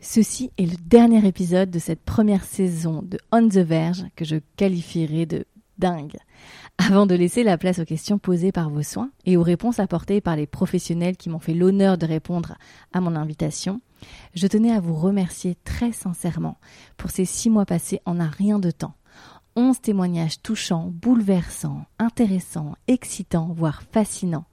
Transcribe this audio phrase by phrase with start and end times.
[0.00, 4.36] Ceci est le dernier épisode de cette première saison de On the Verge que je
[4.56, 5.46] qualifierais de
[5.78, 6.16] dingue.
[6.76, 10.20] Avant de laisser la place aux questions posées par vos soins et aux réponses apportées
[10.20, 12.56] par les professionnels qui m'ont fait l'honneur de répondre
[12.92, 13.80] à mon invitation,
[14.34, 16.58] je tenais à vous remercier très sincèrement
[16.98, 18.94] pour ces six mois passés en un rien de temps.
[19.58, 24.44] Onze témoignages touchants, bouleversants, intéressants, excitants, voire fascinants.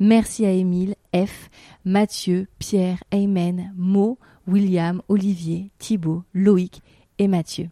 [0.00, 1.48] Merci à Émile, F,
[1.84, 6.82] Mathieu, Pierre, Aymen, Mo, William, Olivier, Thibault, Loïc
[7.18, 7.68] et Mathieu.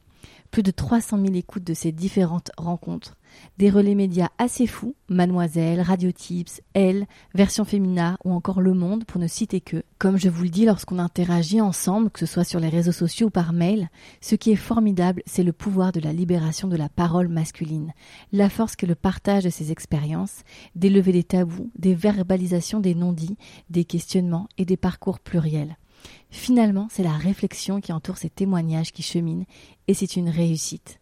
[0.51, 3.17] Plus de 300 000 écoutes de ces différentes rencontres.
[3.59, 9.05] Des relais médias assez fous, Mademoiselle, Radio Tips, Elle, Version Fémina ou encore Le Monde
[9.05, 9.83] pour ne citer que.
[9.99, 13.29] Comme je vous le dis lorsqu'on interagit ensemble, que ce soit sur les réseaux sociaux
[13.29, 13.89] ou par mail,
[14.21, 17.93] ce qui est formidable, c'est le pouvoir de la libération de la parole masculine,
[18.33, 20.43] la force que le partage de ses expériences,
[20.75, 23.39] d'élever des tabous, des verbalisations des non-dits,
[23.71, 25.77] des questionnements et des parcours pluriels.
[26.37, 29.47] Finalement, c'est la réflexion qui entoure ces témoignages qui cheminent,
[29.89, 31.01] et c'est une réussite.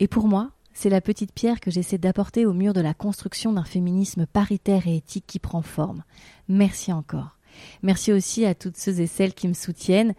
[0.00, 3.52] Et pour moi, c'est la petite pierre que j'essaie d'apporter au mur de la construction
[3.52, 6.02] d'un féminisme paritaire et éthique qui prend forme.
[6.48, 7.38] Merci encore.
[7.82, 10.12] Merci aussi à toutes ceux et celles qui me soutiennent.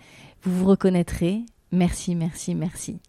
[0.44, 1.42] Vous vous reconnaîtrez.
[1.74, 3.02] Merci, merci, merci.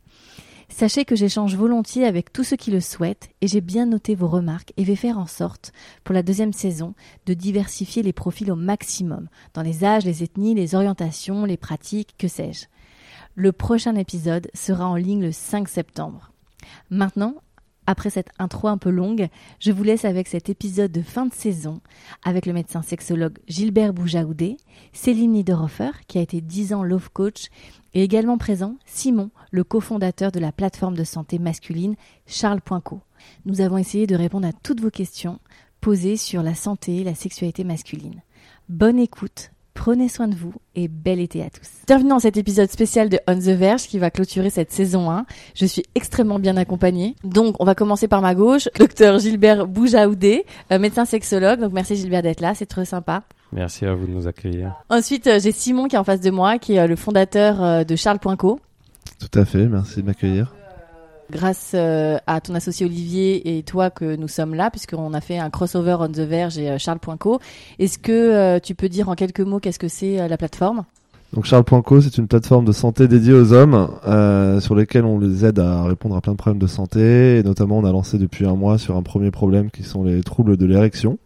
[0.78, 4.28] Sachez que j'échange volontiers avec tous ceux qui le souhaitent et j'ai bien noté vos
[4.28, 5.72] remarques et vais faire en sorte,
[6.04, 6.92] pour la deuxième saison,
[7.24, 12.14] de diversifier les profils au maximum, dans les âges, les ethnies, les orientations, les pratiques,
[12.18, 12.66] que sais-je.
[13.36, 16.30] Le prochain épisode sera en ligne le 5 septembre.
[16.90, 17.36] Maintenant,
[17.86, 19.28] après cette intro un peu longue,
[19.60, 21.80] je vous laisse avec cet épisode de fin de saison
[22.24, 24.56] avec le médecin sexologue Gilbert Boujaoudé,
[24.92, 27.48] Céline Niederhofer, qui a été 10 ans love coach,
[27.94, 33.00] et également présent Simon, le cofondateur de la plateforme de santé masculine Charles Poinco.
[33.44, 35.38] Nous avons essayé de répondre à toutes vos questions
[35.80, 38.22] posées sur la santé et la sexualité masculine.
[38.68, 41.68] Bonne écoute, Prenez soin de vous et bel été à tous.
[41.86, 45.26] Bienvenue dans cet épisode spécial de On the Verge qui va clôturer cette saison 1.
[45.54, 47.14] Je suis extrêmement bien accompagnée.
[47.22, 51.60] Donc, on va commencer par ma gauche, docteur Gilbert Boujaoudé, euh, médecin sexologue.
[51.60, 53.22] Donc, merci Gilbert d'être là, c'est très sympa.
[53.52, 54.74] Merci à vous de nous accueillir.
[54.88, 57.84] Ensuite, euh, j'ai Simon qui est en face de moi, qui est euh, le fondateur
[57.84, 58.58] de Charles Poinco.
[59.20, 60.54] Tout à fait, merci de m'accueillir
[61.30, 65.38] grâce euh, à ton associé Olivier et toi que nous sommes là, puisqu'on a fait
[65.38, 67.40] un crossover on the verge et euh, Charles Poinco.
[67.78, 70.84] Est-ce que euh, tu peux dire en quelques mots qu'est-ce que c'est la plateforme?
[71.32, 73.88] Donc Charles.co, c'est une plateforme de santé dédiée aux hommes
[74.60, 77.38] sur lesquels on les aide à répondre à plein de problèmes de santé.
[77.38, 80.22] Et notamment, on a lancé depuis un mois sur un premier problème qui sont les
[80.22, 81.18] troubles de l'érection.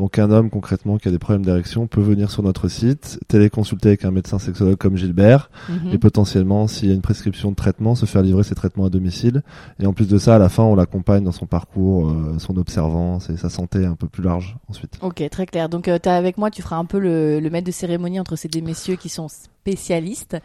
[0.00, 3.88] Donc un homme concrètement qui a des problèmes d'érection peut venir sur notre site, téléconsulter
[3.88, 5.92] avec un médecin sexologue comme Gilbert mhm.
[5.92, 8.88] et potentiellement s'il y a une prescription de traitement se faire livrer ses traitements à
[8.88, 9.42] domicile.
[9.78, 12.56] Et en plus de ça, à la fin, on l'accompagne dans son parcours, euh, son
[12.56, 14.98] observance et sa santé un peu plus large ensuite.
[15.02, 15.68] Ok, très clair.
[15.68, 18.18] Donc euh, tu as avec moi, tu feras un peu le, le maître de cérémonie
[18.18, 19.28] entre ces deux messieurs qui sont
[19.60, 20.38] spécialiste.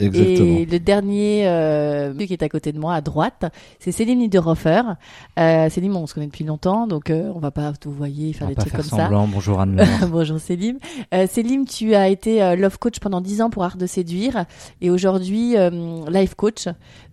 [0.00, 3.46] Et le dernier euh, qui est à côté de moi, à droite,
[3.80, 4.82] c'est Céline Niederhofer.
[5.38, 8.46] Euh, Céline, on se connaît depuis longtemps, donc euh, on va pas tout voyer faire
[8.46, 9.26] des trucs comme semblant.
[9.26, 9.32] ça.
[9.32, 9.82] Bonjour Anne.
[10.08, 10.78] Bonjour Céline.
[11.12, 14.44] Euh, Céline, tu as été euh, love coach pendant 10 ans pour Art de séduire
[14.80, 15.56] et aujourd'hui
[16.08, 16.68] life coach.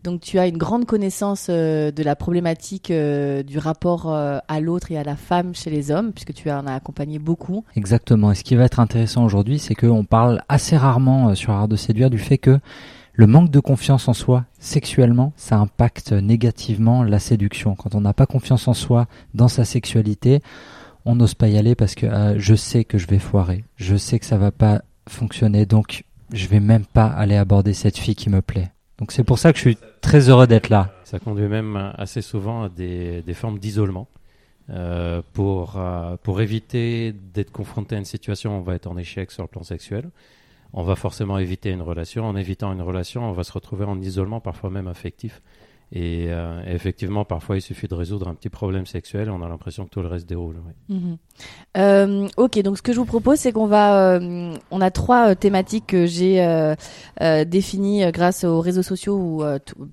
[0.06, 5.04] Donc tu as une grande connaissance de la problématique du rapport à l'autre et à
[5.04, 7.66] la femme chez les hommes, puisque tu en as accompagné beaucoup.
[7.76, 8.32] Exactement.
[8.32, 11.76] Et ce qui va être intéressant aujourd'hui, c'est qu'on parle assez rarement sur Art de
[11.76, 12.60] séduire du fait que
[13.14, 17.76] le manque de confiance en soi sexuellement, ça impacte négativement la séduction.
[17.76, 20.42] Quand on n'a pas confiance en soi dans sa sexualité,
[21.06, 23.96] on n'ose pas y aller parce que euh, je sais que je vais foirer, je
[23.96, 26.04] sais que ça va pas fonctionner, donc
[26.34, 28.72] je vais même pas aller aborder cette fille qui me plaît.
[29.00, 30.94] Donc c'est pour ça que je suis très heureux d'être là.
[31.04, 34.08] Ça conduit même assez souvent à des, formes d'isolement.
[34.72, 38.98] Euh, pour, euh, pour éviter d'être confronté à une situation où on va être en
[38.98, 40.10] échec sur le plan sexuel,
[40.74, 42.26] on va forcément éviter une relation.
[42.26, 45.42] En évitant une relation, on va se retrouver en isolement, parfois même affectif.
[45.92, 49.86] Et, euh, effectivement, parfois, il suffit de résoudre un petit problème sexuel, on a l'impression
[49.86, 50.58] que tout le reste déroule.
[50.90, 51.18] Mhm.
[51.78, 55.36] Euh, ok, donc ce que je vous propose, c'est qu'on va, euh, on a trois
[55.36, 56.76] thématiques que j'ai
[57.46, 59.44] définies grâce aux réseaux sociaux où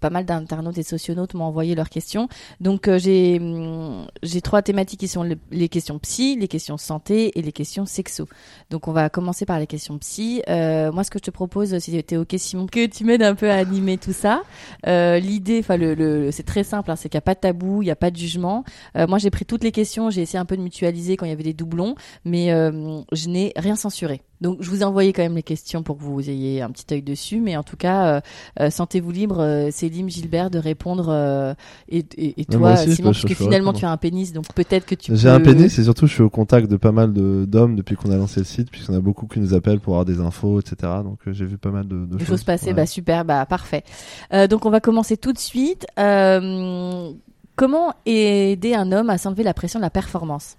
[0.01, 2.29] pas mal d'internautes et socionautes m'ont envoyé leurs questions.
[2.61, 7.43] Donc j'ai, hum, j'ai trois thématiques qui sont les, questions psy, les questions santé et
[7.43, 8.29] les questions sexo.
[8.71, 10.43] Donc on va commencer par les questions psy.
[10.49, 13.51] Moi, ce que je te propose, si t'es ok, Simon, que tu m'aides un peu
[13.51, 14.43] à animer tout ça.
[14.87, 17.83] L'idée, enfin le, le, c'est très simple, hein, c'est qu'il n'y a pas de tabou,
[17.83, 18.65] il n'y a pas de jugement.
[18.97, 21.31] Euh, moi, j'ai pris toutes les questions, j'ai essayé un peu de mutualiser quand il
[21.31, 21.95] y avait des doublons,
[22.25, 24.23] mais euh, je n'ai rien censuré.
[24.43, 26.85] Donc, je vous ai envoyé quand même les questions pour que vous ayez un petit
[26.93, 28.21] œil dessus, mais en tout cas, euh,
[28.61, 31.07] euh, sentez-vous libre, euh, Céline, Gilbert, de répondre.
[31.09, 31.55] euh,
[31.89, 33.79] et, et, et Mais toi, aussi, Simon, parce que finalement, répondre.
[33.79, 35.35] tu as un pénis, donc peut-être que tu J'ai peux...
[35.35, 38.11] un pénis et surtout je suis au contact de pas mal de- d'hommes depuis qu'on
[38.11, 40.77] a lancé le site, puisqu'on a beaucoup qui nous appellent pour avoir des infos, etc.
[41.05, 42.45] Donc euh, j'ai vu pas mal de, de Des choses.
[42.45, 42.73] choses Voilà.
[42.75, 43.85] bah super, bah parfait.
[44.33, 45.87] Euh, donc on va commencer tout de suite.
[45.99, 47.11] Euh,
[47.55, 50.57] comment aider un homme à s'enlever la pression de la performance?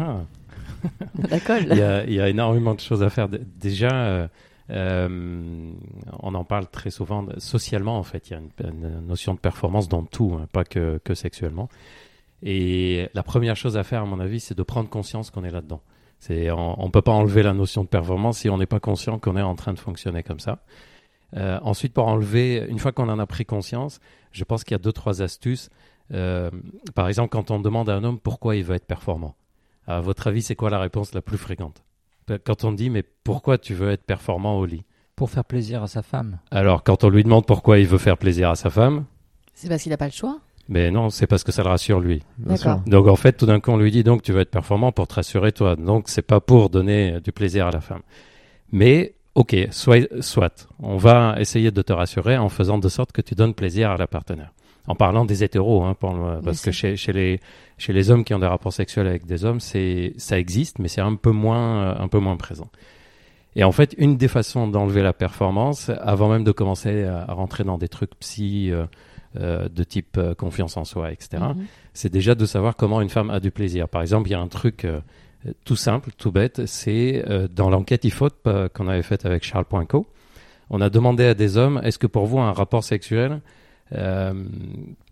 [0.00, 0.22] Ah.
[1.70, 3.28] Il, y a, énormément de choses à faire.
[3.28, 4.28] Déjà, euh,
[4.70, 5.72] euh,
[6.20, 7.26] on en parle très souvent.
[7.38, 11.00] Socialement, en fait, il y a une, notion de performance dans tout, hein, pas que,
[11.14, 11.68] sexuellement.
[12.42, 15.50] Et la première chose à faire, à mon avis, c'est de prendre conscience qu'on est
[15.50, 15.80] là-dedans.
[16.28, 19.36] On ne peut pas enlever la notion de performance si on n'est pas conscient qu'on
[19.36, 20.60] est en train de fonctionner comme ça.
[21.36, 24.76] Euh, ensuite, pour enlever, une fois qu'on en a pris conscience, je pense qu'il y
[24.76, 25.68] a deux, trois astuces.
[26.10, 29.34] Par exemple, quand on demande à un homme pourquoi il veut être performant,
[29.86, 31.82] à votre avis, c'est quoi la réponse la plus fréquente?
[32.44, 34.84] Quand on dit mais pourquoi tu veux être performant au lit?
[35.16, 36.38] Pour faire plaisir à sa femme.
[36.50, 39.04] Alors quand on lui demande pourquoi il veut faire plaisir à sa femme,
[39.54, 42.00] C'est parce qu'il n'a pas le choix mais non, c'est parce que ça le rassure
[42.00, 42.22] lui.
[42.86, 45.06] Donc en fait, tout d'un coup, on lui dit donc tu veux être performant pour
[45.06, 45.76] te rassurer toi.
[45.76, 48.00] Donc c'est pas pour donner euh, du plaisir à la femme.
[48.72, 53.20] Mais ok, soit, soit, on va essayer de te rassurer en faisant de sorte que
[53.20, 54.52] tu donnes plaisir à la partenaire.
[54.86, 56.14] En parlant des hétéros, hein, pour
[56.44, 57.40] parce que chez, chez les
[57.78, 60.88] chez les hommes qui ont des rapports sexuels avec des hommes, c'est ça existe, mais
[60.88, 62.68] c'est un peu moins euh, un peu moins présent.
[63.56, 67.32] Et en fait, une des façons d'enlever la performance, avant même de commencer à, à
[67.32, 68.86] rentrer dans des trucs psy euh,
[69.36, 71.66] euh, de type euh, confiance en soi, etc Mhm.
[71.92, 73.88] c'est déjà de savoir comment une femme a du plaisir.
[73.88, 75.00] Par exemple, il y a un truc euh,
[75.64, 78.06] tout simple, tout bête, c'est euh, dans l'enquête
[78.46, 80.06] euh, qu'on avait faite avec Charles Poinco,
[80.70, 83.40] on a demandé à des hommes, est-ce que pour vous un rapport sexuel,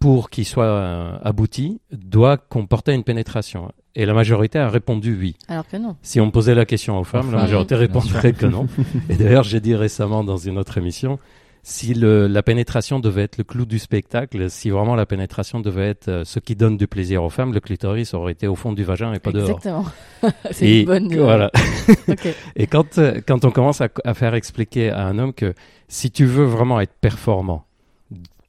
[0.00, 5.36] pour qu'il soit euh, abouti, doit comporter une pénétration Et la majorité a répondu oui.
[5.48, 5.96] Alors que non.
[6.02, 8.66] Si on posait la question aux femmes, la femmes, majorité répondrait que non.
[9.08, 11.18] Et d'ailleurs, j'ai dit récemment dans une autre émission,
[11.62, 15.90] si le, la pénétration devait être le clou du spectacle, si vraiment la pénétration devait
[15.90, 18.72] être euh, ce qui donne du plaisir aux femmes, le clitoris aurait été au fond
[18.72, 19.48] du vagin et pas dehors.
[19.48, 19.84] Exactement.
[20.50, 21.14] C'est une bonne.
[21.14, 21.52] voilà.
[22.56, 25.54] Et quand, euh, quand on commence à, à faire expliquer à un homme que
[25.86, 27.64] si tu veux vraiment être performant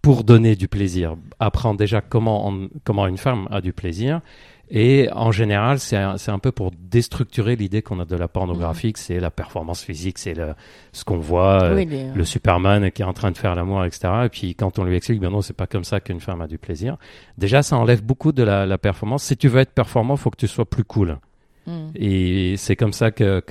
[0.04, 4.22] pour donner du plaisir, apprends déjà comment, on- comment une femme a du plaisir.
[4.70, 8.92] Et en général, c'est un, un peu pour déstructurer l'idée qu'on a de la pornographie,
[8.94, 10.56] que c'est la performance physique, c'est le,
[10.94, 13.86] ce qu'on voit, euh, Oui, les- le Superman qui est en train de faire l'amour,
[13.86, 14.10] etc.
[14.26, 16.48] Et puis quand on lui explique, ben non, c'est pas comme ça qu'une femme a
[16.48, 16.98] du plaisir.
[17.38, 19.24] Déjà, ça enlève beaucoup de la, la performance.
[19.24, 21.18] Si tu veux être performant, faut que tu sois plus cool.
[21.66, 21.72] Mm.
[21.96, 23.42] Et c'est comme ça que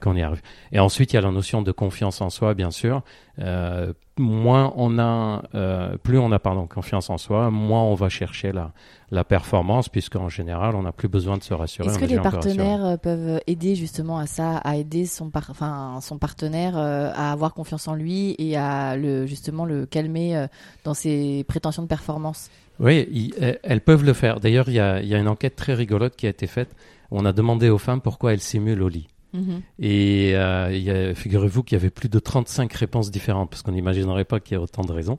[0.00, 0.42] qu'on y arrive.
[0.72, 3.02] Et ensuite, il y a la notion de confiance en soi, bien sûr.
[3.38, 8.08] Euh, moins on a, euh, plus on a pardon confiance en soi, moins on va
[8.08, 8.72] chercher la
[9.12, 11.86] la performance, puisqu'en général, on n'a plus besoin de se rassurer.
[11.88, 12.40] Est-ce que les rassuré.
[12.56, 17.12] partenaires euh, peuvent aider justement à ça, à aider son, par- enfin, son partenaire euh,
[17.14, 20.46] à avoir confiance en lui et à le, justement le calmer
[20.82, 22.50] dans ses prétentions de performance?
[22.80, 24.40] Oui, ils- elles- peuvent le faire.
[24.40, 26.68] D'ailleurs, il y a, il y a une enquête très rigolote qui a été faite.
[27.10, 29.08] On a demandé aux femmes pourquoi elles simulent au lit.
[29.32, 29.60] Mhm.
[29.80, 34.40] Et euh, figurez-vous qu'il y avait plus de 35 réponses différentes, parce qu'on n'imaginerait pas
[34.40, 35.18] qu'il y ait autant de raisons.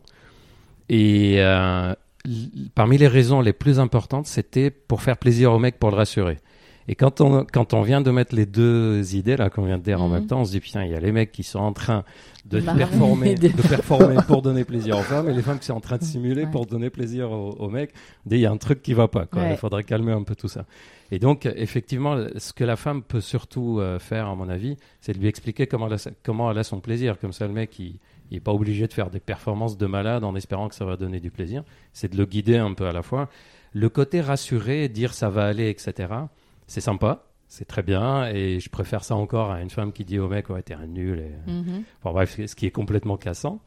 [0.90, 1.94] Et euh,
[2.76, 6.38] parmi les raisons les plus importantes, c'était pour faire plaisir au mec, pour le rassurer.
[6.90, 9.84] Et quand on, quand on vient de mettre les deux idées là qu'on vient de
[9.84, 10.14] dire en Mhm.
[10.14, 12.06] même temps, on se dit putain, il y a les mecs qui sont en train
[12.46, 12.78] de Marrer.
[12.78, 15.82] performer, De- de performer pour donner plaisir aux femmes, et les femmes qui sont en
[15.82, 16.52] train de simuler Ouais.
[16.52, 17.92] pour donner plaisir aux, aux mecs.
[18.26, 19.26] On dit, Il y a un truc qui va pas.
[19.26, 19.42] Quoi.
[19.42, 19.52] Ouais.
[19.52, 20.66] Il faudrait calmer un peu tout ça.
[21.12, 25.14] Et donc, effectivement, ce que la femme peut surtout euh, faire, à mon avis, c'est
[25.14, 27.18] de lui expliquer comment elle a, comment elle a son plaisir.
[27.20, 28.00] Comme ça, le mec, il
[28.32, 31.20] n'est pas obligé de faire des performances de malade en espérant que ça va donner
[31.20, 31.64] du plaisir.
[31.94, 33.30] C'est de le guider un peu à la fois.
[33.74, 36.14] Le côté rassuré, dire ça va aller, etc.,
[36.68, 37.24] c'est sympa.
[37.48, 38.28] C'est très bien.
[38.28, 40.88] Et je préfère ça encore à une femme qui dit au mec, ouais, t'es un
[40.88, 41.20] nul.
[41.20, 41.52] Et...
[41.52, 41.84] Mhm.
[42.02, 43.62] Enfin bref, ce qui est complètement cassant.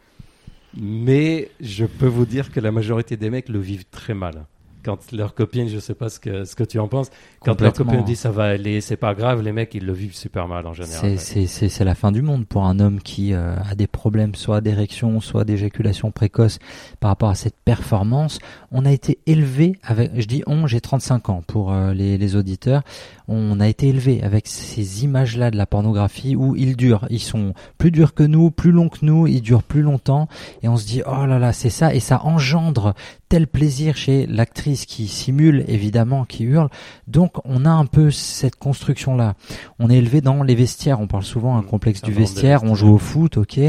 [0.76, 4.46] Mais je peux vous dire que la majorité des mecs le vivent très mal.
[4.84, 7.10] Quand leur copine, je sais pas ce que, ce que tu en penses,
[7.40, 10.16] quand leur copine dit ça va aller, c'est pas grave, les mecs, ils le vivent
[10.16, 11.18] super mal en général.
[11.18, 15.20] C'est la fin du monde pour un homme qui euh, a des problèmes, soit d'érection,
[15.20, 16.58] soit d'éjaculation précoce
[17.00, 18.38] par rapport à cette performance.
[18.70, 22.36] On a été élevé avec, je dis on, j'ai 35 ans pour euh, les, les
[22.36, 22.82] auditeurs,
[23.32, 27.54] on a été élevé avec ces images-là de la pornographie où ils durent, ils sont
[27.78, 30.28] plus durs que nous, plus longs que nous, ils durent plus longtemps,
[30.62, 32.94] et on se dit, oh là là, c'est ça, et ça engendre
[33.30, 36.68] tel plaisir chez l'actrice qui simule évidemment, qui hurle.
[37.06, 39.34] Donc on a un peu cette construction là.
[39.78, 41.00] On est élevé dans les vestiaires.
[41.00, 42.64] On parle souvent un complexe du vestiaire.
[42.64, 43.60] On joue au foot, ok.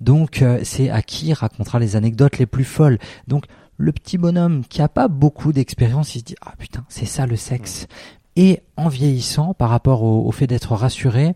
[0.00, 2.98] Donc euh, c'est à qui racontera les anecdotes les plus folles.
[3.28, 3.44] Donc
[3.76, 7.26] le petit bonhomme qui a pas beaucoup d'expérience, il se dit ah putain c'est ça
[7.26, 7.86] le sexe.
[8.34, 11.34] Et en vieillissant, par rapport au, fait d'être rassuré,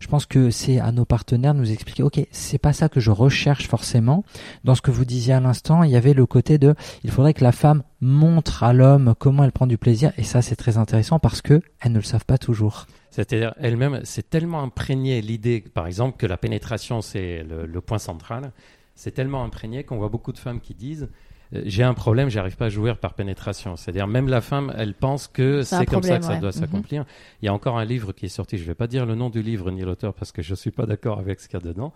[0.00, 3.00] je pense que c'est à nos partenaires de nous expliquer, ok, c'est pas ça que
[3.00, 4.24] je recherche forcément.
[4.64, 6.74] Dans ce que vous disiez à l'instant, il y avait le côté de,
[7.04, 10.40] il faudrait que la femme montre à l'homme comment elle prend du plaisir, et ça
[10.40, 12.86] c'est très intéressant parce que elles ne le savent pas toujours.
[13.10, 18.52] C'est-à-dire elle-même, c'est tellement imprégné l'idée, par exemple, que la pénétration c'est le, point central.
[18.94, 21.08] C'est tellement imprégné qu'on voit beaucoup de femmes qui disent
[21.52, 23.76] j'ai un problème, j'arrive pas à jouer par pénétration.
[23.76, 26.52] C'est-à-dire même la femme, elle pense que c'est comme ça que ça doit mhm.
[26.52, 27.04] s'accomplir.
[27.42, 29.30] Il y a encore un livre qui est sorti, je vais pas dire le nom
[29.30, 31.66] du livre ni l'auteur parce que je suis pas d'accord avec ce qu'il y a
[31.66, 31.92] dedans.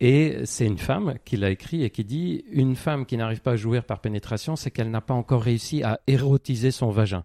[0.00, 3.52] Et c'est une femme qui l'a écrit et qui dit une femme qui n'arrive pas
[3.52, 7.24] à jouer par pénétration, c'est qu'elle n'a pas encore réussi à érotiser son vagin.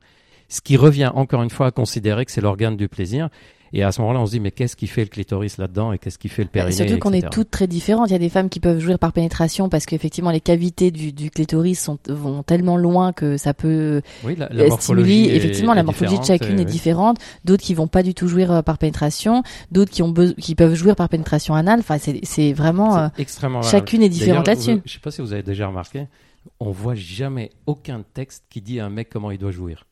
[0.50, 3.30] Ce qui revient encore une fois à considérer que c'est l'organe du plaisir.
[3.76, 5.98] Et à ce moment-là, on se dit, mais qu'est-ce qui fait le clitoris là-dedans et
[5.98, 8.12] qu'est-ce qui fait le périnée Surtout qu'on est toutes très différentes.
[8.12, 11.12] Il y a des femmes qui peuvent jouir par pénétration parce qu'effectivement, les cavités du,
[11.12, 15.34] du, clitoris sont, vont tellement loin que ça peut oui, la, la stimuler.
[15.34, 17.18] Effectivement, la morphologie de chacune est différente.
[17.46, 20.76] D'autres qui vont pas du tout jouir euh, par pénétration, d'autres qui ont qui peuvent
[20.76, 21.80] jouir par pénétration anale.
[21.80, 24.82] Enfin, c'est vraiment euh, extrêmement chacune est différente là-dessus.
[24.86, 26.08] Je sais pas si vous avez déjà remarqué,
[26.60, 29.88] on voit jamais aucun texte qui dit à un mec comment il doit jouir.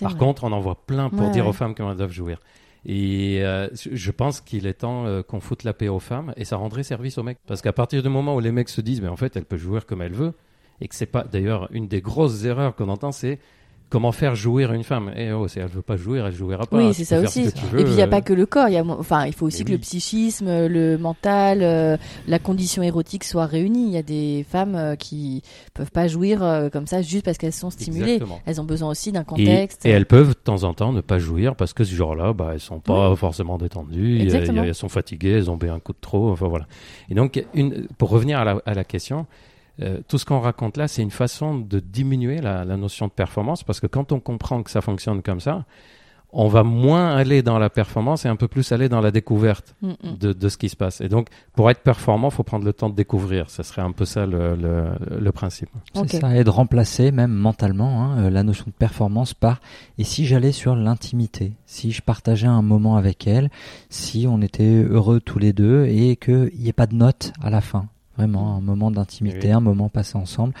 [0.00, 2.40] Par contre, on en voit plein pour dire aux femmes comment elles doivent jouir.
[2.84, 6.44] Et euh, je pense qu'il est temps euh, qu'on foute la paix aux femmes et
[6.44, 7.38] ça rendrait service aux mecs.
[7.46, 9.56] Parce qu'à partir du moment où les mecs se disent, mais en fait, elle peut
[9.56, 10.32] jouer comme elle veut,
[10.80, 13.38] et que c'est pas, d'ailleurs, une des grosses erreurs qu'on entend, c'est
[13.92, 16.78] comment faire jouer une femme Et oh, si elle veut pas jouer, elle jouera pas.
[16.78, 17.42] Oui, c'est ça aussi.
[17.42, 18.68] et puis il n'y a pas que le corps.
[18.68, 22.82] Il y a, enfin, il faut aussi que le psychisme, le mental, euh, la condition
[22.82, 23.88] érotique soient réunis.
[23.88, 25.42] Il y a des femmes euh, qui
[25.74, 28.18] peuvent pas jouir euh, comme ça juste parce qu'elles sont stimulées.
[28.46, 29.84] Elles ont besoin aussi d'un contexte.
[29.84, 32.52] Et, elles peuvent de temps en temps ne pas jouir parce que ce jour-là, bah,
[32.54, 34.22] elles sont pas forcément détendues.
[34.22, 36.30] Elles, sont fatiguées, elles ont bu un coup de trop.
[36.30, 36.64] Enfin voilà.
[37.10, 39.26] Et donc, une, pour revenir à la, à la question.
[39.80, 43.62] Euh, tout ce qu'on raconte là, c'est une façon de diminuer la, notion de performance
[43.64, 45.64] parce que quand on comprend que ça fonctionne comme ça,
[46.34, 49.74] on va moins aller dans la performance et un peu plus aller dans la découverte
[49.82, 50.16] mm, mm.
[50.34, 51.02] de, ce qui se passe.
[51.02, 53.50] Et donc, pour être performant, il faut prendre le temps de découvrir.
[53.50, 55.68] Ce serait un peu ça le, principe.
[55.94, 59.60] C'est ça, et de remplacer même mentalement hein, euh, la notion de performance par
[59.98, 63.50] et si j'allais sur l'intimité, si je partageais un moment avec elle,
[63.90, 67.50] si on était heureux tous les deux et qu'il n'y ait pas de note à
[67.50, 70.54] la fin Vraiment, un moment d'intimité, un moment passé ensemble.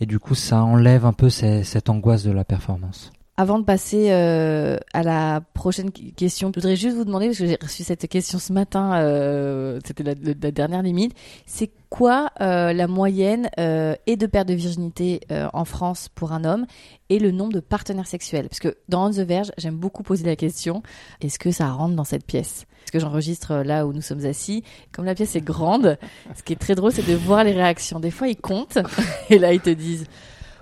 [0.00, 3.12] Et du coup, ça enlève un peu cette angoisse de la performance.
[3.36, 7.46] Avant de passer euh, à la prochaine question, je voudrais juste vous demander, parce que
[7.46, 10.14] j'ai reçu cette question ce matin, euh, c'était la,
[10.52, 15.20] dernière limite, c'est quoi euh, la moyenne et de perte de virginité
[15.52, 16.66] en France pour un homme
[17.08, 18.48] et le nombre de partenaires sexuels?
[18.48, 20.84] Parce que dans On the Verge, j'aime beaucoup poser la question,
[21.20, 22.66] est-ce que ça rentre dans cette pièce?
[22.84, 24.62] Parce que j'enregistre là où nous sommes assis,
[24.92, 25.96] comme la pièce est grande,
[26.36, 27.98] ce qui est très drôle, c'est de voir les réactions.
[27.98, 28.78] Des fois, ils comptent,
[29.30, 30.06] et là, ils te disent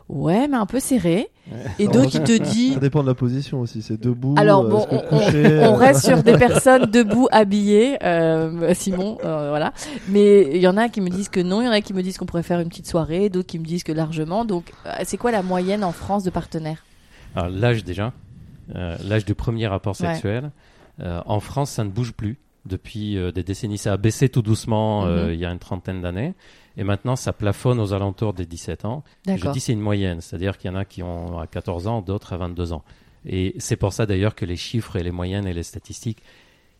[0.08, 1.28] ouais, mais un peu serré.
[1.78, 2.74] Et d'autres, il te dit.
[2.74, 3.82] Ça dépend de la position aussi.
[3.82, 4.34] C'est debout.
[4.38, 5.70] Alors euh, bon, on, euh.
[5.72, 9.72] reste sur des personnes debout, habillées, euh, Simon, voilà.
[10.08, 11.94] Mais il y en a qui me disent que non, il y en a qui
[11.94, 14.44] me disent qu'on pourrait faire une petite soirée, d'autres qui me disent que largement.
[14.44, 14.72] Donc,
[15.04, 16.84] c'est quoi la moyenne en France de partenaires?
[17.34, 18.12] Alors l'âge déjà,
[18.74, 20.50] l'âge du premier rapport sexuel.
[21.02, 23.78] En France, ça ne bouge plus depuis des décennies.
[23.78, 25.32] Ça a baissé tout doucement mhm.
[25.32, 26.34] il y a une trentaine d'années.
[26.76, 29.04] Et maintenant, ça plafonne aux alentours des 17 ans.
[29.26, 32.02] Je dis c'est une moyenne, c'est-à-dire qu'il y en a qui ont à 14 ans,
[32.02, 32.84] d'autres à 22 ans.
[33.26, 36.22] Et c'est pour ça d'ailleurs que les chiffres et les moyennes et les statistiques,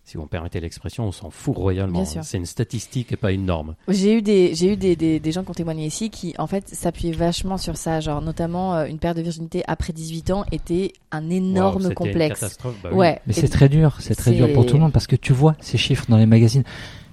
[0.04, 2.04] si vous me permettez l'expression, on s'en fout royalement.
[2.04, 3.76] C'est une statistique et pas une norme.
[3.88, 6.46] J'ai eu des j'ai eu des, des, des, gens qui ont témoigné ici qui en
[6.46, 10.44] fait s'appuyaient vachement sur ça, genre notamment euh, une perte de virginité après 18 ans
[10.50, 12.40] était un énorme complexe.
[12.40, 13.20] Une catastrophe, bah ouais.
[13.26, 15.54] Mais c'est très dur, c'est très dur pour tout le monde parce que tu vois
[15.60, 16.64] ces chiffres dans les magazines.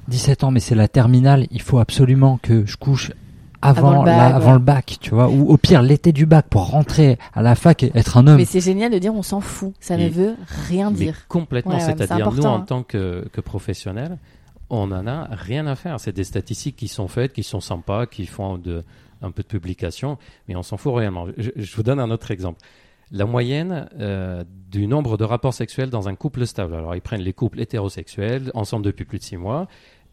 [0.07, 3.11] 17 ans, mais c'est la terminale, il faut absolument que je couche
[3.61, 7.41] avant, avant, le, bac, tu vois, ou au pire l'été du bac pour rentrer à
[7.41, 8.37] la fac et être un homme.
[8.37, 10.35] Mais c'est génial de dire on s'en fout, ça ne veut
[10.67, 11.27] rien dire.
[11.27, 14.17] complètement, c'est-à-dire nous en tant que, que professionnels,
[14.69, 15.99] on en a rien à faire.
[15.99, 18.83] C'est des statistiques qui sont faites, qui sont sympas, qui font de,
[19.21, 21.27] un peu de publication, mais on s'en fout réellement.
[21.37, 22.59] Je, je vous donne un autre exemple.
[23.11, 26.75] La moyenne euh, du nombre de rapports sexuels dans un couple stable.
[26.75, 29.67] Alors, ils prennent les couples hétérosexuels, ensemble depuis plus de six mois,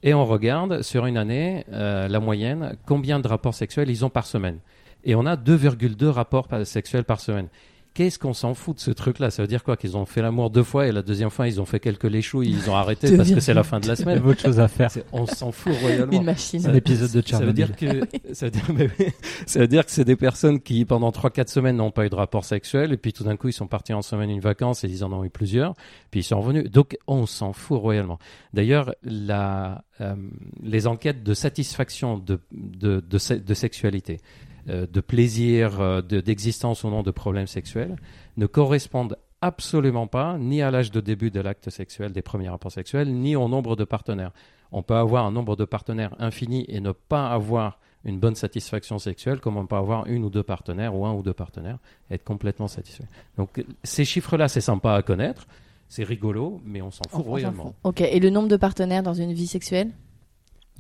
[0.07, 4.09] et on regarde sur une année, euh, la moyenne, combien de rapports sexuels ils ont
[4.09, 4.61] par semaine.
[5.03, 7.49] Et on a 2,2 rapports sexuels par semaine.
[7.97, 9.31] Qu'est-ce qu'on s'en fout de ce truc-là?
[9.31, 9.79] Ça veut dire quoi?
[9.79, 12.43] Qu'ils ont fait l'amour deux fois et la deuxième fois ils ont fait quelques léchous,
[12.43, 14.23] ils ont arrêté parce que c'est la fin de la Il y semaine.
[14.23, 14.91] autre chose à faire.
[15.13, 16.13] On s'en fout royalement.
[16.13, 16.61] Une machine.
[16.61, 18.07] C'est un épisode de Ça veut dire Tchernobyl.
[18.07, 19.07] que ça veut dire, mais oui,
[19.47, 22.15] ça veut dire que c'est des personnes qui pendant 3-4 semaines n'ont pas eu de
[22.15, 24.89] rapport sexuel et puis tout d'un coup ils sont partis en semaine une vacance et
[24.89, 25.73] ils en ont eu plusieurs
[26.11, 26.71] puis ils sont revenus.
[26.71, 28.19] Donc on s'en fout royalement.
[28.53, 30.15] D'ailleurs la euh,
[30.63, 34.21] les enquêtes de satisfaction de de de, se- de sexualité,
[34.67, 37.97] de plaisir, euh, de- d'existence ou non de problèmes sexuels
[38.37, 42.73] ne correspondent absolument pas ni à l'âge de début de l'acte sexuel, des premiers rapports
[42.73, 44.33] sexuels, ni au nombre de partenaires.
[44.73, 48.99] On peut avoir un nombre de partenaires infini et ne pas avoir une bonne satisfaction
[48.99, 51.79] sexuelle, comme on peut avoir une ou deux partenaires ou un ou deux partenaires
[52.11, 53.05] et être complètement satisfait.
[53.37, 55.47] Donc ces chiffres-là, c'est sympa à connaître,
[55.89, 57.65] c'est rigolo, mais on s'en fout on royalement.
[57.65, 57.75] fout.
[57.85, 59.91] Ok, et le nombre de partenaires dans une vie sexuelle?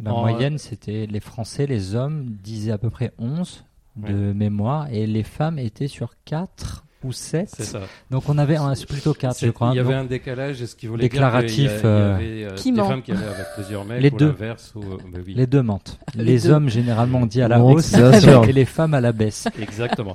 [0.02, 3.64] La En- moyenne, c'était les Français, les hommes disaient à peu près 11
[3.96, 7.48] de mémoire et les femmes étaient sur 4 ou 7.
[7.56, 7.80] C'est ça.
[8.10, 9.70] Donc on avait un, plutôt 4, C'est- je crois.
[9.72, 12.38] Il y avait Donc, un décalage, ce qui voulait Déclaratif, dire qu'il y a- il
[12.40, 14.16] y euh, avait euh, Qui des ment femmes qui allaient avec plusieurs mecs Les ou
[14.16, 14.34] deux.
[14.74, 15.34] Ou, euh, bah oui.
[15.34, 15.98] Les deux mentent.
[16.16, 16.50] Les Les, deux.
[16.50, 19.46] hommes généralement on dit à la hausse et les femmes à la baisse.
[19.60, 20.14] Exactement.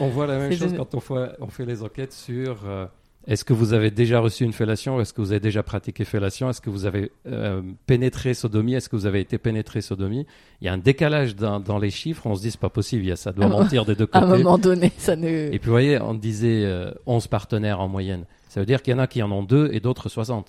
[0.00, 2.86] On voit la même chose quand on fait, on fait les enquêtes sur euh,
[3.28, 6.50] est-ce que vous avez déjà reçu une fellation, est-ce que vous avez déjà pratiqué fellation,
[6.50, 10.26] est-ce que vous avez euh, pénétré sodomie, est-ce que vous avez été pénétré sodomie?
[10.60, 13.04] Il y a un décalage dans, dans les chiffres, on se dit c'est pas possible,
[13.04, 14.42] il y a, ça doit mentir des deux À un côtés.
[14.42, 15.28] moment donné, ça ne.
[15.28, 18.24] Et puis vous voyez, on disait euh, 11 partenaires en moyenne.
[18.48, 20.46] Ça veut dire qu'il y en a qui en ont deux et d'autres 60.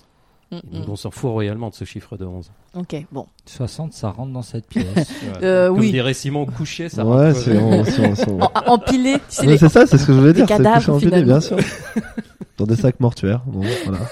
[0.52, 0.90] Mm, Donc mm.
[0.90, 2.50] on s'en fout royalement de ce chiffre de 11.
[2.74, 3.26] Ok, bon.
[3.46, 5.10] 60, ça rentre dans cette pièce.
[5.42, 5.90] Euh, Comme oui.
[5.92, 7.38] dirait Simon, couché, ça Ouais, rentre.
[7.40, 8.28] c'est on- c'est
[8.68, 10.44] Empilé, Ouais, c'est ça, c'est ce que je voulais dire.
[10.46, 11.26] C'est cadavres, couché finalement.
[11.26, 11.56] bien sûr.
[12.56, 13.42] Dans des sacs mortuaires.
[13.46, 13.98] Bon, voilà.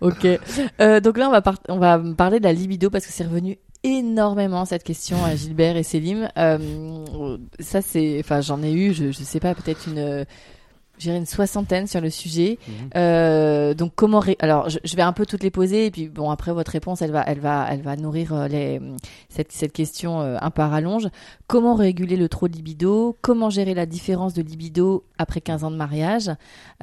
[0.00, 0.26] Ok.
[0.80, 3.58] Euh, donc là, on va, on va parler de la libido parce que c'est revenu
[3.82, 6.28] énormément cette question à Gilbert et Célim.
[6.36, 10.24] Euh, ça, c'est, enfin, j'en ai eu, je, je sais pas, peut-être une,
[11.00, 12.58] dirais une soixantaine sur le sujet.
[12.68, 12.74] Mhm.
[12.96, 16.08] Euh, donc comment ré- alors je, je vais un peu toutes les poser et puis
[16.08, 18.80] bon après votre réponse elle va elle va elle va nourrir euh, les
[19.28, 21.08] cette cette question euh, un peu à rallonge.
[21.46, 23.16] Comment réguler le trop de libido?
[23.20, 26.30] Comment gérer la différence de libido après 15 ans de mariage?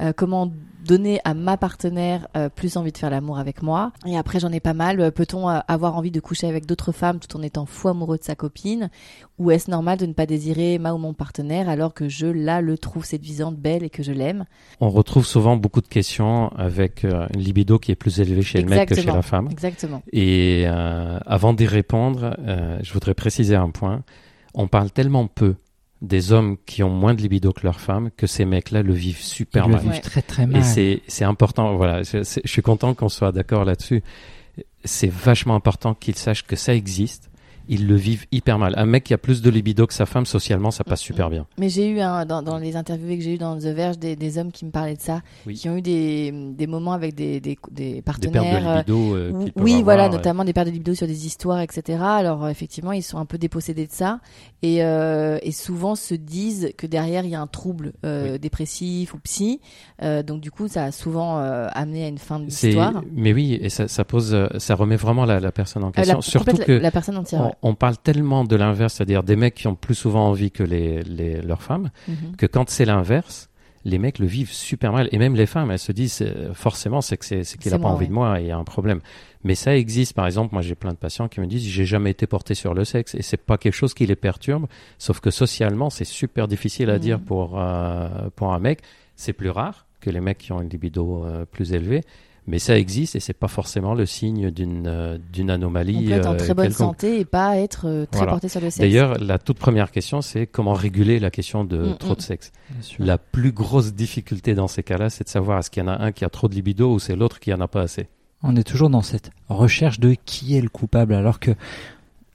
[0.00, 0.50] Euh, Comment
[0.84, 3.92] donner à ma partenaire euh, plus envie de faire l'amour avec moi?
[4.06, 5.00] Et après j'en ai pas mal.
[5.00, 8.24] Euh, Peut-on avoir envie de coucher avec d'autres femmes tout en étant fou amoureux de
[8.24, 8.90] sa copine?
[9.38, 12.60] Ou est-ce normal de ne pas désirer ma ou mon partenaire alors que je là
[12.60, 14.44] le trouve séduisante, belle et que je l'aime
[14.80, 18.60] On retrouve souvent beaucoup de questions avec euh, une libido qui est plus élevée chez
[18.60, 19.48] le mec que chez la femme.
[19.50, 20.02] Exactement.
[20.12, 24.02] Et euh, avant d'y répondre, euh, je voudrais préciser un point.
[24.54, 25.54] On parle tellement peu
[26.02, 29.20] des hommes qui ont moins de libido que leurs femmes que ces mecs-là le vivent
[29.22, 29.82] super Ils le mal.
[29.82, 30.00] vivent Ouais.
[30.00, 30.64] très très Et mal.
[30.64, 31.76] c'est c'est important.
[31.76, 34.02] Voilà, je suis content qu'on soit d'accord là-dessus.
[34.84, 37.30] C'est vachement important qu'ils sachent que ça existe.
[37.68, 38.74] Ils le vivent hyper mal.
[38.76, 41.46] Un mec qui a plus de libido que sa femme, socialement, ça passe super bien.
[41.58, 44.38] Mais j'ai eu dans, dans les interviews que j'ai eu dans The Verge des, des
[44.38, 45.54] hommes qui me parlaient de ça, Oui.
[45.54, 48.42] qui ont eu des, des moments avec des, des, des partenaires.
[48.42, 49.16] pertes de euh, libido.
[49.16, 50.10] euh, où- oui, avoir, voilà, ouais.
[50.16, 51.98] notamment des pertes de libido sur des histoires, etc.
[52.02, 54.20] Alors euh, effectivement, ils sont un peu dépossédés de ça
[54.62, 58.38] et, euh, et souvent se disent que derrière il y a un trouble euh, Oui.
[58.38, 59.60] dépressif ou psy.
[60.26, 63.02] Donc du coup, ça a souvent amené à une fin de l'histoire.
[63.12, 66.16] Mais oui, et ça, ça pose, ça remet vraiment la, la personne en question.
[66.16, 67.40] la, Surtout que la, la personne entière.
[67.42, 70.62] on, on parle tellement de l'inverse, c'est-à-dire des mecs qui ont plus souvent envie que
[70.62, 72.36] les, les, leurs femmes, Mhm.
[72.36, 73.48] que quand c'est l'inverse,
[73.84, 75.08] les mecs le vivent super mal.
[75.10, 77.82] Et même les femmes, elles se disent euh, forcément, c'est que c'est qu'il a pas
[77.82, 78.08] moi, envie ouais.
[78.08, 79.00] de moi et il y a un problème.
[79.42, 80.12] Mais ça existe.
[80.14, 82.74] Par exemple, moi j'ai plein de patients qui me disent j'ai jamais été porté sur
[82.74, 84.66] le sexe et c'est pas quelque chose qui les perturbe.
[84.98, 86.98] Sauf que socialement, c'est super difficile à Mhm.
[87.00, 88.80] dire pour euh, pour un mec.
[89.16, 92.02] C'est plus rare que les mecs qui ont une libido euh, plus élevée.
[92.48, 96.06] Mais ça existe et c'est pas forcément le signe d'une euh, d'une On anomalie.
[96.06, 96.86] peut être en euh, très bonne quelconque.
[96.96, 98.32] santé et pas être euh, très Voilà.
[98.32, 98.78] porté sur le sexe.
[98.80, 102.16] D'ailleurs, la toute première question, c'est comment réguler la question de Mm, trop mm.
[102.16, 102.52] de sexe.
[102.70, 103.04] Bien sûr.
[103.04, 106.02] La plus grosse difficulté dans ces cas-là, c'est de savoir est-ce qu'il y en a
[106.02, 108.08] un qui a trop de libido ou c'est l'autre qui en a pas assez.
[108.42, 111.52] On est toujours dans cette recherche de qui est le coupable, alors que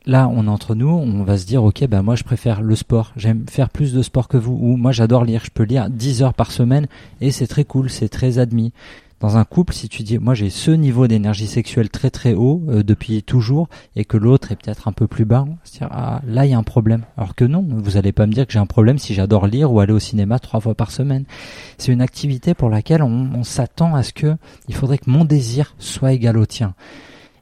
[0.05, 2.75] là, on est entre nous, on va se dire, ok, bah moi je préfère le
[2.77, 5.89] sport, j'aime faire plus de sport que vous, ou moi j'adore lire, je peux lire
[5.89, 6.87] 10 heures par semaine
[7.19, 8.71] et c'est très cool, c'est très admis.
[9.19, 12.61] Dans un couple, si tu dis, moi j'ai ce niveau d'énergie sexuelle très très haut
[12.69, 15.87] euh, depuis toujours et que l'autre est peut-être un peu plus bas, on se dire,
[15.89, 17.03] ah là il y a un problème.
[17.17, 19.71] Alors que non, vous allez pas me dire que j'ai un problème si j'adore lire
[19.73, 21.25] ou aller au cinéma trois fois par semaine.
[21.79, 24.35] C'est une activité pour laquelle on, on s'attend à ce que
[24.67, 26.75] il faudrait que mon désir soit égal au tien.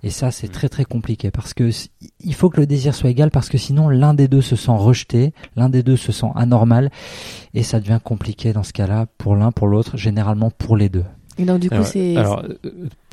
[0.06, 1.72] Et ça, c'est très très compliqué parce que
[2.20, 4.72] il faut que le désir soit égal parce que sinon l'un des deux se sent
[4.72, 6.92] rejeté, l'un des deux se sent anormal
[7.56, 11.06] et ça devient compliqué dans ce cas-là pour l'un, pour l'autre, généralement pour les deux.
[11.38, 12.72] Et donc du coup, Alors, c'est alors, euh,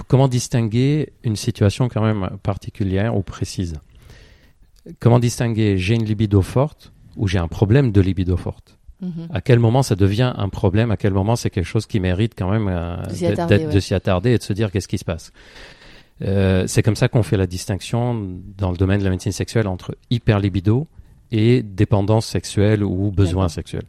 [0.08, 3.74] comment distinguer une situation quand même particulière ou précise?
[5.00, 9.28] Comment distinguer j'ai une libido forte ou j'ai un problème de libido forte Mhm.
[9.32, 10.92] À quel moment ça devient un problème?
[10.92, 13.56] À quel moment c'est quelque chose qui mérite quand même euh, De s'y attarder,
[14.28, 14.34] ouais.
[14.34, 15.32] et de se dire qu'est-ce qui se passe?
[16.22, 19.66] Euh, C'est comme ça qu'on fait la distinction dans le domaine de la médecine sexuelle
[19.66, 20.86] entre hyperlibido
[21.32, 23.82] et dépendance sexuelle ou besoin sexuel.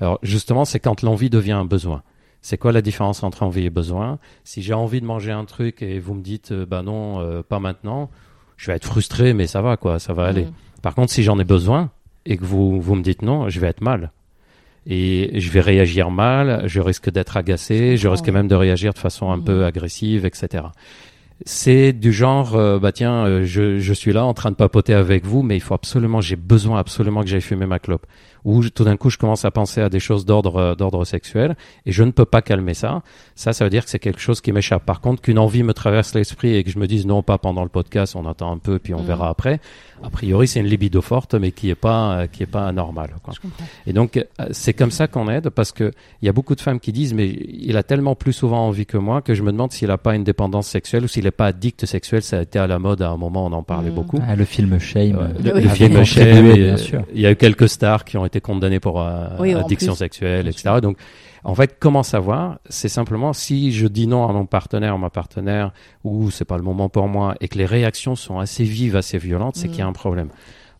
[0.00, 2.02] Alors justement, c'est quand l'envie devient un besoin.
[2.48, 4.20] C'est quoi la différence entre envie et besoin?
[4.44, 7.42] Si j'ai envie de manger un truc et vous me dites euh, bah non, euh,
[7.42, 8.08] pas maintenant,
[8.56, 10.44] je vais être frustré, mais ça va quoi, ça va aller.
[10.44, 10.52] Mhm.
[10.80, 11.90] Par contre, si j'en ai besoin
[12.24, 14.12] et que vous, vous me dites non, je vais être mal.
[14.86, 18.98] Et je vais réagir mal, je risque d'être agacé, je risque même de réagir de
[19.00, 19.44] façon un Mhm.
[19.44, 20.66] peu agressive, etc.
[21.44, 24.94] C'est du genre, euh, bah tiens, euh, je, je suis là en train de papoter
[24.94, 28.06] avec vous, mais il faut absolument, j'ai besoin absolument que j'aille fumer ma clope.
[28.46, 31.04] Ou je- tout d'un coup, je commence à penser à des choses d'ordre euh, d'ordre
[31.04, 33.02] sexuel et je ne peux pas calmer ça.
[33.34, 34.84] Ça, ça veut dire que c'est quelque chose qui m'échappe.
[34.86, 37.64] Par contre, qu'une envie me traverse l'esprit et que je me dise non, pas pendant
[37.64, 39.06] le podcast, on attend un peu puis on Mhm.
[39.06, 39.60] verra après.
[40.04, 43.14] A priori, c'est une libido forte, mais qui est pas euh, qui est pas anormale.
[43.22, 43.34] Quoi.
[43.34, 43.64] Je comprends.
[43.86, 45.90] Et donc, euh, c'est comme ça qu'on aide parce que
[46.22, 48.86] il y a beaucoup de femmes qui disent, mais il a tellement plus souvent envie
[48.86, 51.30] que moi que je me demande s'il n'a pas une dépendance sexuelle ou s'il n'est
[51.32, 52.22] pas addict sexuel.
[52.22, 53.94] Ça a été à la mode à un moment, on en parlait Mhm.
[53.96, 54.18] beaucoup.
[54.28, 55.16] Ah, le film Shame.
[55.16, 55.62] Euh, le, Oui.
[55.62, 57.02] le avait film Shame, et, bien sûr.
[57.14, 60.48] il y a eu quelques stars qui ont été condamnées pour euh, Oui, addiction sexuelle,
[60.48, 60.80] etc.
[60.82, 60.98] Donc,
[61.44, 62.58] en fait, comment savoir?
[62.68, 65.72] C'est simplement si je dis non à mon partenaire ma partenaire,
[66.04, 69.18] ou c'est pas le moment pour moi, et que les réactions sont assez vives, assez
[69.18, 70.28] violentes, c'est qu'il y a un problème.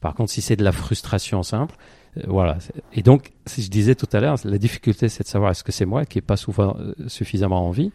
[0.01, 1.75] Par contre, si c'est de la frustration simple,
[2.19, 2.59] euh, voilà.
[2.93, 5.73] Et donc, si je disais tout à l'heure, la difficulté, c'est de savoir est-ce que
[5.73, 7.93] c'est moi qui n'ai pas souvent euh, suffisamment envie,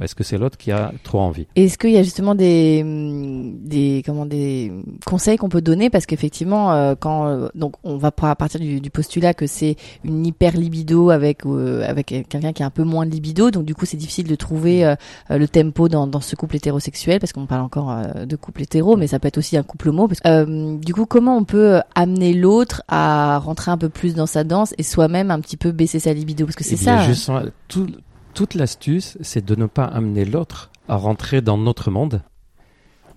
[0.00, 1.46] est-ce que c'est l'autre qui a trop envie?
[1.56, 4.72] Est-ce qu'il y a justement des, des, comment, des
[5.06, 5.90] conseils qu'on peut donner?
[5.90, 10.26] Parce qu'effectivement, euh, quand euh, donc on va partir du, du postulat que c'est une
[10.26, 13.74] hyper libido avec euh, avec quelqu'un qui a un peu moins de libido, donc du
[13.74, 14.94] coup c'est difficile de trouver euh,
[15.30, 18.96] euh, le tempo dans, dans ce couple hétérosexuel parce qu'on parle encore de couple hétéro,
[18.96, 20.08] mais ça peut être aussi un couple homo.
[20.08, 24.26] Parce que, du coup, comment on peut amener l'autre à rentrer un peu plus dans
[24.26, 26.44] sa danse et soi-même un petit peu baisser sa libido?
[26.46, 26.98] Parce que c'est Eh ça.
[27.02, 27.86] justement, tout-
[28.34, 32.22] toute l'astuce, c'est de ne pas amener l'autre à rentrer dans notre monde.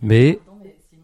[0.01, 0.39] Mais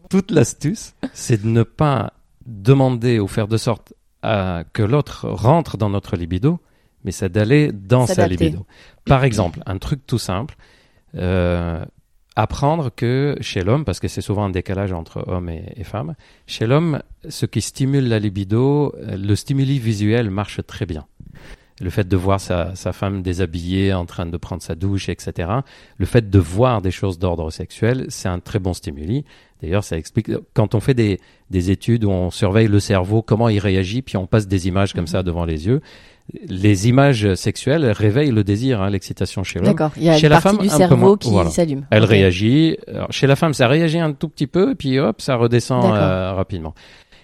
[0.08, 2.12] toute l'astuce, c'est de ne pas
[2.46, 6.60] demander ou faire de sorte à, que l'autre rentre dans notre libido,
[7.04, 8.64] mais c'est d'aller dans sa libido.
[9.04, 10.56] Par exemple, un truc tout simple,
[11.16, 11.84] euh,
[12.36, 16.14] apprendre que chez l'homme, parce que c'est souvent un décalage entre homme et, et femme,
[16.46, 21.06] chez l'homme, ce qui stimule la libido, euh, le stimuli visuel marche très bien.
[21.80, 25.48] Le fait de voir sa, sa femme déshabillée, en train de prendre sa douche, etc.
[25.98, 29.24] Le fait de voir des choses d'ordre sexuel, c'est un très bon stimuli.
[29.60, 31.18] D'ailleurs, ça explique, quand on fait des,
[31.50, 34.92] des études où on surveille le cerveau, comment il réagit, puis on passe des images
[34.92, 35.80] comme ça devant les yeux,
[36.48, 39.68] les images sexuelles réveillent le désir, hein, l'excitation chez l'homme.
[39.68, 39.90] D'accord.
[39.96, 41.50] Il y a Chez une la partie femme, du cerveau qui Voilà.
[41.50, 41.86] s'allume.
[41.90, 42.78] Elle réagit.
[42.88, 46.32] Alors, chez la femme, ça réagit un tout petit peu, puis hop, ça redescend euh,
[46.32, 46.74] rapidement.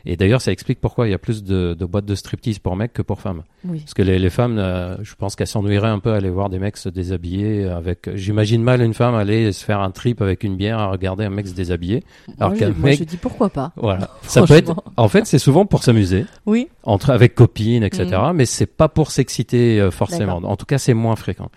[0.07, 2.77] Et d'ailleurs, ça explique pourquoi il y a plus de, de boîtes de striptease pour
[2.77, 3.43] mecs que pour femmes.
[3.65, 3.81] Oui.
[3.81, 6.49] Parce que les, les femmes, euh, je pense qu'elles s'ennuieraient un peu à aller voir
[6.51, 8.09] des mecs se déshabiller avec.
[8.15, 11.31] J'imagine mal une femme aller se faire un trip avec une bière à regarder un
[11.31, 12.03] mec se déshabiller.
[12.39, 13.73] Alors moi, je, moi, mec- je dis pourquoi pas.
[13.77, 14.11] Voilà.
[14.23, 14.75] Ça peut être.
[14.97, 16.69] En fait, c'est souvent pour s'amuser Oui.
[16.85, 18.19] entre avec copines, etc.
[18.35, 20.37] Mais c'est pas pour s'exciter euh, forcément.
[20.37, 21.51] En tout cas, c'est moins fréquent.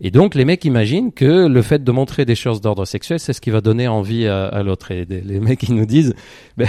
[0.00, 3.32] Et donc, les mecs imaginent que le fait de montrer des choses d'ordre sexuel, c'est
[3.32, 4.92] ce qui va donner envie à, à l'autre.
[4.92, 6.14] Et des- les mecs, ils nous disent,
[6.56, 6.68] ben,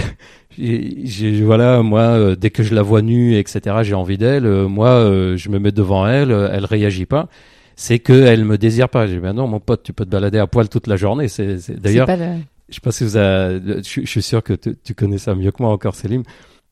[0.57, 4.45] j'ai- j'ai- voilà, moi, euh, dès que je la vois nue, etc., j'ai envie d'elle.
[4.45, 7.27] euh, moi, euh, je me mets devant elle, elle réagit pas.
[7.75, 9.07] C'est que elle me désire pas.
[9.07, 11.27] J'ai dit, ben non, mon pote, tu peux te balader à poil toute la journée.
[11.27, 14.53] C'est c'est- d'ailleurs, le- je sais pas si vous avez, je, je suis sûr que
[14.53, 16.23] tu, tu connais ça mieux que moi encore, Céline.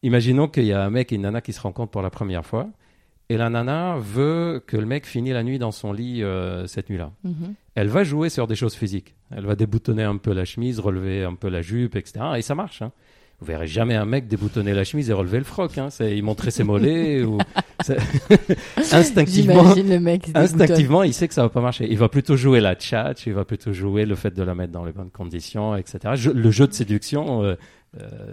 [0.04, 2.46] Imaginons qu'il y a un mec et une nana qui se rencontrent pour la première
[2.46, 2.68] fois.
[3.30, 6.90] Et la nana veut que le mec finisse la nuit dans son lit euh, cette
[6.90, 7.12] nuit-là.
[7.24, 7.56] Mhm.
[7.76, 9.16] Elle va jouer sur des choses physiques.
[9.36, 12.26] Elle va déboutonner un peu la chemise, relever un peu la jupe, etc.
[12.38, 12.82] Et ça marche.
[12.82, 12.92] Hein.
[13.40, 15.78] Vous verrez jamais un mec déboutonner la chemise et relever le froc.
[15.78, 15.90] Hein.
[15.90, 17.24] C'est, il montrait ses mollets.
[17.24, 17.38] ou...
[18.92, 20.30] Instinctivement, le mec.
[20.34, 21.88] Instinctivement, il sait que ça va pas marcher.
[21.90, 24.72] Il va plutôt jouer la tchatch, il va plutôt jouer le fait de la mettre
[24.72, 26.00] dans les bonnes conditions, etc.
[26.16, 27.56] Je- le jeu de séduction, euh,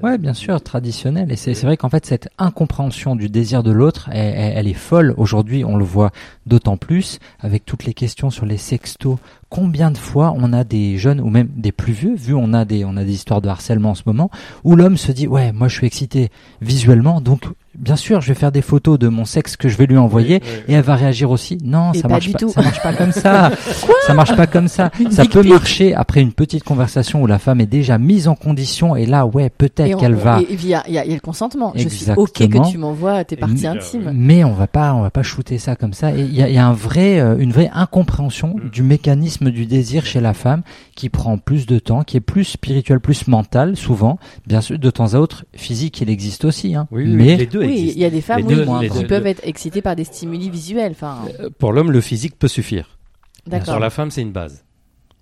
[0.02, 1.30] Ouais, bien sûr, traditionnel.
[1.32, 4.72] Et c'est c'est vrai qu'en fait, cette incompréhension du désir de l'autre, elle, elle- est
[4.74, 5.14] folle.
[5.16, 6.10] Aujourd'hui, on le voit
[6.46, 9.16] d'autant plus avec toutes les questions sur les sextos.
[9.50, 12.64] Combien de fois on a des jeunes ou même des plus vieux, vu on a
[12.64, 14.30] des on a des histoires de harcèlement en ce moment,
[14.64, 17.42] où l'homme se dit ouais, moi je suis excité visuellement, donc
[17.78, 20.40] bien sûr je vais faire des photos de mon sexe que je vais lui envoyer
[20.42, 20.62] oui, oui.
[20.68, 21.58] et elle va réagir aussi.
[21.62, 22.38] Non, Et ça pas marche du pas.
[22.40, 22.48] tout.
[22.48, 23.52] Ça marche pas comme ça.
[24.06, 24.90] ça marche pas comme ça.
[24.98, 28.34] Une ça peut marcher après une petite conversation où la femme est déjà mise en
[28.34, 30.40] condition et là ouais peut-être on- qu'elle va.
[30.42, 31.72] Et il y a, y y le consentement.
[31.74, 32.64] Je suis ok Exactement.
[32.64, 34.10] que tu m'envoies tes parties Mais- intimes.
[34.14, 36.10] Mais on va pas, on va pas shooter ça comme ça.
[36.12, 38.70] Il y a, il y a un vrai, euh, une vraie incompréhension Mm.
[38.70, 40.62] du mécanisme du désir chez la femme
[40.94, 44.18] qui prend plus de temps, qui est plus spirituel, plus mental, souvent.
[44.46, 46.86] Bien sûr, de temps à autre, physique, il existe aussi, hein.
[46.90, 47.92] Oui, oui, mais les deux Oui, existent.
[47.96, 50.04] il y a des femmes Les oui, deux- qui- deux- peuvent être excitées par des
[50.04, 50.92] stimuli visuels.
[50.92, 52.98] Enfin, Euh, Pour l'homme, le physique peut suffire.
[53.46, 53.74] d'accord.
[53.74, 54.62] Sur la femme, c'est une base.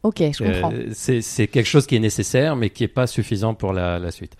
[0.03, 0.73] Ok, je comprends.
[0.73, 3.99] Euh, c'est c'est quelque chose qui est nécessaire, mais qui est pas suffisant pour la,
[3.99, 4.37] la suite.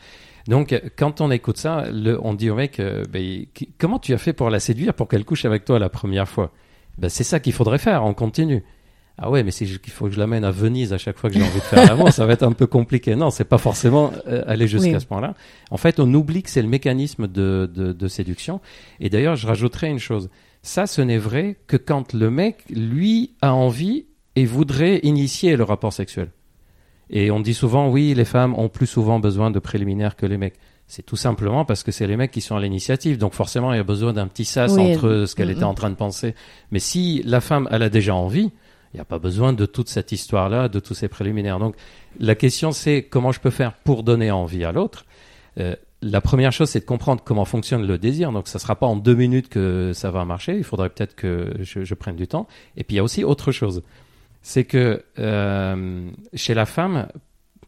[0.49, 4.01] Donc, euh, quand on écoute ça, le, on dit au mec, euh, ben, qui- comment
[4.01, 6.51] tu as fait pour la séduire pour qu'elle couche avec toi la première fois?
[6.99, 8.65] Ben, C'est ça qu'il faudrait faire, on continue.
[9.19, 11.37] Ah ouais, mais c'est il faut que je l'amène à Venise à chaque fois que
[11.37, 13.15] j'ai envie de faire l'amour, ça va être un peu compliqué.
[13.15, 15.01] Non, c'est pas forcément euh, aller jusqu'à Oui.
[15.01, 15.35] ce point-là.
[15.71, 18.61] En fait, on oublie que c'est le mécanisme de, de, de séduction.
[19.01, 20.29] Et d'ailleurs, je rajouterais une chose.
[20.63, 25.65] Ça, ce n'est vrai que quand le mec, lui, a envie et voudrait initier le
[25.65, 26.31] rapport sexuel.
[27.11, 30.39] Et on dit souvent, oui, les femmes ont plus souvent besoin de préliminaires que les
[30.39, 30.55] mecs.
[30.87, 33.19] C'est tout simplement parce que c'est les mecs qui sont à l'initiative.
[33.19, 34.95] Donc forcément, il y a besoin d'un petit sas Oui.
[34.95, 35.55] entre ce qu'elle Mhm.
[35.57, 36.35] était en train de penser.
[36.71, 38.51] Mais si la femme, elle a déjà envie,
[38.93, 41.59] il n'y a pas besoin de toute cette histoire-là, de tous ces préliminaires.
[41.59, 41.77] Donc
[42.19, 45.05] la question, c'est comment je peux faire pour donner envie à l'autre?
[45.59, 48.33] Euh, la première chose, c'est de comprendre comment fonctionne le désir.
[48.33, 50.57] Donc ça sera pas en deux minutes que ça va marcher.
[50.57, 52.47] Il faudrait peut-être que je, je prenne du temps.
[52.77, 53.83] Et puis il y a aussi autre chose
[54.43, 57.09] c'est que euh, chez la femme,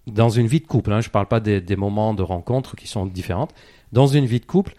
[0.07, 2.77] dans une vie de couple, hein, je ne parle pas des, des moments de rencontre
[2.77, 3.53] qui sont différentes,
[3.93, 4.75] dans une vie de couple,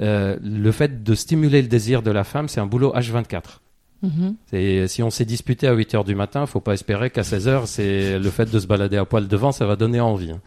[0.00, 3.60] euh, le fait de stimuler le désir de la femme, c'est un boulot H24.
[4.02, 4.34] Mhm.
[4.46, 7.46] C'est- Si on s'est disputé à 8 heures du matin, faut pas espérer qu'à 16
[7.48, 10.30] heures, c'est le fait de se balader à poil devant, ça va donner envie.
[10.32, 10.40] hein.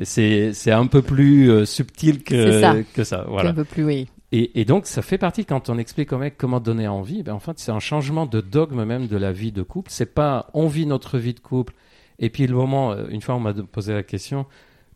[0.00, 2.74] Et c'est c'est un peu plus euh, subtil C'est ça.
[2.74, 3.24] que, que ça.
[3.28, 3.50] Voilà.
[3.50, 4.08] Un peu plus, oui.
[4.30, 7.40] Et, donc, ça fait partie, quand on explique au mec comment donner envie, ben, en
[7.40, 9.90] fait, c'est un changement de dogme même de la vie de couple.
[9.90, 11.72] C'est pas on vit notre vie de couple,
[12.18, 14.44] et puis le moment, euh, une fois, on m'a posé la question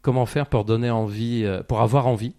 [0.03, 2.35] comment faire pour donner envie, euh, pour avoir envie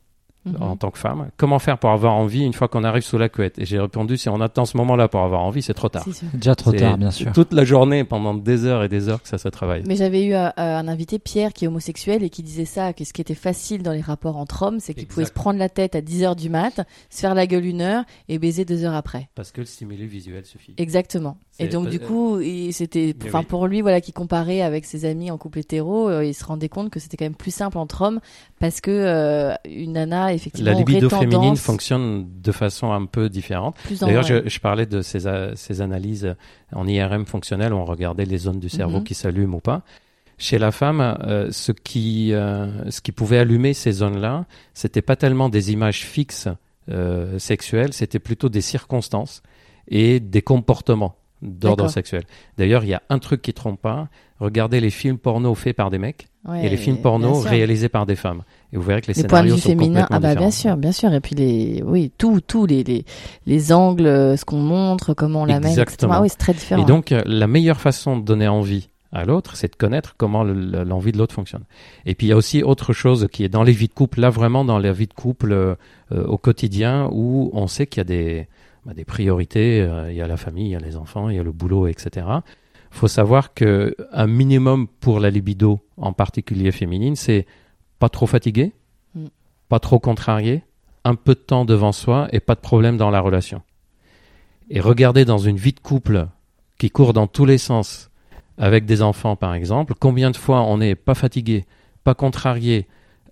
[0.46, 0.62] Mhm.
[0.62, 3.30] en tant que femme Comment faire pour avoir envie une fois qu'on arrive sous la
[3.30, 3.60] couette?
[3.60, 6.06] Et j'ai répondu si on attend ce moment-là pour avoir envie, c'est trop tard.
[6.34, 7.32] Déjà trop tard, bien sûr.
[7.32, 9.84] Toute la journée, pendant des heures et des heures que ça se travaille.
[9.88, 12.94] Mais j'avais eu euh, euh, un invité, Pierre, qui est homosexuel et qui disait ça,
[12.94, 15.60] que ce qui était facile dans les rapports entre hommes, c'est qu'il pouvait se prendre
[15.60, 18.66] la tête à 10 heures du mat, se faire la gueule une heure et baiser
[18.66, 19.30] deux heures après.
[19.36, 20.74] Parce que le stimuli visuel suffit.
[20.78, 21.38] Exactement.
[21.60, 22.40] Et donc du euh, coup,
[22.72, 23.46] c'était, enfin oui.
[23.46, 26.68] pour lui, voilà, qui comparait avec ses amis en couple hétéro, euh, il se rendait
[26.70, 28.20] compte que c'était quand même plus simple entre hommes
[28.60, 33.76] parce que euh, une nana effectivement La libido féminine fonctionne de façon un peu différente.
[34.02, 34.42] D'ailleurs, ouais.
[34.46, 36.36] je, je parlais de ces, a- ces analyses
[36.74, 39.04] en IRM fonctionnelles où on regardait les zones du cerveau Mhm.
[39.04, 39.84] qui s'allument ou pas.
[40.40, 45.16] Chez la femme, euh, ce, qui, euh, ce qui pouvait allumer ces zones-là, c'était pas
[45.16, 46.48] tellement des images fixes
[46.90, 49.44] euh, sexuelles, c'était plutôt des circonstances
[49.88, 52.24] et des comportements d'ordre sexuel.
[52.58, 54.08] D'ailleurs, il y a un truc qui trompe pas.
[54.40, 58.06] Regardez les films porno faits par des mecs Ouais, et les films porno réalisés par
[58.06, 58.42] des femmes.
[58.74, 61.14] Et vous verrez que les, les scénarios sont complètement ah bah bien sûr, bien sûr.
[61.14, 63.06] Et puis les, oui, tout, tout les, les,
[63.46, 65.82] les angles, euh, ce qu'on montre, comment on l'amène, etc.
[65.84, 66.14] Exactement.
[66.16, 66.82] Ah oui, c'est très différent.
[66.82, 70.44] Et donc, euh, la meilleure façon de donner envie à l'autre, c'est de connaître comment
[70.44, 71.64] le- le- l'envie de l'autre fonctionne.
[72.06, 74.20] Et puis, il y a aussi autre chose qui est dans les vies de couple,
[74.20, 75.76] là vraiment dans la vie de couple euh,
[76.12, 78.48] au quotidien, où on sait qu'il y a des,
[78.86, 81.36] bah, des priorités, euh, il y a la famille, il y a les enfants, il
[81.36, 82.26] y a le boulot, etc.
[82.92, 87.46] Il faut savoir que un minimum pour la libido, en particulier féminine, c'est
[88.00, 88.74] pas trop fatigué,
[89.16, 89.28] Mm.
[89.70, 90.64] pas trop contrarié,
[91.04, 93.62] un peu de temps devant soi et pas de problème dans la relation.
[94.70, 96.28] Et regarder dans une vie de couple
[96.78, 98.10] qui court dans tous les sens,
[98.58, 101.66] avec des enfants par exemple, combien de fois on n'est pas fatigué,
[102.04, 102.88] pas contrarié,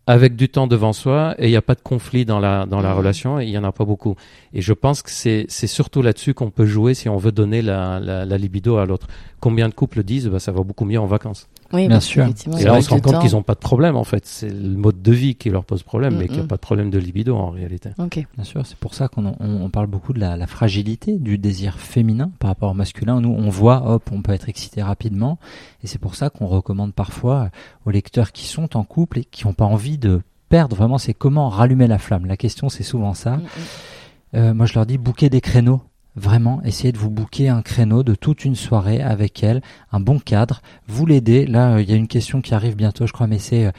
[0.07, 2.81] avec du temps devant soi et il n'y a pas de conflit dans la, dans
[2.81, 2.97] la Mhm.
[2.97, 4.15] relation et il n'y en a pas beaucoup.
[4.53, 7.61] Et je pense que c'est c'est surtout là-dessus qu'on peut jouer si on veut donner
[7.61, 9.07] la, la, la libido à l'autre.
[9.39, 12.25] Combien de couples disent bah, ça va beaucoup mieux en vacances oui, bien sûr.
[12.59, 14.25] Et là on se rend compte qu'ils n'ont pas de problème en fait.
[14.25, 16.47] C'est le mode de vie qui leur pose problème, mais qu'il n'y a Mhm.
[16.47, 17.89] pas de problème de libido en réalité.
[17.97, 18.25] Ok.
[18.35, 21.37] Bien sûr, c'est pour ça qu'on on, on parle beaucoup de la, la fragilité du
[21.37, 23.21] désir féminin par rapport au masculin.
[23.21, 25.37] Nous, on voit, hop, on peut être excité rapidement,
[25.83, 27.49] et c'est pour ça qu'on recommande parfois
[27.85, 30.75] aux lecteurs qui sont en couple et qui n'ont pas envie de perdre.
[30.75, 32.25] Vraiment, c'est comment rallumer la flamme.
[32.25, 33.37] La question, c'est souvent ça.
[33.37, 33.47] Mm, mm.
[34.33, 35.81] Euh, moi, je leur dis bouquer des créneaux.
[36.15, 39.61] Vraiment, essayez de vous booker un créneau de toute une soirée avec elle,
[39.93, 40.61] un bon cadre.
[40.87, 41.45] Vous l'aidez.
[41.45, 43.71] Là, euh, il y a une question qui arrive bientôt, je crois, mais c'est euh,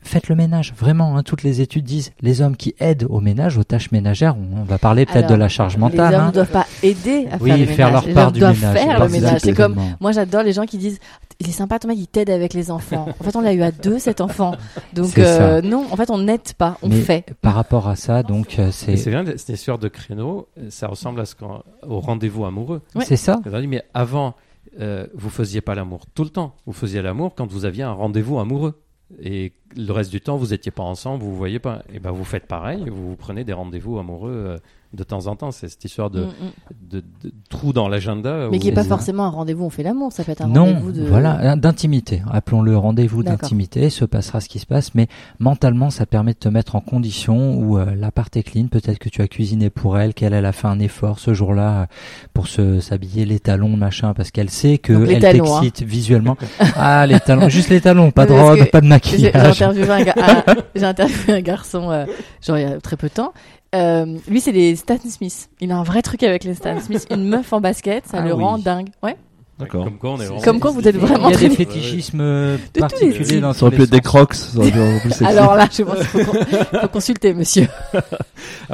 [0.00, 0.72] faites le ménage.
[0.76, 4.36] Vraiment, hein, toutes les études disent les hommes qui aident au ménage, aux tâches ménagères.
[4.36, 6.14] On, on va parler peut-être de la charge Les mentale.
[6.14, 6.26] hommes hein.
[6.28, 7.92] ne doivent pas aider à Oui, faire le faire ménage.
[7.92, 8.76] leur Les part hommes du doivent ménage.
[8.78, 9.40] faire le ménage.
[9.42, 10.98] C'est comme moi, j'adore les gens qui disent
[11.40, 13.06] il est sympa ton mec, il t'aide avec les enfants.
[13.20, 14.56] En fait, on l'a eu à deux cet enfant.
[14.94, 17.32] Donc euh, non, en fait, on n'aide pas, on Mais fait.
[17.42, 20.88] Par rapport à ça, donc euh, c'est c'est bien, cette histoire de créneau, euh, ça
[20.88, 22.82] ressemble à ce qu'on- au rendez-vous amoureux.
[22.96, 23.04] Ouais.
[23.06, 23.40] c'est ça.
[23.68, 24.34] Mais avant,
[24.80, 26.54] euh, vous faisiez pas l'amour tout le temps.
[26.66, 28.74] Vous faisiez l'amour quand vous aviez un rendez-vous amoureux.
[29.20, 31.82] Et le reste du temps, vous étiez pas ensemble, vous vous voyez pas.
[31.92, 34.58] Et ben, vous faites pareil, vous vous prenez des rendez-vous amoureux euh,
[34.94, 35.50] de temps en temps.
[35.50, 36.90] C'est cette histoire de, Mm, mm.
[36.90, 38.48] de, de trou dans l'agenda.
[38.50, 40.92] Mais qui n'est pas forcément un rendez-vous, on fait l'amour, ça peut être un rendez-vous
[40.92, 41.02] de.
[41.04, 42.22] voilà, d'intimité.
[42.30, 43.90] Appelons-le rendez-vous d'intimité.
[43.90, 47.54] Se passera ce qui se passe, mais mentalement, ça permet de te mettre en condition
[47.58, 48.68] où euh, l'appart est clean.
[48.68, 51.86] Peut-être que tu as cuisiné pour elle, qu'elle elle a fait un effort ce jour-là
[52.32, 55.32] pour se s'habiller les talons, machin, parce qu'elle sait que Donc elle hein.
[55.32, 56.36] t'excite visuellement.
[56.76, 59.62] ah, les talons, juste les talons, pas de robe, pas de j'ai maquillage.
[59.62, 62.06] interviewé un, un- j'ai interviewé un garçon, euh,
[62.40, 63.32] genre il y a très peu de temps.
[63.74, 65.50] Euh, lui, c'est les Stan Smith.
[65.60, 67.06] Il a un vrai truc avec les Stan Smith.
[67.10, 68.42] Une meuf en basket, ça Ah le oui.
[68.42, 68.88] rend dingue.
[69.02, 69.16] Ouais.
[69.58, 69.84] D'accord.
[69.84, 71.64] Comme quoi, on est vraiment- Comme quoi, vous êtes vraiment Il y a des très-
[71.64, 74.78] fétichismes euh, tous les particuliers dans Ça aurait pu être des crocs, ça aurait pu
[74.78, 75.24] être plus sexy.
[75.24, 76.38] Alors là, je pense qu'il faut, con-
[76.80, 77.66] faut consulter, monsieur.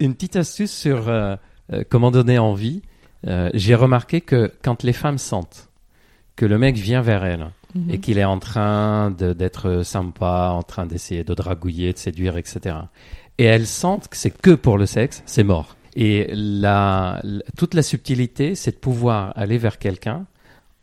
[0.00, 1.36] Une petite astuce sur euh,
[1.72, 2.82] euh, comment donner envie.
[3.26, 5.68] Euh, J'ai remarqué que quand les femmes sentent
[6.36, 7.90] que le mec vient vers elles Mhm.
[7.90, 12.36] et qu'il est en train de- d'être sympa, en train d'essayer de dragouiller, de séduire,
[12.36, 12.76] etc.
[13.38, 15.76] Et elles sentent que c'est que pour le sexe, c'est mort.
[15.96, 20.26] Et la, la- toute la subtilité, c'est de pouvoir aller vers quelqu'un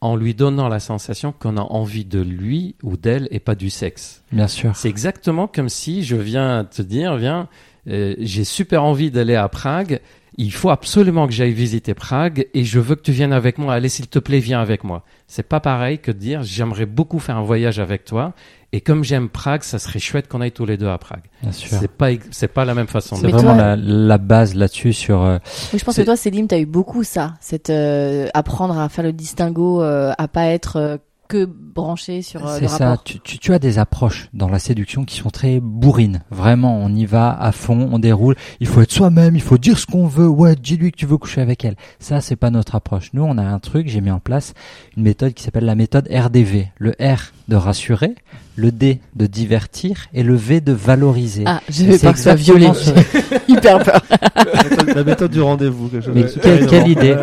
[0.02, 3.70] en lui donnant la sensation qu'on a envie de lui ou d'elle et pas du
[3.70, 4.24] sexe.
[4.32, 4.76] Bien sûr.
[4.76, 7.50] C'est exactement comme si je viens te dire, viens,
[7.88, 10.00] euh, j'ai super envie d'aller à Prague,
[10.38, 13.74] il faut absolument que j'aille visiter Prague et je veux que tu viennes avec moi.
[13.74, 15.04] Allez, s'il te plaît, viens avec moi.
[15.28, 18.34] C'est pas pareil que de dire, j'aimerais beaucoup faire un voyage avec toi
[18.72, 21.24] et comme j'aime Prague, ça serait chouette qu'on aille tous les deux à Prague.
[21.42, 21.78] Bien sûr.
[21.80, 23.16] C'est pas, c'est pas la même façon.
[23.16, 25.24] de C'est vraiment toi- la, la base là-dessus sur.
[25.24, 25.38] euh,
[25.74, 27.34] Oui, je pense que toi, Céline, tu as eu beaucoup ça.
[27.42, 32.48] Cette, euh, apprendre à faire le distinguo, euh, à pas être euh, que branché sur
[32.48, 32.90] euh, C'est le ça.
[32.90, 33.04] rapport.
[33.04, 36.24] Tu, tu, tu as des approches dans la séduction qui sont très bourrines.
[36.32, 38.36] Vraiment, on y va à fond, on déroule.
[38.60, 40.28] Il faut être soi-même, il faut dire ce qu'on veut.
[40.28, 41.76] Ouais, dis-lui que tu veux coucher avec elle.
[42.00, 43.12] Ça, c'est pas notre approche.
[43.14, 43.88] Nous, on a un truc.
[43.88, 44.54] J'ai mis en place
[44.98, 46.70] une méthode qui s'appelle la méthode RDV.
[46.80, 48.16] Le R de rassurer,
[48.56, 51.44] le D de divertir et le V de valoriser.
[51.46, 54.02] Ah, je vais c'est pas que ça ce- Hyper peur.
[54.36, 55.90] la, méthode, la méthode du rendez-vous.
[56.14, 57.16] Mais quelle, idée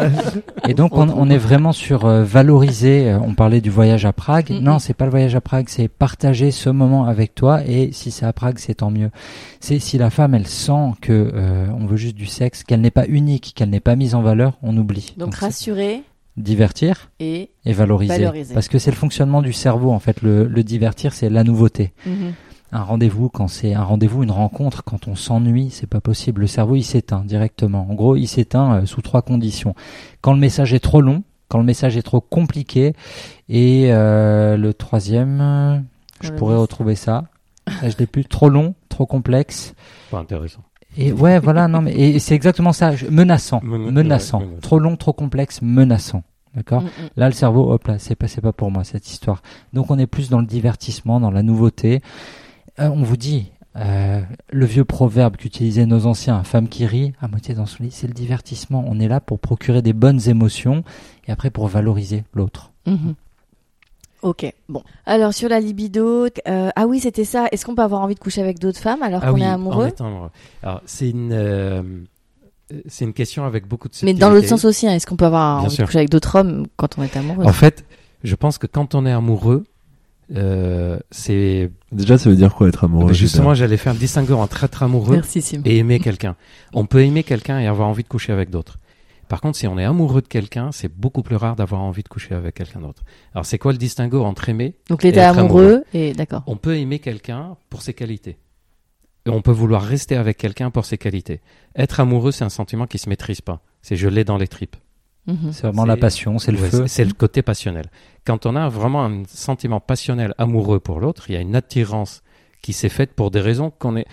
[0.68, 3.08] Et donc on, on est vraiment sur euh, valoriser.
[3.10, 4.50] euh, on parlait du voyage à Prague.
[4.50, 4.60] Mhm.
[4.60, 7.60] Non, c'est pas le voyage à Prague, c'est partager ce moment avec toi.
[7.66, 9.10] Et si c'est à Prague, c'est tant mieux.
[9.60, 12.90] C'est si la femme elle sent que euh, on veut juste du sexe, qu'elle n'est
[12.90, 15.14] pas unique, qu'elle n'est pas mise en valeur, on oublie.
[15.16, 16.02] Donc, rassurer
[16.37, 17.51] divertir et.
[17.64, 18.18] et valoriser.
[18.18, 18.55] Valoriser.
[18.55, 20.22] Parce que c'est le fonctionnement du cerveau en fait.
[20.22, 21.92] Le, le divertir, c'est la nouveauté.
[22.07, 22.35] Mhm.
[22.72, 26.42] Un rendez-vous, quand c'est un rendez-vous, une rencontre, quand on s'ennuie, c'est pas possible.
[26.42, 27.87] Le cerveau, il s'éteint directement.
[27.88, 29.75] En gros, il s'éteint euh, sous trois conditions.
[30.20, 32.94] Quand le message est trop long, quand le message est trop compliqué,
[33.49, 35.87] et euh, le troisième,
[36.20, 37.25] je pourrais retrouver ça.
[37.83, 38.25] Là, je l'ai plus.
[38.25, 39.75] Trop long, trop complexe.
[40.11, 40.62] Pas intéressant.
[40.96, 42.94] Et ouais, voilà, non, mais et c'est exactement ça.
[42.96, 44.40] Je- menaçant, Mena- menaçant.
[44.40, 44.46] ouais.
[44.62, 46.22] Trop long, trop complexe, menaçant.
[46.54, 46.82] D'accord.
[46.82, 46.88] Mhm.
[47.16, 49.42] Là, le cerveau, hop là, c'est pas, c'est pas pour moi cette histoire.
[49.74, 52.00] Donc, on est plus dans le divertissement, dans la nouveauté.
[52.80, 57.28] Euh, on vous dit, euh, le vieux proverbe qu'utilisaient nos anciens, femme qui rit, à
[57.28, 58.82] moitié dans son lit, c'est le divertissement.
[58.87, 60.82] On est là pour procurer des bonnes émotions
[61.28, 62.72] et après pour valoriser l'autre.
[62.87, 63.14] Mhm.
[64.22, 64.83] Ok, bon.
[65.05, 67.46] Alors sur la libido, euh, ah oui, c'était ça.
[67.52, 69.46] Est-ce qu'on peut avoir envie de coucher avec d'autres femmes alors Ah qu'on oui, est
[69.46, 70.31] en amoureux amoureux.
[70.62, 71.83] Alors, c'est une, euh,
[72.88, 75.26] c'est une question avec beaucoup de Mais dans l'autre sens aussi, hein, est-ce qu'on peut
[75.26, 75.85] avoir Bien envie sûr.
[75.85, 77.44] de coucher avec d'autres hommes quand on est amoureux?
[77.44, 77.85] En fait,
[78.24, 79.64] je pense que quand on est amoureux,
[80.35, 84.64] euh, c'est Déjà, ça veut dire quoi être amoureux justement, j'allais faire le distinguo entre
[84.64, 86.35] être amoureux Merci et aimer quelqu'un.
[86.72, 88.79] On peut aimer quelqu'un et avoir envie de coucher avec d'autres.
[89.28, 92.08] Par contre, si on est amoureux de quelqu'un, c'est beaucoup plus rare d'avoir envie de
[92.08, 93.02] coucher avec quelqu'un d'autre.
[93.34, 96.42] Alors, c'est quoi le distinguo entre aimer Donc l'état être amoureux et d'accord.
[96.46, 98.38] On peut aimer quelqu'un pour ses qualités.
[99.26, 101.40] Et on peut vouloir rester avec quelqu'un pour ses qualités.
[101.74, 103.60] Être amoureux, c'est un sentiment qui se maîtrise pas.
[103.82, 104.76] C'est je l'ai dans les tripes.
[105.26, 105.52] Mhm.
[105.52, 106.86] C'est vraiment la passion, c'est le Ouais, feu.
[106.86, 107.86] C'est le côté passionnel.
[108.24, 112.22] Quand on a vraiment un sentiment passionnel amoureux pour l'autre, il y a une attirance
[112.62, 114.06] qui s'est faite pour des raisons qu'on est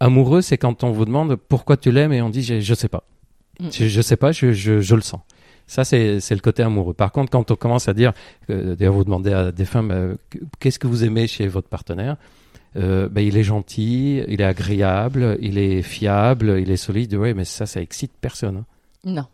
[0.00, 0.40] amoureux.
[0.42, 3.04] C'est quand on vous demande pourquoi tu l'aimes et on dit je, je sais pas.
[3.60, 3.68] Mm.
[3.72, 5.20] Je, je sais pas, je, je, je le sens.
[5.66, 6.92] Ça, c'est le côté amoureux.
[6.92, 8.12] Par contre, quand on commence à dire,
[8.50, 10.14] euh, d'ailleurs, vous demandez à des femmes, euh,
[10.60, 12.16] qu'est-ce que vous aimez chez votre partenaire
[12.74, 17.14] euh, ben, il est gentil, il est agréable, il est fiable, il est solide.
[17.14, 18.56] Ouais, mais ça, ça excite personne.
[18.58, 18.64] hein.
[19.04, 19.26] Non.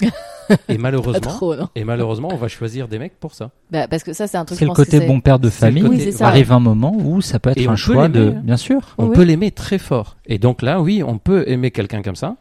[0.02, 3.50] et Pas malheureusement, trop, non et malheureusement, on va choisir des mecs pour ça.
[3.72, 4.58] Bah, Parce que ça, c'est un truc.
[4.58, 5.82] C'est le côté bon père de famille.
[5.82, 6.28] côté- Oui, c'est ça.
[6.28, 8.40] Arrive un moment où ça peut être Et un peut choix de, hein.
[8.44, 8.94] bien sûr.
[8.98, 9.16] On Oui.
[9.16, 10.16] peut l'aimer très fort.
[10.26, 12.36] Et donc là, oui, on peut aimer quelqu'un comme ça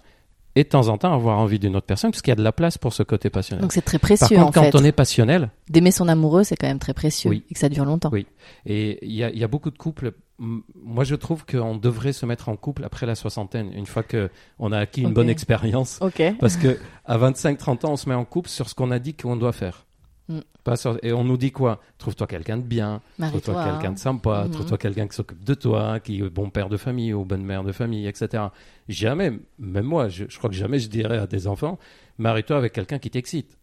[0.56, 2.44] et de temps en temps avoir envie d'une autre personne parce qu'il y a de
[2.44, 3.62] la place pour ce côté passionnel.
[3.62, 4.76] Donc c'est très Par précieux contre, en quand fait.
[4.76, 7.44] on est passionnel, D'aimer son amoureux, c'est quand même très précieux Oui.
[7.50, 8.10] et que ça dure longtemps.
[8.12, 8.26] Oui.
[8.66, 10.14] et il y a, il y a beaucoup de couples.
[10.38, 14.30] Moi, je trouve qu'on devrait se mettre en couple après la soixantaine, une fois que
[14.60, 15.98] on a acquis une bonne expérience.
[16.02, 16.22] Ok.
[16.40, 19.14] Parce que à 25-30 ans, on se met en couple sur ce qu'on a dit
[19.14, 19.86] qu'on doit faire.
[20.28, 20.40] Mm.
[20.64, 21.80] Pas sur- Et on nous dit quoi?
[22.00, 24.52] Trouve-toi quelqu'un de bien, trouve-toi quelqu'un de sympa, Mhm.
[24.52, 27.64] trouve-toi quelqu'un qui s'occupe de toi, qui est bon père de famille ou bonne mère
[27.64, 28.46] de famille, etc.
[28.90, 31.78] Jamais, même moi, je, je crois que jamais je dirais à des enfants,
[32.18, 33.56] marie-toi avec quelqu'un qui t'excite.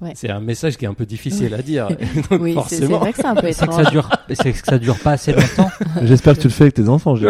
[0.00, 0.10] Ouais.
[0.16, 1.86] C'est un message qui est un peu difficile à dire.
[2.30, 4.52] Donc Oui, c'est c'est forcément, vrai que c'est un peu C'est que ça dure, c'est
[4.52, 5.70] que ça dure pas assez longtemps.
[6.02, 7.14] J'espère que tu le fais avec tes enfants.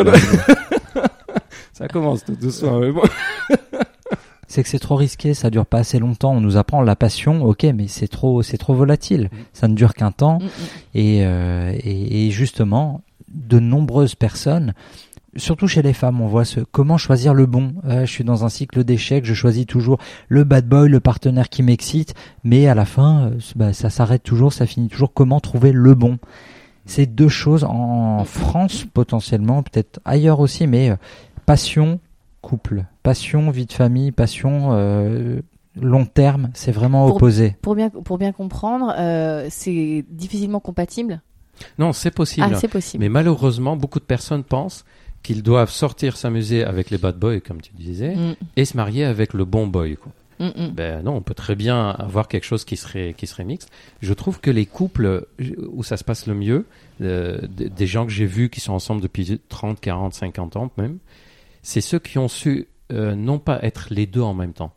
[1.73, 2.79] Ça commence tout doucement.
[2.79, 3.03] mais bon.
[4.55, 6.31] C'est que c'est trop risqué, ça dure pas assez longtemps.
[6.31, 9.29] On nous apprend la passion, ok, mais c'est trop, c'est trop volatile.
[9.53, 10.39] Ça ne dure qu'un temps.
[10.39, 10.49] Mm, mm.
[10.95, 13.03] Et, euh, et, et justement,
[13.35, 14.73] de nombreuses personnes,
[15.35, 17.75] surtout chez les femmes, on voit ce comment choisir le bon.
[17.85, 19.99] Euh, je suis dans un cycle d'échecs, je choisis toujours
[20.29, 24.23] le bad boy, le partenaire qui m'excite, mais à la fin, euh, bah, ça s'arrête
[24.23, 25.13] toujours, ça finit toujours.
[25.13, 26.19] Comment trouver le bon
[26.87, 30.97] C'est deux choses en France potentiellement, peut-être ailleurs aussi, mais
[31.45, 31.99] passion,
[32.41, 34.71] couple, passion, vie de famille, passion.
[34.73, 35.41] euh,
[35.81, 37.57] long terme, c'est vraiment Pour- opposé.
[37.63, 41.21] Pour bien, pour bien comprendre, euh, c'est difficilement compatible?
[41.79, 42.49] Non, c'est possible.
[42.53, 43.03] Ah, c'est possible.
[43.03, 44.85] mais malheureusement, beaucoup de personnes pensent
[45.23, 49.05] qu'ils doivent sortir s'amuser avec les bad boys, comme tu disais, Mm, et se marier
[49.05, 49.97] avec le bon boy.
[49.97, 50.13] Quoi.
[50.41, 50.71] mm, mm.
[50.75, 53.71] Ben non, on peut très bien avoir quelque chose qui serait, qui serait mixte.
[54.03, 55.27] Je trouve que les couples
[55.73, 56.67] où ça se passe le mieux,
[57.03, 60.71] euh, des des gens que j'ai vus qui sont ensemble depuis 30, 40, 50 ans
[60.77, 60.99] même,
[61.63, 64.73] c'est ceux qui ont su euh, non pas être les deux en même temps,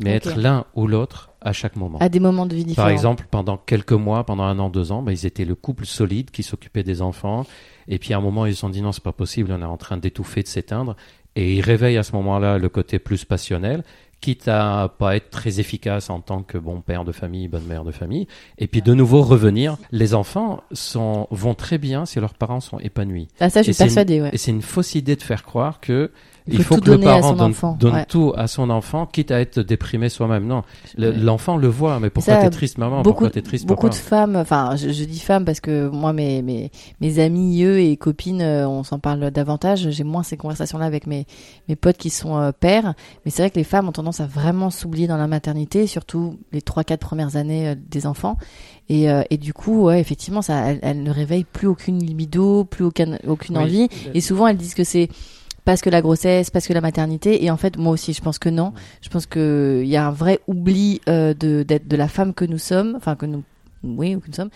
[0.00, 1.98] mais être l'un ou l'autre à chaque moment.
[1.98, 2.86] À des moments de vie différents.
[2.86, 5.86] Par exemple, pendant quelques mois, pendant un an, deux ans, ben, ils étaient le couple
[5.86, 7.46] solide qui s'occupait des enfants.
[7.86, 9.64] Et puis à un moment, ils se sont dit non, c'est pas possible, on est
[9.64, 10.96] en train d'étouffer, de s'éteindre.
[11.36, 13.84] Et ils réveillent à ce moment-là le côté plus passionnel,
[14.20, 17.84] quitte à pas être très efficace en tant que bon père de famille, bonne mère
[17.84, 18.26] de famille.
[18.58, 19.76] Et puis de nouveau revenir.
[19.92, 23.28] Les enfants sont, vont très bien si leurs parents sont épanouis.
[23.38, 24.30] Ah, ça, je suis persuadée, ouais.
[24.32, 26.10] Et c'est une fausse idée de faire croire que
[26.48, 28.04] Il il faut que le parent donne, enfant, donne ouais.
[28.06, 30.46] tout à son enfant, quitte à être déprimé soi-même.
[30.46, 30.62] Non,
[30.96, 32.00] l'enfant le voit.
[32.00, 32.96] Mais pourquoi t'es triste, maman?
[33.02, 33.96] Beaucoup, Pourquoi t'es triste, beaucoup papa?
[33.96, 36.70] de femmes, enfin, je, je dis femmes parce que moi, mes, mes,
[37.00, 39.90] mes amis, eux et copines, euh, on s'en parle davantage.
[39.90, 41.26] J'ai moins ces conversations-là avec mes,
[41.68, 42.94] mes potes qui sont euh, pères.
[43.24, 46.38] Mais c'est vrai que les femmes ont tendance à vraiment s'oublier dans la maternité, surtout
[46.52, 48.36] les 3-4 premières années euh, des enfants.
[48.88, 52.64] Et, euh, et du coup, ouais, effectivement, ça, elles, elles ne réveillent plus aucune libido,
[52.64, 53.62] plus aucune, aucune Oui.
[53.64, 53.88] envie.
[54.14, 55.08] Et souvent, elles disent que c'est
[55.68, 57.44] parce que la grossesse, parce que la maternité.
[57.44, 58.72] Et en fait, moi aussi, je pense que non.
[59.02, 62.32] Je pense que il y a un vrai oubli euh, de d'être de la femme
[62.32, 63.42] que nous sommes, enfin que nous,
[63.84, 64.48] oui, ou que nous sommes,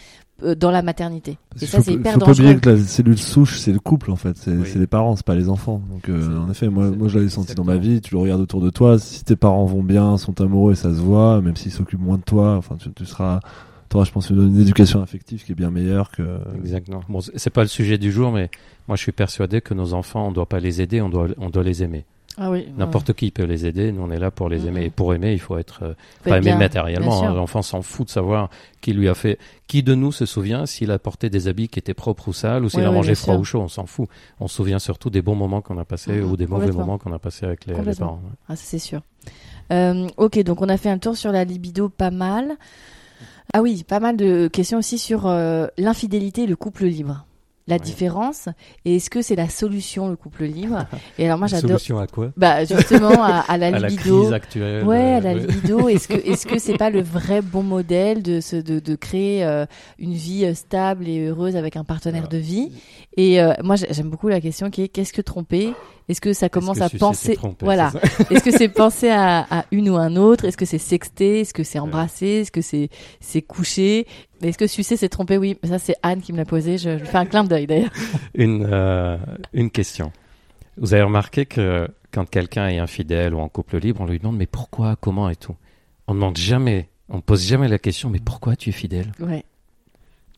[0.42, 1.36] euh, dans la maternité.
[1.50, 2.44] Parce Et qu'il ça, faut, c'est hyper faut pas dangereux.
[2.46, 4.66] oublier que la cellule souche, c'est le couple en fait, c'est Oui.
[4.72, 5.82] c'est les parents, c'est pas les enfants.
[5.90, 8.00] Donc euh, en effet, moi, moi je l'avais senti dans ma vie.
[8.00, 8.98] Tu le regardes autour de toi.
[8.98, 11.42] Si tes parents vont bien, sont amoureux, ça se voit.
[11.42, 13.40] Même s'ils s'occupent moins de toi, enfin tu, tu seras,
[13.92, 16.22] t'auras, je pense, une, une éducation affective qui est bien meilleure que.
[16.56, 17.02] Exactement.
[17.08, 18.50] Bon, c'est pas le sujet du jour, mais
[18.88, 21.50] moi je suis persuadé que nos enfants, on doit pas les aider, on doit, on
[21.50, 22.04] doit les aimer.
[22.38, 22.66] Ah oui.
[22.78, 24.68] N'importe qui peut les aider, nous on est là pour les Mhm.
[24.68, 24.84] aimer.
[24.86, 27.22] Et pour aimer, il faut être euh, Faut pas aimer bien, matériellement.
[27.28, 27.34] hein.
[27.34, 28.48] L'enfant s'en fout de savoir
[28.80, 29.38] qui lui a fait.
[29.66, 32.64] Qui de nous se souvient s'il a porté des habits qui étaient propres ou sales
[32.64, 33.40] ou s'il a mangé froid sûr.
[33.40, 34.08] ou chaud, on s'en fout.
[34.40, 36.96] On se souvient surtout des bons moments qu'on a passés Mhm, ou des mauvais moments
[36.96, 38.22] qu'on a passés avec les, les parents.
[38.24, 38.30] ouais.
[38.48, 39.02] Ah, c'est sûr.
[39.70, 42.52] Euh, ok, donc on a fait un tour sur la libido, pas mal.
[43.52, 47.26] Ah oui, pas mal de questions aussi sur euh, l'infidélité et le couple libre.
[47.68, 48.48] La différence
[48.84, 50.84] et est-ce que c'est la solution le couple libre?
[51.16, 51.70] Et alors moi j'adore.
[51.78, 52.32] Solution à quoi?
[52.36, 54.20] Bah justement à, à la À la libido.
[54.22, 54.84] crise actuelle.
[54.84, 55.46] Ouais, euh, à la ouais.
[55.46, 55.86] libido.
[55.88, 59.44] Est-ce que est-ce que c'est pas le vrai bon modèle de se de, de créer
[59.44, 59.64] euh,
[60.00, 62.72] une vie stable et heureuse avec un partenaire de vie?
[63.16, 65.72] Et euh, moi j'ai- j'aime beaucoup la question qui est qu'est-ce que tromper?
[66.08, 67.92] Est-ce que ça commence que à penser voilà
[68.30, 70.44] Est-ce que c'est penser à, à une ou un autre?
[70.44, 72.88] Est-ce que c'est sexter Est-ce que c'est embrasser Est-ce que c'est
[73.20, 74.06] c'est coucher
[74.42, 76.78] Est-ce que sucer c'est tromper Oui, ça c'est Anne qui me l'a posé.
[76.78, 77.92] Je, fais un clin d'œil d'ailleurs.
[78.34, 79.16] une, euh,
[79.52, 80.12] une question.
[80.76, 84.36] Vous avez remarqué que quand quelqu'un est infidèle ou en couple libre, on lui demande
[84.36, 85.54] mais pourquoi, comment et tout?
[86.08, 89.12] On ne demande jamais, on pose jamais la question mais pourquoi tu es fidèle?
[89.20, 89.44] Ouais.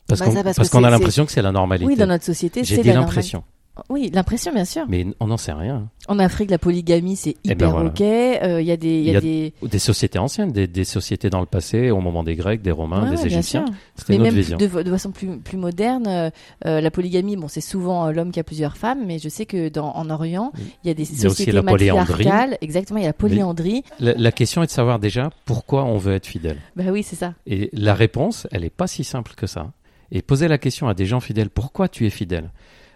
[0.07, 0.27] Parce Bah,
[0.71, 1.87] qu'on a l'impression que c'est la normalité.
[1.87, 3.43] Oui, dans notre société, J'ai c'est la l'impression.
[3.89, 4.85] Oui, l'impression, bien sûr.
[4.89, 5.89] Mais on n'en sait rien.
[6.07, 7.89] En Afrique, la polygamie, c'est Eh hyper ben voilà.
[7.91, 8.01] ok.
[8.01, 9.53] Euh, Il y a des, y a Il y a- des.
[9.63, 13.11] Des sociétés anciennes, des, des sociétés dans le passé, au moment des Grecs, des Romains,
[13.11, 13.65] Ouais, des Égyptiens.
[13.97, 14.59] C'était Mais notre même vision.
[14.59, 16.31] de, de façon plus, plus moderne, euh,
[16.67, 19.45] euh, la polygamie, bon, c'est souvent euh, l'homme qui a plusieurs femmes, mais je sais
[19.47, 20.53] que dans, en Orient,
[20.85, 22.11] il y a des a aussi sociétés la polyandrie.
[22.27, 22.59] matriarcales.
[22.61, 23.83] Exactement, il y a la polyandrie.
[23.99, 26.59] La, la question est de savoir déjà pourquoi on veut être fidèle.
[26.77, 27.35] Bah oui, c'est ça.
[27.47, 29.73] Et la réponse, elle n'est pas si simple que ça.
[30.13, 32.51] Et poser la question à des gens fidèles, pourquoi tu es fidèle?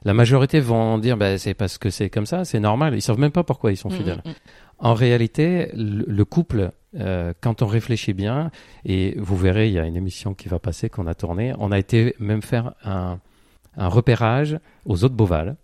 [0.05, 2.95] La majorité vont dire, bah, c'est parce que c'est comme ça, c'est normal.
[2.95, 4.23] Ils savent même pas pourquoi ils sont Mm, fidèles.
[4.25, 4.35] mm, mm.
[4.81, 8.51] En réalité, le, le couple, euh, quand on réfléchit bien,
[8.85, 11.73] et vous verrez, il y a une émission qui va passer qu'on a tournée, on
[11.73, 13.19] a été même faire un,
[13.77, 15.57] un repérage aux autres Beauval,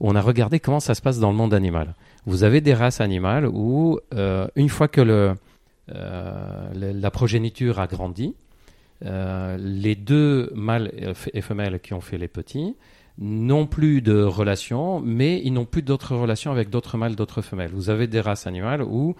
[0.00, 1.94] où on a regardé comment ça se passe dans le monde animal.
[2.24, 5.34] Vous avez des races animales où, euh, une fois que le,
[5.94, 8.34] euh, le- la progéniture a grandi,
[9.04, 10.92] les deux mâles
[11.34, 12.76] et femelles qui ont fait les petits
[13.18, 17.70] n'ont plus de relations, mais ils n'ont plus d'autres relations avec d'autres mâles, d'autres femelles.
[17.72, 19.14] Vous avez des races animales où,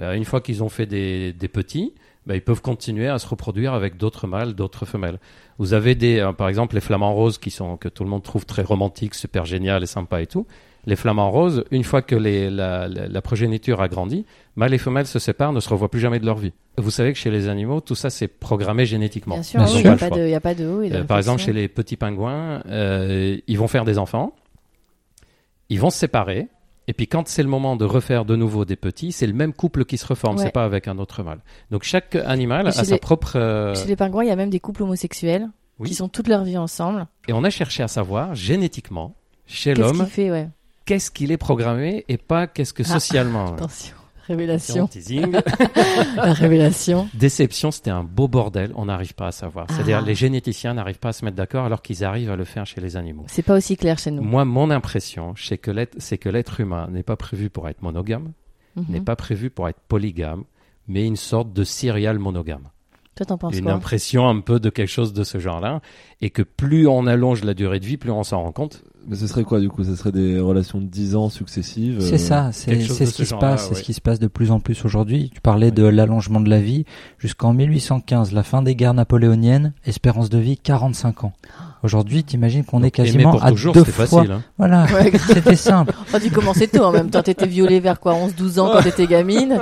[0.00, 1.94] euh, une fois qu'ils ont fait des, des petits,
[2.26, 5.18] bah, ils peuvent continuer à se reproduire avec d'autres mâles, d'autres femelles.
[5.58, 8.22] Vous avez des, euh, par exemple, les flamants roses qui sont que tout le monde
[8.22, 10.46] trouve très romantiques, super génial et sympa et tout.
[10.88, 14.24] Les flamants roses, une fois que les, la, la- la progéniture a grandi,
[14.56, 16.54] mâles et femelles se séparent, ne se revoient plus jamais de leur vie.
[16.78, 19.34] Vous savez que chez les animaux, tout ça c'est programmé génétiquement.
[19.34, 20.96] Bien sûr, il n'y a, Pas de- il y a pas de haut et de
[20.96, 24.32] Euh, par exemple, chez les petits pingouins, euh, ils vont faire des enfants,
[25.68, 26.48] ils vont se séparer,
[26.86, 29.52] et puis quand c'est le moment de refaire de nouveau des petits, c'est le même
[29.52, 30.44] couple qui se reforme, Ouais.
[30.44, 31.40] c'est pas avec un autre mâle.
[31.70, 33.36] Donc chaque animal a sa propre.
[33.36, 35.88] euh, Chez les pingouins, il y a même des couples homosexuels Oui.
[35.90, 37.06] qui sont toute leur vie ensemble.
[37.28, 39.14] Et on a cherché à savoir génétiquement
[39.46, 40.48] chez Qu'est-ce l'homme qu'il fait, ouais.
[40.88, 42.92] Qu'est-ce qu'il est programmé et pas qu'est-ce que Ah.
[42.98, 43.52] socialement.
[43.54, 43.94] Attention,
[44.26, 44.88] révélation.
[46.16, 47.08] La révélation.
[47.14, 49.66] Déception, c'était un beau bordel, on n'arrive pas à savoir.
[49.70, 50.06] C'est-à-dire Ah.
[50.06, 52.80] les généticiens n'arrivent pas à se mettre d'accord alors qu'ils arrivent à le faire chez
[52.80, 53.24] les animaux.
[53.28, 54.22] C'est pas aussi clair chez nous.
[54.22, 58.32] Moi, mon impression, c'est que l'être, humain n'est pas prévu pour être monogame,
[58.76, 58.84] Mhm.
[58.88, 60.44] n'est pas prévu pour être polygame,
[60.86, 62.68] mais une sorte de serial monogame.
[63.14, 65.80] Toi, t'en penses Une quoi impression un peu de quelque chose de ce genre-là,
[66.20, 68.84] et que plus on allonge la durée de vie, plus on s'en rend compte.
[69.08, 69.84] Mais ce serait quoi du coup?
[69.84, 73.24] Ce serait des relations de 10 ans successives C'est euh, ça, c'est ce ce qui
[73.26, 73.74] se passe, c'est ouais.
[73.76, 75.30] ce qui se passe de plus en plus aujourd'hui.
[75.34, 76.84] Tu parlais de l'allongement de la vie
[77.18, 81.32] jusqu'en 1815, la fin des guerres napoléoniennes, espérance de vie 45 ans.
[81.84, 84.06] Aujourd'hui, t'imagines qu'on est quasiment pour à toujours, deux c'était fois.
[84.22, 84.32] facile.
[84.32, 84.42] hein.
[84.58, 85.94] Voilà, Ouais, c'était simple.
[86.12, 87.22] Oh, tu commençais tôt en même temps.
[87.22, 89.60] T'étais violée vers quoi 11-12 ans quand t'étais gamine?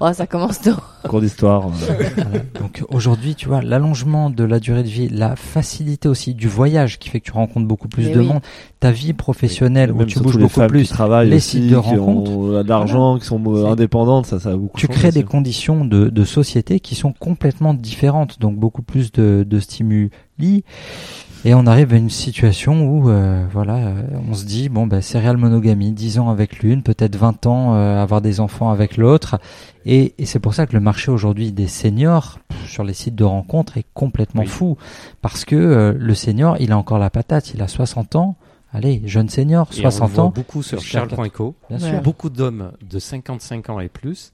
[0.00, 0.70] Oh, ça commence tôt.
[1.08, 1.68] Cours d'histoire.
[2.16, 2.38] Voilà.
[2.58, 6.98] Donc aujourd'hui, tu vois, l'allongement de la durée de vie, la facilité aussi du voyage
[6.98, 8.26] qui fait que tu rencontres beaucoup plus Mais de oui.
[8.26, 8.40] monde,
[8.82, 12.30] ta vie professionnelle où tu bouges beaucoup plus, qui les aussi, sites de rencontres.
[12.32, 15.84] ont de l'argent, qui sont euh, indépendantes, ça, ça a beaucoup tu crées des conditions
[15.84, 20.10] de, de société qui sont complètement différentes, donc beaucoup plus de, de stimuli.
[21.44, 25.00] Et on arrive à une situation où, euh, voilà, euh, on se dit, bon, bah,
[25.00, 29.38] serial monogamie, 10 ans avec l'une, peut-être 20 ans euh, avoir des enfants avec l'autre.
[29.86, 33.24] Et, et c'est pour ça que le marché aujourd'hui des seniors sur les sites de
[33.24, 34.48] rencontres est complètement Oui.
[34.48, 34.76] fou.
[35.20, 38.36] Parce que euh, le senior, il a encore la patate, il a 60 ans.
[38.72, 41.54] Allez, jeune senior, Et on le 60 voit ans, beaucoup sur Charles.co.
[41.68, 42.00] bien Ouais.
[42.00, 44.32] Beaucoup d'hommes de 55 ans et plus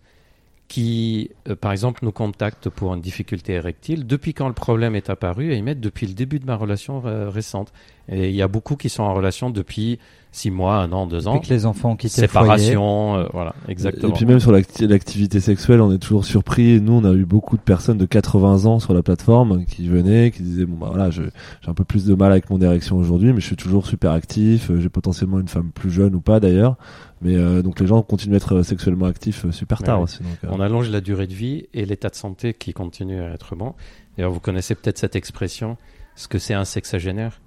[0.68, 5.11] qui, euh, par exemple, nous contactent pour une difficulté érectile depuis quand le problème est
[5.11, 5.53] apparu?
[5.53, 7.72] Et ils mettent depuis le début de ma relation euh, récente.
[8.09, 9.99] Et il y a beaucoup qui sont en relation depuis
[10.31, 11.35] 6 mois, 1 an, 2 ans.
[11.35, 12.09] Depuis que les enfants le foyer.
[12.29, 14.11] Séparation, euh, voilà, exactement.
[14.11, 16.72] Et puis même sur l'acti- l'activité sexuelle, on est toujours surpris.
[16.72, 19.89] Et Nous, on a eu beaucoup de personnes de 80 ans sur la plateforme qui
[19.89, 21.22] venaient, qui disaient bon bah voilà, je-
[21.62, 24.12] j'ai un peu plus de mal avec mon érection aujourd'hui, mais je suis toujours super
[24.12, 24.70] actif.
[24.70, 26.76] euh, J'ai potentiellement une femme plus jeune ou pas d'ailleurs.
[27.20, 30.05] Mais euh, donc les gens continuent d'être sexuellement actifs euh, super tard ouais.
[30.05, 30.18] aussi.
[30.22, 33.31] Donc, euh, On allonge la durée de vie et l'état de santé qui continue à
[33.33, 33.74] être bon.
[34.16, 35.76] D'ailleurs, vous connaissez peut-être cette expression,
[36.14, 37.41] ce que c'est un sexagénaire?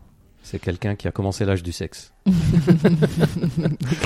[0.44, 2.12] C'est quelqu'un qui a commencé l'âge du sexe.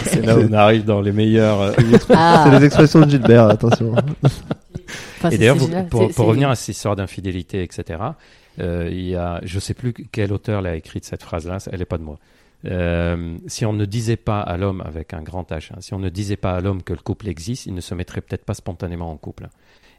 [0.04, 1.62] C'est là où on arrive dans les meilleurs.
[1.62, 1.74] euh,
[2.10, 3.94] Ah, C'est les expressions de Gilbert, attention.
[3.94, 5.88] enfin, Et c'est- d'ailleurs, c'est vous- génial.
[5.88, 8.00] pour, C'est- pour c'est- revenir à cette histoire d'infidélité, etc.,
[8.60, 11.86] euh, il y a, je sais plus quel auteur l'a écrit cette phrase-là, elle n'est
[11.86, 12.20] pas de moi.
[12.66, 16.00] Euh, si on ne disait pas à l'homme avec un grand H, hein, si on
[16.00, 18.54] ne disait pas à l'homme que le couple existe, il ne se mettrait peut-être pas
[18.56, 19.50] spontanément en couple.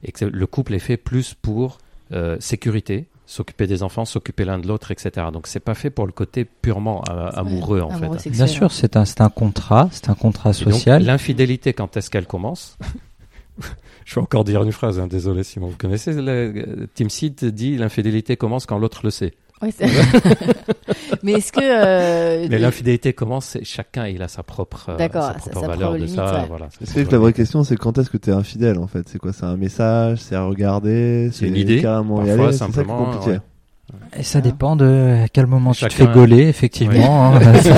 [0.02, 1.78] Et que le couple est fait plus pour
[2.12, 5.26] euh, sécurité, s'occuper des enfants, s'occuper l'un de l'autre, etc.
[5.32, 8.30] Donc c'est pas fait pour le côté purement euh, amoureux en amoureux fait.
[8.30, 11.04] sexuel, Bien sûr, c'est un, c'est un contrat, c'est un contrat social.
[11.04, 12.78] L'infidélité, quand est-ce qu'elle commence
[14.04, 15.66] Je vais encore dire une phrase, hein, désolé Simon.
[15.66, 19.34] Vous connaissez le, Tim Seed dit l'infidélité commence quand l'autre le sait.
[19.62, 19.86] Ouais, c'est-
[21.22, 25.32] Mais est-ce que euh, Mais l'infidélité commence, chacun il a sa propre, euh, D'accord, sa
[25.32, 26.34] sa- propre sa valeur propre de limite, ça.
[26.42, 26.46] ouais.
[26.48, 26.68] Voilà.
[26.84, 29.08] C'est que la vraie question, c'est quand est-ce que t'es infidèle en fait?
[29.08, 32.52] C'est quoi C'est un message C'est à regarder C'est une idée, carrément y parfois, aller
[32.52, 33.30] C'est ça qui est simplement, compliqué.
[33.30, 33.40] ouais.
[34.18, 37.34] Et ça dépend de à quel moment tu te fais gauler, effectivement.
[37.34, 37.40] hein.
[37.62, 37.74] ça,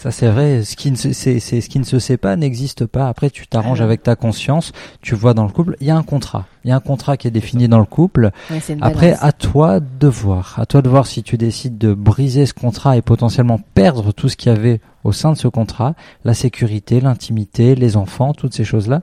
[0.00, 0.62] ça, c'est vrai.
[0.64, 3.08] Ce qui ne se, c'est, c'est ce qui ne se sait pas n'existe pas.
[3.08, 4.72] Après, tu t'arranges avec ta conscience.
[5.02, 6.46] Tu vois dans le couple, il y a un contrat.
[6.64, 8.30] Il y a un contrat qui est défini dans le couple.
[8.50, 9.22] Ouais, Après, balance.
[9.24, 10.54] à toi de voir.
[10.58, 14.28] À toi de voir si tu décides de briser ce contrat et potentiellement perdre tout
[14.28, 15.94] ce qu'il y avait au sein de ce contrat,
[16.24, 19.02] la sécurité, l'intimité, les enfants, toutes ces choses-là.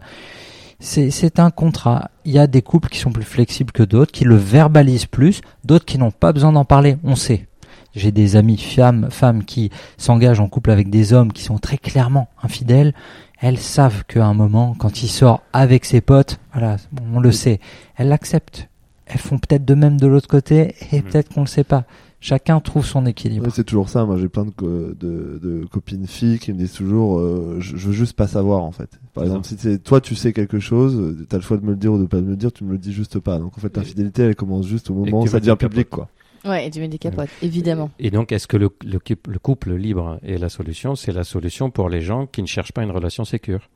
[0.85, 2.11] C'est, un contrat.
[2.25, 5.39] Il y a des couples qui sont plus flexibles que d'autres, qui le verbalisent plus,
[5.63, 6.97] d'autres qui n'ont pas besoin d'en parler.
[7.05, 7.47] On sait.
[7.95, 11.77] J'ai des amis femmes, femmes qui s'engagent en couple avec des hommes qui sont très
[11.77, 12.93] clairement infidèles.
[13.39, 16.75] Elles savent qu'à un moment, quand il sort avec ses potes, voilà,
[17.13, 17.61] on le sait,
[17.95, 18.67] elles l'acceptent.
[19.05, 21.85] Elles font peut-être de même de l'autre côté et peut-être qu'on le sait pas.
[22.25, 23.43] Chacun trouve son équilibre.
[23.47, 24.05] Ouais, c'est toujours ça.
[24.05, 27.75] Moi, j'ai plein de, co- de, de copines filles qui me disent toujours, euh, je,
[27.75, 28.97] je veux juste pas savoir en fait.
[29.13, 31.91] Par exemple, si toi, tu sais quelque chose, t'as le choix de me le dire
[31.91, 33.39] ou de pas me le dire, tu me le dis juste pas.
[33.39, 36.07] Donc en fait, l'infidélité, elle commence juste au moment où ça devient public, quoi.
[36.45, 37.91] Ouais, et tu mets des capotes, évidemment.
[37.99, 40.95] Et donc, est-ce que le, le, coup- le couple libre est la solution?
[40.95, 43.69] C'est la solution pour les gens qui ne cherchent pas une relation sécure.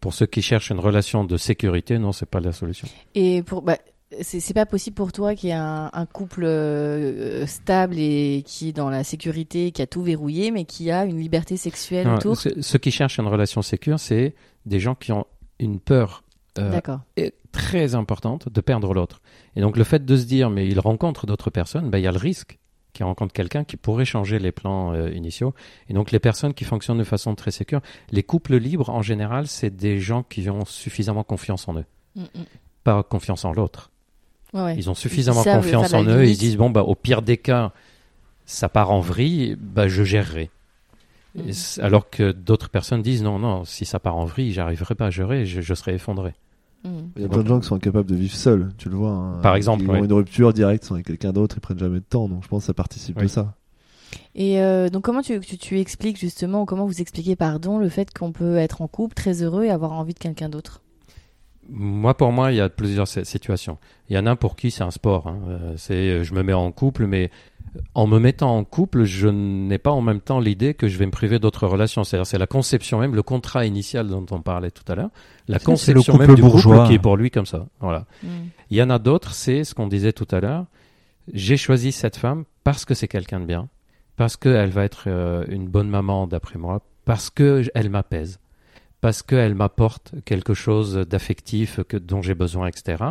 [0.00, 2.86] Pour ceux qui cherchent une relation de sécurité, non, c'est pas la solution.
[3.16, 3.78] Et pour, bah,
[4.22, 8.70] c'est pas possible pour toi qu'il y ait un, un couple euh, stable et qui
[8.70, 12.14] est dans la sécurité, qui a tout verrouillé, mais qui a une liberté sexuelle Non,
[12.16, 12.36] autour.
[12.36, 14.34] ce- ceux qui cherchent une relation sécure, c'est
[14.66, 15.26] des gens qui ont
[15.58, 16.24] une peur
[16.58, 16.80] euh,
[17.16, 19.20] est très importante de perdre l'autre.
[19.56, 22.06] Et donc le fait de se dire, mais il rencontre d'autres personnes, ben, il y
[22.08, 22.58] a le risque
[22.94, 25.54] qu'il rencontre quelqu'un qui pourrait changer les plans euh, initiaux.
[25.88, 27.80] Et donc les personnes qui fonctionnent de façon très sécure,
[28.10, 31.84] les couples libres en général, c'est des gens qui ont suffisamment confiance en eux,
[32.16, 32.26] Mm, mm.
[32.82, 33.90] pas confiance en l'autre.
[34.54, 34.74] Ouais.
[34.76, 36.38] Ils ont suffisamment confiance en eux, ils limite.
[36.38, 37.72] disent, bon, bah, au pire des cas,
[38.46, 40.50] ça part en vrille, bah, je gérerai.
[41.34, 41.52] Mhm.
[41.82, 45.10] Alors que d'autres personnes disent, non, non, si ça part en vrille, j'arriverai pas à
[45.10, 46.34] gérer, je, je serai effondré.
[46.84, 46.88] Mm.
[47.16, 49.10] Il y a plein de gens qui sont incapables de vivre seuls, tu le vois.
[49.10, 49.38] hein.
[49.42, 50.00] Par exemple, Ils ouais.
[50.00, 52.28] ont une rupture directe, sont avec quelqu'un d'autre, ils prennent jamais de temps.
[52.28, 53.54] Donc je pense que ça participe de ça.
[54.34, 57.88] Et euh, donc comment tu, tu, tu expliques justement, ou comment vous expliquez, pardon, le
[57.90, 60.80] fait qu'on peut être en couple très heureux et avoir envie de quelqu'un d'autre?
[61.70, 63.78] Moi, pour moi, il y a plusieurs si- situations.
[64.08, 65.26] Il y en a pour qui c'est un sport.
[65.26, 65.38] hein.
[65.48, 67.30] Euh, C'est, euh, je me mets en couple, mais
[67.94, 71.04] en me mettant en couple, je n'ai pas en même temps l'idée que je vais
[71.06, 72.04] me priver d'autres relations.
[72.04, 75.10] C'est-à-dire, c'est la conception même, le contrat initial dont on parlait tout à l'heure,
[75.46, 76.76] la conception même du bourgeois.
[76.78, 77.66] couple qui est pour lui comme ça.
[77.80, 78.06] Voilà.
[78.22, 78.28] Mm.
[78.70, 80.64] Il y en a d'autres, c'est ce qu'on disait tout à l'heure.
[81.34, 83.68] J'ai choisi cette femme parce que c'est quelqu'un de bien,
[84.16, 88.40] parce qu'elle va être euh, une bonne maman d'après moi, parce qu'elle m'apaise,
[89.00, 93.04] parce qu'elle m'apporte quelque chose d'affectif que, dont j'ai besoin, etc.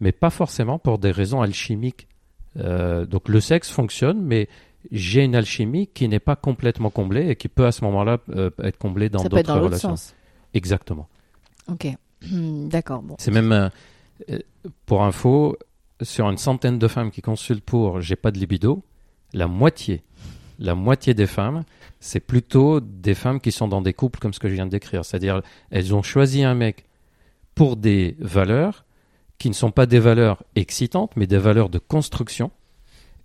[0.00, 2.06] Mais pas forcément pour des raisons alchimiques.
[2.58, 4.48] Euh, donc le sexe fonctionne, mais
[4.90, 8.50] j'ai une alchimie qui n'est pas complètement comblée et qui peut à ce moment-là euh,
[8.62, 9.96] être comblée dans Ça peut être d'autres dans l'autre relations.
[9.96, 10.14] sens.
[10.54, 11.08] Exactement.
[11.68, 11.88] Ok.
[12.30, 13.02] D'accord.
[13.02, 13.16] Bon.
[13.18, 13.52] C'est même,
[14.30, 14.38] euh,
[14.86, 15.56] pour info,
[16.02, 18.82] sur une centaine de femmes qui consultent pour j'ai pas de libido,
[19.32, 20.02] la moitié,
[20.62, 21.64] la moitié des femmes,
[22.00, 24.70] c'est plutôt des femmes qui sont dans des couples comme ce que je viens de
[24.70, 25.04] décrire.
[25.04, 26.84] C'est-à-dire, elles ont choisi un mec
[27.54, 28.84] pour des valeurs
[29.38, 32.50] qui ne sont pas des valeurs excitantes, mais des valeurs de construction.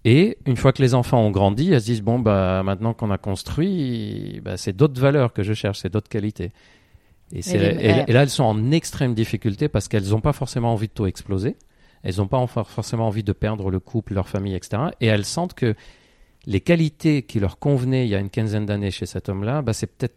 [0.03, 3.11] Et une fois que les enfants ont grandi, elles se disent bon bah maintenant qu'on
[3.11, 6.51] a construit, bah, c'est d'autres valeurs que je cherche, c'est d'autres qualités.
[7.33, 10.33] Et, c'est- les- et- et là, elles sont en extrême difficulté parce qu'elles n'ont pas
[10.33, 11.55] forcément envie de tout exploser.
[12.03, 14.83] Elles n'ont pas en- forcément envie de perdre le couple, leur famille, etc.
[15.01, 15.75] Et elles sentent que
[16.47, 19.73] les qualités qui leur convenaient il y a une quinzaine d'années chez cet homme-là, bah,
[19.73, 20.15] c'est peut-être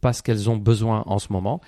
[0.00, 1.60] pas ce qu'elles ont besoin en ce moment.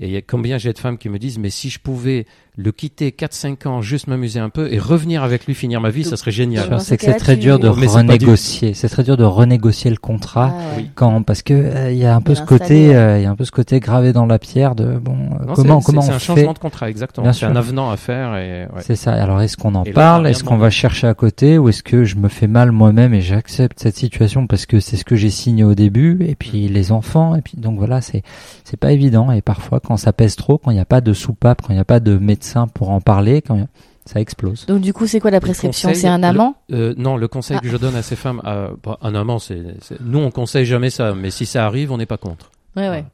[0.00, 2.24] Et il y a combien j'ai de femmes qui me disent, mais si je pouvais
[2.58, 6.04] le quitter 4-5 ans, juste m'amuser un peu et revenir avec lui, finir ma vie,
[6.04, 6.68] ça serait génial.
[6.80, 8.74] C'est ce que c'est très dur de Mais c'est renégocier.
[8.74, 10.54] C'est très dur de renégocier le contrat.
[10.54, 10.86] Ah, ouais.
[10.94, 13.30] Quand, parce que euh, il y a un peu ce côté, euh, il y a
[13.30, 16.00] un peu ce côté gravé dans la pierre de bon, euh, Non, comment c'est- comment
[16.02, 16.24] c'est on un fait.
[16.26, 17.24] changement de contrat, exactement.
[17.24, 18.82] Bien C'est un avenant à faire et ouais.
[18.82, 19.12] C'est ça.
[19.14, 20.26] Alors est-ce qu'on en Et parle?
[20.26, 23.22] Est-ce qu'on va chercher à côté ou est-ce que je me fais mal moi-même et
[23.22, 26.72] j'accepte cette situation parce que c'est ce que j'ai signé au début et puis Mm.
[26.74, 28.22] les enfants et puis donc voilà c'est
[28.64, 31.14] c'est pas évident et parfois quand ça pèse trop, quand il n'y a pas de
[31.14, 33.68] soupape, quand il n'y a pas de médecin pour en parler, quand
[34.04, 34.66] ça explose.
[34.66, 37.56] Donc du coup, c'est quoi la prescription C'est un le- amant Euh, non, le conseil
[37.58, 37.62] Ah.
[37.62, 38.68] que je donne à ces femmes, euh,
[39.00, 42.06] un amant, c'est, c'est- nous on conseille jamais ça, mais si ça arrive, on n'est
[42.06, 42.50] pas contre.
[42.76, 42.88] Ouais, ouais.
[42.88, 43.04] Voilà.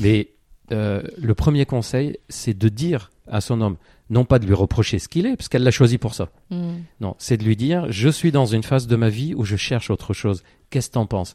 [0.00, 0.28] Mais
[0.72, 3.76] euh, le premier conseil, c'est de dire à son homme,
[4.08, 6.28] non pas de lui reprocher ce qu'il est, parce qu'elle l'a choisi pour ça.
[6.50, 6.70] Mm.
[7.02, 9.56] Non, c'est de lui dire, je suis dans une phase de ma vie où je
[9.56, 10.42] cherche autre chose.
[10.70, 11.34] Qu'est-ce que t'en penses?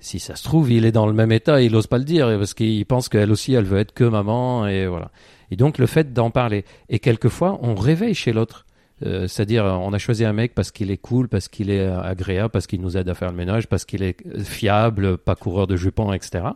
[0.00, 2.26] Si ça se trouve, il est dans le même état, il n'ose pas le dire,
[2.38, 5.10] parce qu'il pense qu'elle aussi, elle veut être que maman, et voilà.
[5.54, 6.64] Et donc le fait d'en parler.
[6.88, 8.66] Et quelquefois, on réveille chez l'autre.
[9.06, 12.02] Euh, C'est-à-dire, on a choisi un mec parce qu'il est cool, parce qu'il est euh,
[12.02, 15.36] agréable, parce qu'il nous aide à faire le ménage, parce qu'il est euh, fiable, pas
[15.36, 16.46] coureur de jupons, etc.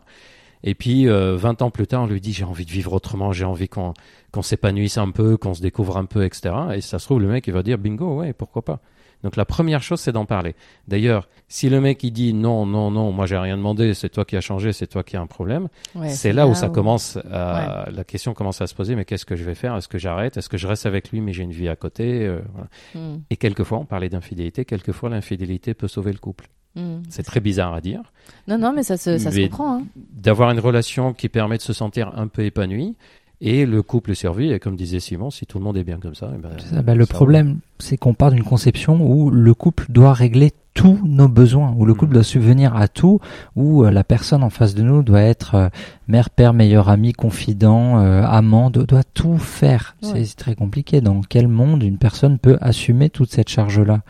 [0.65, 3.31] Et puis, euh, 20 ans plus tard, on lui dit, j'ai envie de vivre autrement,
[3.31, 3.93] j'ai envie qu'on
[4.41, 6.53] s'épanouisse un peu, qu'on se découvre un peu, etc.
[6.75, 8.81] Et ça se trouve, le mec, il va dire, bingo, ouais, pourquoi pas.
[9.23, 10.55] Donc la première chose, c'est d'en parler.
[10.87, 14.23] D'ailleurs, si le mec il dit non, non, non, moi j'ai rien demandé, c'est toi
[14.23, 17.17] qui as changé, c'est toi qui as un problème, Ouais, c'est là où ça commence,
[17.31, 19.75] à, la question commence à se poser, mais qu'est-ce que je vais faire?
[19.75, 20.37] Est-ce que j'arrête?
[20.37, 22.25] Est-ce que je reste avec lui, mais j'ai une vie à côté?
[22.25, 22.67] Euh, voilà.
[22.95, 26.47] Mm, Et quelquefois, on parlait d'infidélité, quelquefois l'infidélité peut sauver le couple.
[26.75, 26.99] mm.
[27.09, 28.01] C'est très bizarre à dire.
[28.47, 29.79] Non, non, mais ça se, ça se Mais- comprend.
[29.79, 29.83] Hein.
[30.13, 32.95] D'avoir une relation qui permet de se sentir un peu épanoui,
[33.41, 36.13] et le couple survit, et comme disait Simon, si tout le monde est bien comme
[36.15, 39.53] ça, eh ben, ça, bah, le ça problème, c'est qu'on part d'une conception où le
[39.53, 42.13] couple doit régler tous nos besoins, où le couple Mhm.
[42.13, 43.19] doit subvenir à tout,
[43.55, 45.69] où euh, la personne en face de nous doit être euh,
[46.07, 49.95] mère, père, meilleur ami, confident, euh, amant, doit, doit tout faire.
[50.01, 50.23] C'est- Ouais.
[50.25, 51.01] C'est très compliqué.
[51.01, 54.01] Dans quel monde une personne peut assumer toute cette charge-là?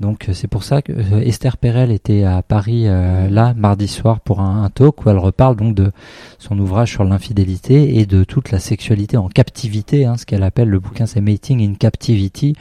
[0.00, 0.92] Donc euh, c'est pour ça que
[1.22, 5.18] Esther Perel était à Paris euh, là mardi soir pour un, un talk où elle
[5.18, 5.92] reparle donc de
[6.38, 10.68] son ouvrage sur l'infidélité et de toute la sexualité en captivité, hein, ce qu'elle appelle
[10.68, 12.54] le bouquin c'est Mating in Captivity.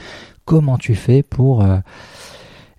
[0.47, 1.77] Comment tu fais pour euh,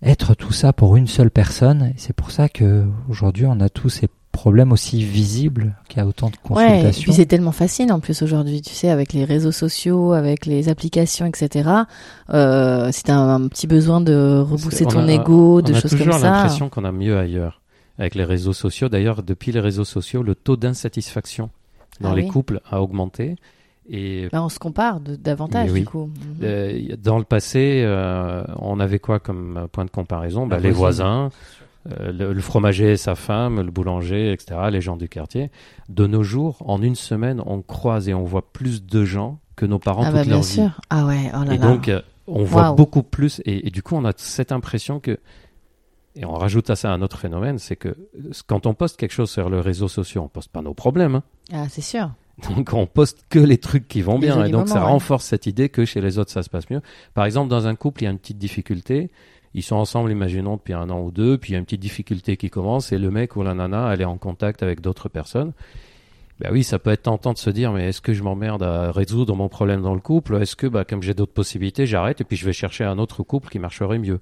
[0.02, 3.90] être tout ça pour une seule personne C'est pour ça que aujourd'hui on a tous
[3.90, 7.02] ces problèmes aussi visibles, qu'il y a autant de Ouais, et consultations.
[7.02, 10.68] puis c'est tellement facile en plus aujourd'hui, tu sais, avec les réseaux sociaux, avec les
[10.68, 11.68] applications, etc.
[12.30, 15.76] Euh, si t'as un, un petit besoin de rebousser On ton a- ego, de on
[15.76, 16.30] a choses comme toujours ça.
[16.30, 17.60] l'impression qu'on a mieux ailleurs
[17.98, 18.88] avec les réseaux sociaux.
[18.88, 21.50] D'ailleurs, depuis les réseaux sociaux, le taux d'insatisfaction
[22.00, 22.28] dans Ah les oui.
[22.28, 23.34] couples a augmenté.
[23.90, 25.80] Et Là, on se compare de- davantage oui.
[25.80, 26.06] du coup.
[26.06, 26.36] Mhm.
[26.42, 30.46] euh, dans le passé, euh, on avait quoi comme point de comparaison?
[30.46, 31.30] Bah, Les voisins,
[31.90, 35.50] euh, le, le fromager et sa femme, le boulanger, etc., les gens du quartier.
[35.88, 39.64] De nos jours, en une semaine, on croise et on voit plus de gens que
[39.64, 40.48] nos parents Ah toute bah bien leur vie.
[40.48, 40.80] sûr.
[40.90, 41.66] Ah ouais, oh là Et là.
[41.66, 45.18] donc, euh, on voit beaucoup plus, et, et du coup, on a cette impression que,
[46.14, 47.96] et on rajoute à ça un autre phénomène, c'est que
[48.46, 51.22] quand on poste quelque chose sur les réseaux sociaux, on poste pas nos problèmes, hein.
[51.52, 52.10] Ah, c'est sûr.
[52.54, 54.86] Donc on poste que les trucs qui vont Les bien, et donc ça ouais.
[54.86, 56.80] renforce cette idée que chez les autres ça se passe mieux.
[57.14, 59.10] Par exemple, dans un couple, il y a une petite difficulté,
[59.54, 61.80] ils sont ensemble, imaginons, depuis un an ou deux, puis il y a une petite
[61.80, 65.08] difficulté qui commence, et le mec ou la nana, elle est en contact avec d'autres
[65.08, 65.52] personnes.
[66.40, 68.92] Ben oui, ça peut être tentant de se dire, mais est-ce que je m'emmerde à
[68.92, 70.36] résoudre mon problème dans le couple?
[70.40, 73.24] Est-ce que, bah, comme j'ai d'autres possibilités, j'arrête et puis je vais chercher un autre
[73.24, 74.20] couple qui marcherait mieux?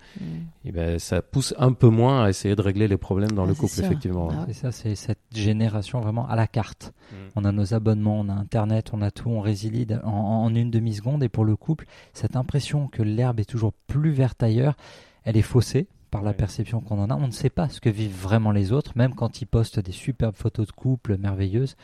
[0.64, 3.48] Et ben, ça pousse un peu moins à essayer de régler les problèmes dans Ah,
[3.48, 3.84] le couple, sûr.
[3.84, 4.28] effectivement.
[4.32, 4.54] Ah ouais.
[4.54, 6.94] Ça, c'est cette génération vraiment à la carte.
[7.12, 7.14] Mm.
[7.36, 10.70] On a nos abonnements, on a Internet, on a tout, on résilie en, en une
[10.70, 11.22] demi-seconde.
[11.22, 14.76] Et pour le couple, cette impression que l'herbe est toujours plus verte ailleurs,
[15.24, 16.36] elle est faussée par la Ouais.
[16.36, 17.14] perception qu'on en a.
[17.16, 19.92] On ne sait pas ce que vivent vraiment les autres, même quand ils postent des
[19.92, 21.76] superbes photos de couple merveilleuses.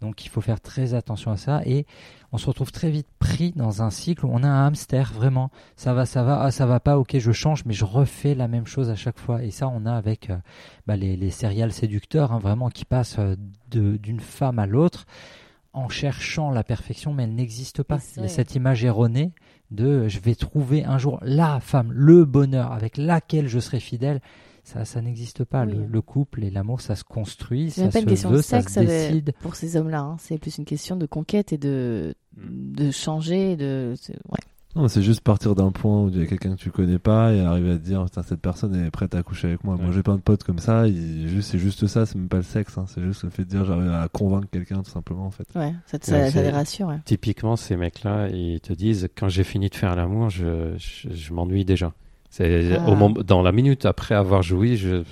[0.00, 1.84] Donc il faut faire très attention à ça et
[2.32, 5.50] on se retrouve très vite pris dans un cycle où on a un hamster vraiment.
[5.76, 8.48] Ça va, ça va, ah, ça va pas, ok, je change, mais je refais la
[8.48, 9.42] même chose à chaque fois.
[9.42, 10.38] Et ça, on a avec euh,
[10.86, 13.36] bah, les, les serial séducteurs, hein, vraiment qui passent euh,
[13.70, 15.04] de- d'une femme à l'autre
[15.74, 17.98] en cherchant la perfection, mais elle n'existe pas.
[18.16, 19.32] Il y a cette image erronée
[19.70, 23.80] de euh, je vais trouver un jour la femme, le bonheur avec laquelle je serai
[23.80, 24.20] fidèle.
[24.62, 25.64] Ça, ça n'existe pas.
[25.64, 25.72] Oui.
[25.72, 28.36] Le, le couple et l'amour, ça se construit, C'est ça pas se une question de
[28.36, 29.32] veut, ça sexe se avec- décide.
[29.40, 30.00] pour ces hommes-là.
[30.00, 30.16] hein.
[30.20, 32.72] C'est plus une question de conquête et de, Mm.
[32.76, 33.56] de changer.
[33.56, 33.94] De...
[33.96, 34.38] c'est- Ouais.
[34.76, 37.32] Non, c'est juste partir d'un point où il y a quelqu'un que tu connais pas
[37.32, 39.74] et arriver à te dire Putain, cette personne est prête à coucher avec moi.
[39.76, 39.92] Moi Ouais.
[39.92, 42.78] j'ai plein de potes comme ça, juste, c'est juste ça, c'est même pas le sexe,
[42.78, 42.84] hein.
[42.86, 45.46] c'est juste le fait de dire j'arrive à convaincre quelqu'un tout simplement en fait.
[45.56, 46.86] Ouais, ça, te- Ouais, ça, ça c'est- les rassure.
[46.86, 46.98] ouais.
[47.04, 51.32] Typiquement, ces mecs-là, ils te disent quand j'ai fini de faire l'amour, je, je, je
[51.32, 51.92] m'ennuie déjà.
[52.30, 52.88] C'est Ah.
[52.88, 55.02] au moment, dans la minute après avoir joui, je,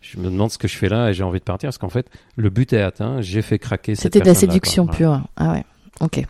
[0.00, 1.88] je me demande ce que je fais là et j'ai envie de partir parce qu'en
[1.88, 3.20] fait, le but est atteint.
[3.20, 5.20] J'ai fait craquer cette C'était de la séduction pure.
[5.36, 5.64] Ah ouais,
[6.00, 6.26] ok.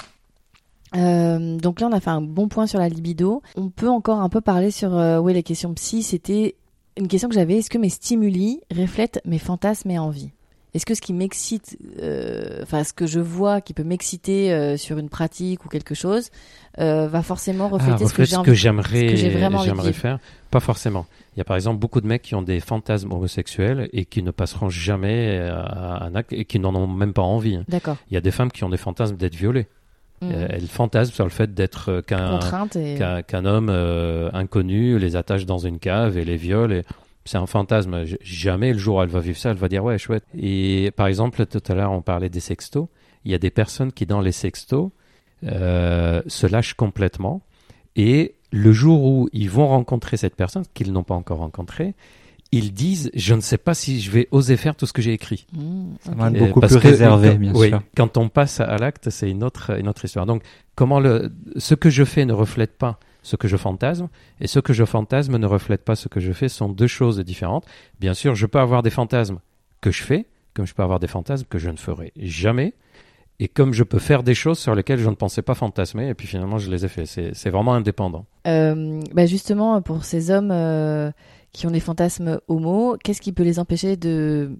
[0.97, 3.43] Euh, donc là, on a fait un bon point sur la libido.
[3.57, 6.03] On peut encore un peu parler sur euh, ouais, les questions psy.
[6.03, 6.55] C'était
[6.97, 7.59] une question que j'avais.
[7.59, 10.31] Est-ce que mes stimuli reflètent mes fantasmes et envies?
[10.75, 14.77] Est-ce que ce qui m'excite, euh, enfin ce que je vois qui peut m'exciter euh,
[14.77, 16.31] sur une pratique ou quelque chose,
[16.77, 19.93] va forcément Ah, refléter ce que ce j'aimerais que j'aimerais vivre.
[19.93, 20.19] faire
[20.51, 21.07] Pas forcément.
[21.35, 24.25] Il y a par exemple beaucoup de mecs qui ont des fantasmes homosexuels et qui
[24.25, 27.61] ne passeront jamais à un acte et qui n'en ont même pas envie.
[27.69, 27.97] D'accord.
[28.11, 29.69] Il y a des femmes qui ont des fantasmes d'être violées.
[30.25, 30.33] Mhm.
[30.35, 32.41] Euh, Elles fantasment sur le fait d'être euh, qu'un
[32.77, 36.73] et homme euh, inconnu les attache dans une cave et les viole.
[36.73, 36.83] Et
[37.25, 38.05] c'est un fantasme.
[38.23, 40.25] Jamais le jour où elle va vivre ça, elle va dire ouais chouette.
[40.39, 42.89] Et par exemple, tout à l'heure on parlait des sextos.
[43.25, 44.91] Il y a des personnes qui dans les sextos
[45.45, 47.43] euh, se lâchent complètement
[47.97, 51.95] et le jour où ils vont rencontrer cette personne qu'ils n'ont pas encore rencontrée,
[52.57, 55.13] ils disent je ne sais pas si je vais oser faire tout ce que j'ai
[55.13, 55.47] écrit.
[55.53, 56.19] Mhm, Ça ok.
[56.19, 57.83] va être Et beaucoup plus réservé, quand- bien oui, sûr.
[57.97, 60.27] Quand on passe à l'acte, c'est une autre, une autre histoire.
[60.27, 60.43] Donc,
[60.75, 64.09] comment le, ce que je fais ne reflète pas ce que je fantasme,
[64.41, 67.19] et ce que je fantasme ne reflète pas ce que je fais, sont deux choses
[67.21, 67.65] différentes.
[67.99, 69.39] Bien sûr, je peux avoir des fantasmes
[69.81, 72.75] que je fais, comme je peux avoir des fantasmes que je ne ferai jamais.
[73.41, 76.15] et comme je peux faire des choses sur lesquelles je ne pensais pas fantasmer, et
[76.15, 77.05] puis finalement je les ai fait.
[77.07, 78.27] C'est c'est vraiment indépendant.
[78.47, 81.11] Euh, bah justement, pour ces hommes euh,
[81.55, 84.51] qui ont des fantasmes homo, qu'est-ce qui peut les empêcher de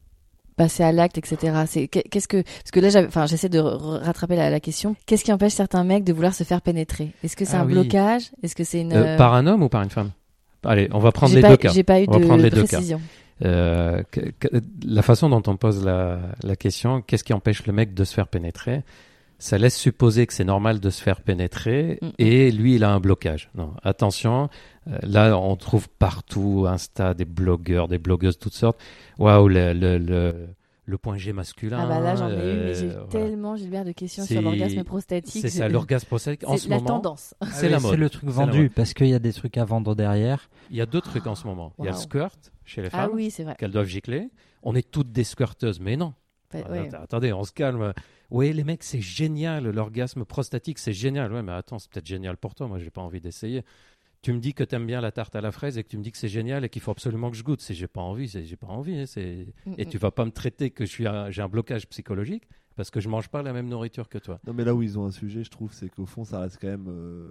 [0.57, 1.65] passer à l'acte, etc.
[1.67, 4.95] C'est qu'est- qu'est-ce que parce que là, enfin, j'essaie de rattraper la, la question.
[5.05, 7.11] Qu'est-ce qui empêche certains mecs de vouloir se faire pénétrer?
[7.25, 7.73] Est-ce que c'est Ah un oui.
[7.73, 8.31] blocage?
[8.43, 10.13] Est-ce que c'est une Euh, par un homme ou par une femme?
[10.65, 11.73] Allez, on va prendre les pas, deux cas.
[11.73, 13.01] J'ai pas eu On de précision.
[13.45, 14.49] Euh, que- que-
[14.87, 18.15] la façon dont on pose la, la question, qu'est-ce qui empêche le mec de se
[18.15, 18.83] faire pénétrer?
[19.39, 23.01] Ça laisse supposer que c'est normal de se faire pénétrer et lui, il a un
[23.01, 23.51] blocage.
[23.55, 24.49] Non, attention,
[24.89, 28.81] euh, là, on trouve partout Insta des blogueurs, des blogueuses, toutes sortes.
[29.19, 30.49] Waouh, le, le, le,
[30.87, 31.79] le point G masculin.
[31.83, 33.07] Ah bah là, j'en ai une, mais j'ai euh, voilà.
[33.09, 35.43] tellement Gilbert de questions C'est- sur l'orgasme prostatique.
[35.43, 36.49] C'est ça, l'orgasme prostatique.
[36.49, 37.35] En C'est ce la moment, tendance.
[37.53, 37.99] c'est la Ah C'est mode.
[37.99, 40.49] le truc C'est la vendu parce qu'il y a des trucs à vendre derrière.
[40.71, 41.73] Il y a deux trucs en ce moment.
[41.81, 43.57] Il y a le squirt chez les Ah femmes, oui, c'est vrai.
[43.59, 44.31] qu'elles doivent gicler.
[44.63, 46.15] On est toutes des squirteuses, mais non.
[46.55, 46.89] Ah, ouais.
[46.89, 47.93] att- Attendez, on se calme.
[48.31, 49.69] Oui, les mecs, c'est génial.
[49.71, 51.33] L'orgasme prostatique, c'est génial.
[51.33, 52.69] Ouais, mais attends, c'est peut-être génial pour toi.
[52.69, 53.63] Moi, j'ai pas envie d'essayer.
[54.23, 55.99] Tu me dis que tu aimes bien la tarte à la fraise et que tu
[55.99, 57.61] me dis que c'est génial et qu'il faut absolument que je goûte.
[57.63, 58.29] C'est j'ai pas envie.
[58.29, 58.99] C'est j'ai pas envie.
[59.01, 59.89] hein, c'est Mm, et mm.
[59.89, 62.45] tu vas pas me traiter que je suis un- j'ai un blocage psychologique
[62.77, 64.41] parce que je mange pas la même nourriture que toi.
[64.47, 66.59] Non, mais là où ils ont un sujet, je trouve, c'est qu'au fond, ça reste
[66.61, 67.29] quand même euh,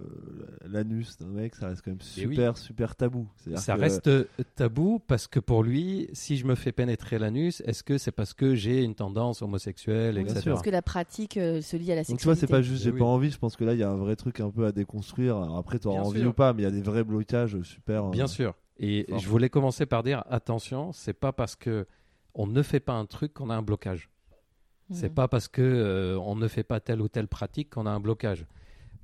[0.66, 2.06] l'anus d'un mec, ça reste quand même oui.
[2.06, 3.28] super, super tabou.
[3.56, 4.24] Ça que- reste euh,
[4.56, 8.32] tabou parce que pour lui, si je me fais pénétrer l'anus, est-ce que c'est parce
[8.34, 10.40] que j'ai une tendance homosexuelle, Oui, etc.
[10.40, 10.52] sûr.
[10.52, 12.40] Parce que la pratique euh, se lie à la Donc tu vois, sexualité.
[12.46, 12.98] c'est pas juste j'ai Oui.
[12.98, 14.72] pas envie, je pense que là il y a un vrai truc un peu à
[14.72, 15.36] déconstruire.
[15.36, 16.30] Alors après, tu auras Bien envie sûr.
[16.30, 18.06] ou pas, mais il y a des vrais blocages super.
[18.06, 18.54] euh, Bien sûr.
[18.78, 19.18] Et fort.
[19.20, 21.86] je voulais commencer par dire attention, c'est pas parce que
[22.34, 24.10] on ne fait pas un truc qu'on a un blocage.
[24.90, 25.14] C'est Mhm.
[25.14, 28.00] pas parce que euh, on ne fait pas telle ou telle pratique qu'on a un
[28.00, 28.44] blocage.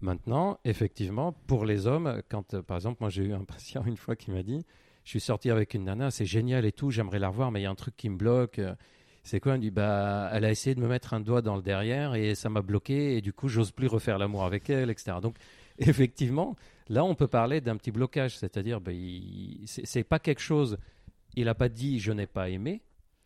[0.03, 3.97] Maintenant, effectivement, pour les hommes, quand euh, par exemple, moi j'ai eu un patient une
[3.97, 4.65] fois qui m'a dit,
[5.05, 7.63] je suis sorti avec une nana, c'est génial et tout, j'aimerais la revoir, mais il
[7.65, 8.59] y a un truc qui me bloque.
[8.59, 8.75] euh,
[9.23, 11.57] C'est quoi Il me dit bah, elle a essayé de me mettre un doigt dans
[11.57, 14.91] le derrière et ça m'a bloqué et du coup j'ose plus refaire l'amour avec elle,
[14.91, 15.19] etc.
[15.23, 15.37] Donc
[15.79, 16.57] effectivement,
[16.89, 20.79] là on peut parler d'un petit blocage, c'est-à-dire bah, il- c'est c'est pas quelque chose.
[21.37, 22.81] Il n'a pas dit je n'ai pas aimé.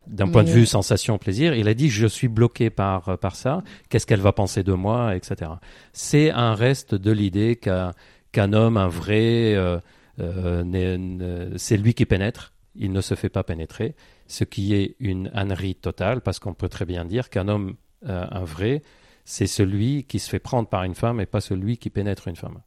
[0.06, 3.62] D'un point de vue sensation plaisir, il a dit je suis bloqué par par ça.
[3.88, 5.52] Qu'est-ce qu'elle va penser de moi, etc.
[5.92, 7.92] C'est un reste de l'idée qu'un
[8.34, 9.78] qu'un homme, un vrai, euh,
[10.20, 12.52] euh, c'est lui qui pénètre.
[12.74, 13.94] Il ne se fait pas pénétrer,
[14.26, 17.76] ce qui est une ânerie totale, parce qu'on peut très bien dire qu'un homme,
[18.08, 18.82] euh, un vrai,
[19.24, 22.36] c'est celui qui se fait prendre par une femme et pas celui qui pénètre une
[22.36, 22.60] femme.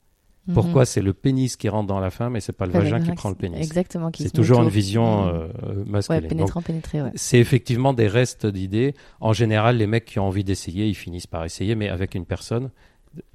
[0.48, 0.54] Mhm.
[0.54, 3.00] Pourquoi c'est le pénis qui rentre dans la femme et c'est pas le Pas vagin
[3.02, 4.10] qui prend le pénis Exactement.
[4.18, 5.30] C'est toujours une vision Mhm.
[5.30, 6.22] euh, euh, Ouais, masculine.
[6.22, 7.12] Donc, pénétrant, pénétré, ouais.
[7.16, 8.94] c'est effectivement des restes d'idées.
[9.20, 12.26] En général, les mecs qui ont envie d'essayer, ils finissent par essayer, mais avec une
[12.26, 12.70] personne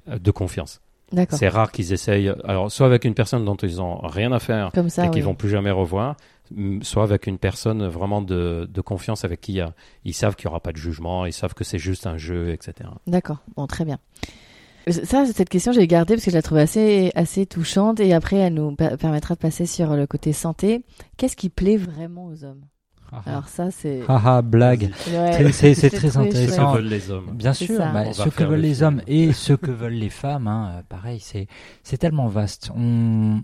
[0.09, 0.81] euh, de confiance.
[1.11, 1.37] D'accord.
[1.37, 4.71] C'est rare qu'ils essayent, alors soit avec une personne dont ils ont rien à faire
[4.73, 5.25] Comme ça, et qu'ils oui.
[5.27, 6.15] vont plus jamais revoir,
[6.81, 9.73] soit avec une personne vraiment de, de confiance avec qui il y a-
[10.05, 12.49] ils savent qu'il n'y aura pas de jugement, ils savent que c'est juste un jeu,
[12.49, 12.89] etc.
[13.05, 13.37] D'accord.
[13.55, 13.99] Bon, très bien.
[14.89, 18.35] Ça, cette question, j'ai gardée parce que je la trouve assez, assez touchante et après,
[18.37, 20.83] elle nous per- permettra de passer sur le côté santé.
[21.17, 22.63] Qu'est-ce qui plaît vraiment aux hommes?
[23.27, 24.01] Alors ça, c'est...
[24.07, 24.89] Haha, blague.
[25.13, 26.71] Ouais, C'est- très trouvé Ce intéressant.
[26.73, 27.29] que veulent les hommes.
[27.33, 30.47] Bien sûr, bah, ce que veulent le les hommes et ce que veulent les femmes,
[30.47, 31.47] hein, euh, pareil, c'est
[31.83, 32.71] c'est tellement vaste.
[32.75, 33.39] On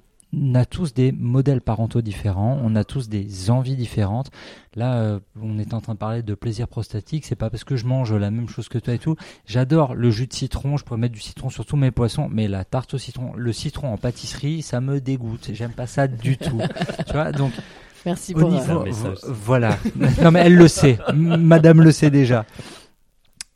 [0.53, 4.29] a tous des modèles parentaux différents, on a tous des envies différentes.
[4.75, 7.25] Là, euh, on est en train de parler de plaisir prostatique.
[7.25, 9.15] C'est pas parce que je mange la même chose que toi et tout.
[9.45, 10.77] J'adore le jus de citron.
[10.77, 13.51] Je pourrais mettre du citron sur tous mes poissons, mais la tarte au citron, le
[13.53, 15.49] citron en pâtisserie, ça me dégoûte.
[15.53, 16.61] J'aime pas ça du tout.
[17.07, 17.51] tu vois, donc
[18.05, 18.49] Merci pour...
[18.49, 19.13] Niveau, ça.
[19.27, 19.77] voilà.
[20.21, 20.97] non mais elle le sait.
[21.13, 22.45] Madame le sait déjà.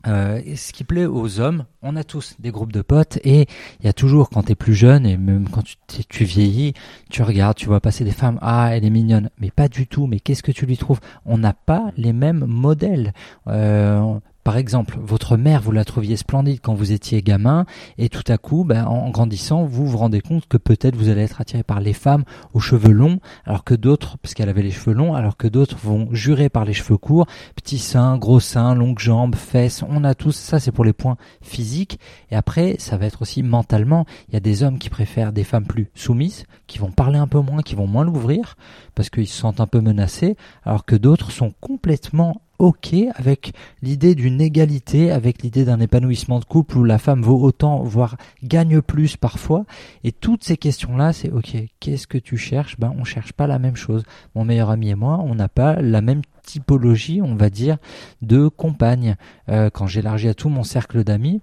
[0.05, 3.47] Euh, ce qui plaît aux hommes, on a tous des groupes de potes et
[3.79, 6.73] il y a toujours quand t'es plus jeune et même quand tu, tu vieillis,
[7.09, 10.07] tu regardes, tu vois passer des femmes, ah elle est mignonne, mais pas du tout.
[10.07, 10.99] Mais qu'est-ce que tu lui trouves?
[11.25, 13.13] On n'a pas les mêmes modèles.
[13.47, 17.65] Euh, par exemple, votre mère, vous la trouviez splendide quand vous étiez gamin,
[17.97, 21.21] et tout à coup, ben, en grandissant, vous vous rendez compte que peut-être vous allez
[21.21, 24.71] être attiré par les femmes aux cheveux longs, alors que d'autres, parce qu'elle avait les
[24.71, 27.25] cheveux longs, alors que d'autres vont jurer par les cheveux courts,
[27.55, 31.17] petits seins, gros seins, longues jambes, fesses, on a tous, ça c'est pour les points
[31.41, 35.31] physiques, et après, ça va être aussi mentalement, il y a des hommes qui préfèrent
[35.31, 38.57] des femmes plus soumises, qui vont parler un peu moins, qui vont moins l'ouvrir,
[38.95, 43.51] parce qu'ils se sentent un peu menacés, alors que d'autres sont complètement ok avec
[43.81, 48.15] l'idée d'une égalité, avec l'idée d'un épanouissement de couple où la femme vaut autant, voire
[48.41, 49.65] gagne plus parfois.
[50.05, 52.79] Et toutes ces questions-là, c'est ok, qu'est-ce que tu cherches?
[52.79, 54.03] Ben, on cherche pas la même chose.
[54.33, 57.77] Mon meilleur ami et moi, on n'a pas la même typologie, on va dire,
[58.21, 59.17] de compagne.
[59.49, 61.41] Euh, quand j'élargis à tout mon cercle d'amis,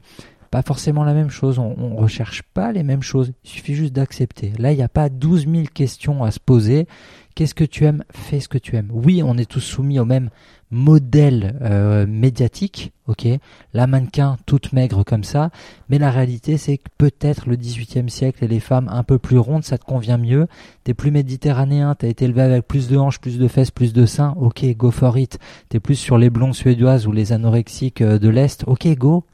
[0.50, 1.58] pas forcément la même chose.
[1.58, 3.32] On, on recherche pas les mêmes choses.
[3.44, 4.52] Il suffit juste d'accepter.
[4.58, 6.88] Là, il n'y a pas 12 000 questions à se poser.
[7.34, 8.04] Qu'est-ce que tu aimes?
[8.10, 8.90] Fais ce que tu aimes.
[8.92, 10.30] Oui, on est tous soumis au même
[10.70, 13.26] modèle euh, médiatique, ok?
[13.74, 15.50] La mannequin toute maigre comme ça,
[15.88, 19.38] mais la réalité c'est que peut-être le 18e siècle et les femmes un peu plus
[19.38, 20.46] rondes, ça te convient mieux.
[20.84, 24.06] T'es plus méditerranéen, t'as été élevé avec plus de hanches, plus de fesses, plus de
[24.06, 25.38] seins, ok, go for it.
[25.68, 29.24] T'es plus sur les blonds suédoises ou les anorexiques euh, de l'Est, ok, go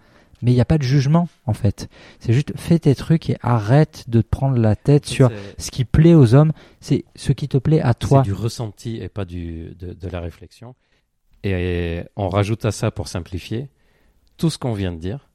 [0.42, 1.88] mais il n'y a pas de jugement en fait.
[2.20, 5.84] C'est juste fais tes trucs et arrête de te prendre la tête sur ce qui
[5.84, 6.52] plaît aux hommes.
[6.80, 8.22] C'est ce qui te plaît à toi.
[8.22, 10.74] C'est du ressenti et pas du, de, de, la réflexion.
[11.46, 13.68] Et on rajoute à ça pour simplifier,
[14.36, 15.28] tout ce qu'on vient de dire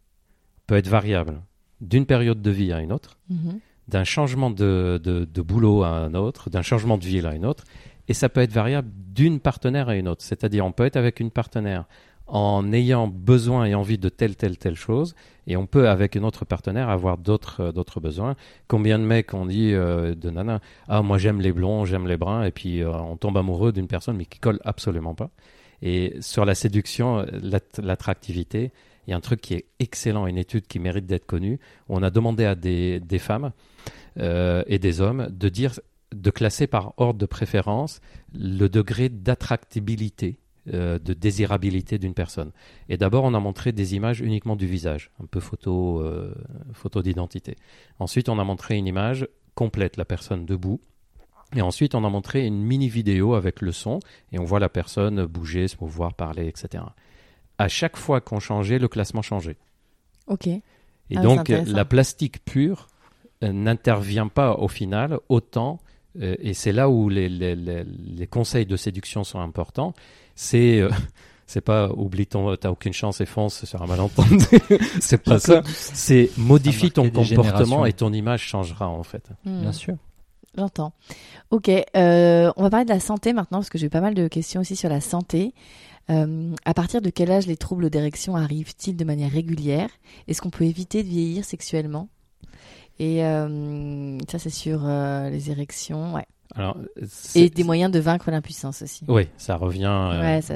[0.67, 1.41] peut être variable
[1.79, 3.59] d'une période de vie à une autre, mhm.
[3.87, 7.45] d'un changement de, de, de, boulot à un autre, d'un changement de ville à une
[7.45, 7.63] autre,
[8.07, 10.21] et ça peut être variable d'une partenaire à une autre.
[10.23, 11.85] C'est-à-dire on peut être avec une partenaire
[12.27, 15.15] en ayant besoin et envie de telle, telle, telle chose.
[15.47, 18.35] Et on peut, avec un autre partenaire, avoir d'autres, euh, d'autres besoins.
[18.67, 22.17] Combien de mecs ont dit euh, de nana, ah, moi j'aime les blonds, j'aime les
[22.17, 25.29] bruns, et puis euh, on tombe amoureux d'une personne, mais qui colle absolument pas.
[25.81, 27.25] Et sur la séduction,
[27.81, 28.71] l'attractivité,
[29.07, 31.59] il y a un truc qui est excellent, une étude qui mérite d'être connue.
[31.89, 33.51] On a demandé à des, femmes
[34.17, 35.79] et des hommes de dire,
[36.13, 37.99] de classer par ordre de préférence
[38.33, 40.37] le degré d'attractibilité
[40.71, 42.51] euh, de désirabilité d'une personne.
[42.87, 46.35] Et d'abord, on a montré des images uniquement du visage, un peu photo, euh,
[46.71, 47.55] photo d'identité.
[47.97, 50.79] Ensuite, on a montré une image complète, la personne debout.
[51.55, 53.99] Et ensuite, on a montré une mini vidéo avec le son,
[54.31, 56.83] et on voit la personne bouger, se mouvoir, parler, etc.
[57.57, 59.57] À chaque fois qu'on changeait, le classement changeait.
[60.27, 60.47] Ok.
[60.47, 60.61] Et
[61.17, 62.87] ah, donc, la plastique pure
[63.43, 65.79] euh, n'intervient pas au final autant
[66.19, 69.93] et c'est là où les, les, les, conseils de séduction sont importants
[70.35, 70.89] c'est euh,
[71.47, 74.45] c'est pas oublie ton t'as aucune chance et fonce sur un malentendu
[74.99, 79.61] c'est pas ça c'est modifie ton comportement et ton image changera en fait hmm.
[79.61, 79.95] bien sûr
[80.57, 80.93] j'entends
[81.49, 84.13] ok euh, on va parler de la santé maintenant parce que j'ai eu pas mal
[84.13, 85.53] de questions aussi sur la santé
[86.09, 89.89] euh, à partir de quel âge les troubles d'érection arrivent-ils de manière régulière?
[90.27, 92.09] Est-ce qu'on peut éviter de vieillir sexuellement?
[92.99, 96.15] Et ça, c'est sur les érections.
[96.15, 96.25] Ouais.
[96.55, 96.77] Alors,
[97.35, 99.05] et des moyens de vaincre l'impuissance aussi.
[99.07, 99.85] Oui, ça revient.
[99.85, 100.55] Euh, ouais, ça,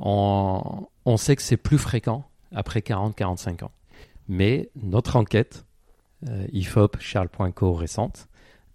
[0.00, 2.24] on, on, sait que c'est plus fréquent
[2.54, 3.70] après 40-45 ans.
[4.28, 5.64] Mais notre enquête,
[6.28, 8.28] euh, IFOP Charles Poinco récente,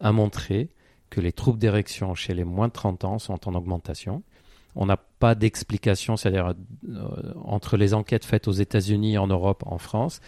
[0.04, 0.70] a montré
[1.10, 4.22] que les troubles d'érection chez les moins de 30 ans sont en augmentation.
[4.76, 6.54] On n'a pas d'explication, c'est-à-dire
[6.90, 10.20] euh, entre les enquêtes faites aux États-Unis, en Europe, en France,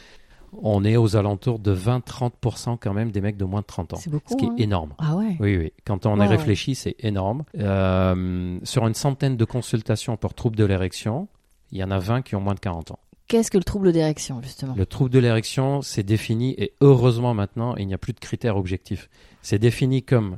[0.62, 3.98] on est aux alentours de 20-30% quand même des mecs de moins de 30 ans.
[3.98, 4.34] C'est beaucoup.
[4.34, 4.56] Ce qui est hein.
[4.58, 4.94] énorme.
[5.00, 5.36] Ah ouais.
[5.40, 5.74] Oui, oui.
[5.86, 7.44] Quand on est réfléchi, c'est énorme.
[7.60, 11.28] Euh, sur une centaine de consultations pour troubles de l'érection,
[11.72, 13.00] il y en a 20 qui ont moins de 40 ans.
[13.28, 14.76] Qu'est-ce que le trouble d'érection, justement?
[14.78, 18.58] Le trouble de l'érection, c'est défini, et heureusement maintenant, il n'y a plus de critères
[18.58, 19.10] objectifs.
[19.42, 20.38] C'est défini comme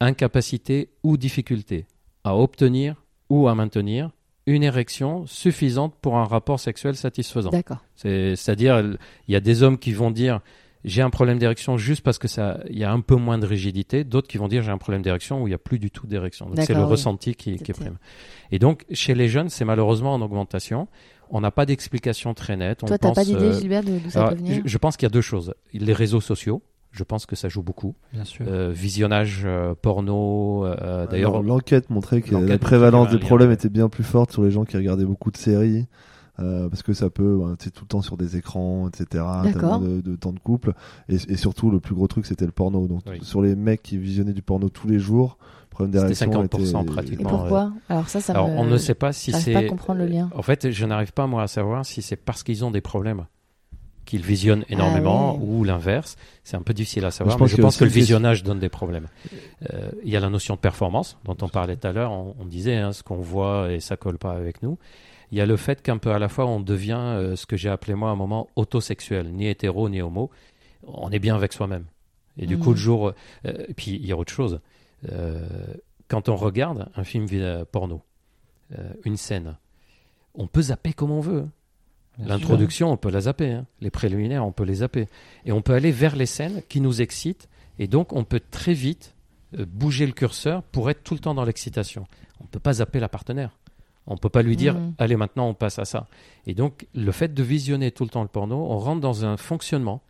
[0.00, 1.86] incapacité ou difficulté
[2.24, 4.10] à obtenir ou à maintenir
[4.46, 7.50] une érection suffisante pour un rapport sexuel satisfaisant.
[7.50, 7.84] D'accord.
[7.96, 8.78] C'est-à-dire,
[9.28, 10.40] il y a des hommes qui vont dire
[10.84, 13.46] j'ai un problème d'érection juste parce que ça, il y a un peu moins de
[13.46, 14.02] rigidité.
[14.02, 16.08] D'autres qui vont dire j'ai un problème d'érection où il n'y a plus du tout
[16.08, 16.50] d'érection.
[16.56, 17.98] c'est le ressenti qui, qui est prime.
[18.50, 20.88] Et donc chez les jeunes, c'est malheureusement en augmentation.
[21.32, 22.78] On n'a pas d'explication très nette.
[22.78, 25.06] Toi, tu n'as pas d'idée, euh, Gilbert, d'où ça peut venir je, je pense qu'il
[25.06, 25.54] y a deux choses.
[25.72, 26.62] Les réseaux sociaux
[26.92, 27.94] je pense que ça joue beaucoup.
[28.12, 28.44] Bien sûr.
[28.46, 30.64] Euh, visionnage euh, porno.
[30.66, 34.50] Euh, d'ailleurs, l'enquête montrait que la prévalence des problèmes était bien plus forte sur les
[34.50, 35.86] gens qui regardaient beaucoup de séries.
[36.36, 39.24] parce que ça peut, tu tout le temps sur des écrans, etc.
[39.80, 40.74] De, de temps de couple.
[41.08, 42.86] Et, et, surtout, le plus gros truc, c'était le porno.
[42.86, 45.38] Donc, sur les mecs qui visionnaient du porno tous les jours,
[45.72, 47.28] problème d'érection 50% pratiquement.
[47.28, 49.52] Et pourquoi Alors ça, ça Alors, on ne sait pas si c'est.
[49.52, 50.30] pas comprendre le lien.
[50.34, 53.26] En fait, je n'arrive pas moi à savoir si c'est parce qu'ils ont des problèmes
[54.04, 56.16] qu'ils visionnent énormément ah ou l'inverse.
[56.44, 59.06] C'est un peu difficile à savoir, mais je pense, que, le visionnage donne des problèmes.
[59.72, 62.12] Euh, il y a la notion de performance dont on parlait tout à l'heure.
[62.12, 64.78] On, disait hein, ce qu'on voit et ça colle pas avec nous.
[65.30, 67.56] Il y a le fait qu'un peu à la fois on devient euh, ce que
[67.56, 70.30] j'ai appelé moi à un moment autosexuel, ni hétéro ni homo.
[70.86, 71.84] On est bien avec soi-même.
[72.38, 72.78] Et du coup, le mmh.
[72.78, 73.12] jour.
[73.46, 74.60] Euh, et puis il y a autre chose.
[76.08, 77.26] Quand on regarde un film
[77.70, 78.02] porno,
[79.04, 79.56] une scène,
[80.34, 81.46] on peut zapper comme on veut.
[82.18, 83.50] L'introduction, on peut la zapper.
[83.52, 83.66] Hein.
[83.80, 85.06] Les préliminaires, on peut les zapper.
[85.44, 87.48] Et on peut aller vers les scènes qui nous excitent.
[87.78, 89.14] Et donc, on peut très vite
[89.58, 92.06] euh, bouger le curseur pour être tout le temps dans l'excitation.
[92.40, 93.56] On ne peut pas zapper la partenaire.
[94.06, 94.94] On ne peut pas lui dire, mmh.
[94.98, 96.08] allez, maintenant, on passe à ça.
[96.46, 99.36] Et donc, le fait de visionner tout le temps le porno, on rentre dans un
[99.36, 100.02] fonctionnement,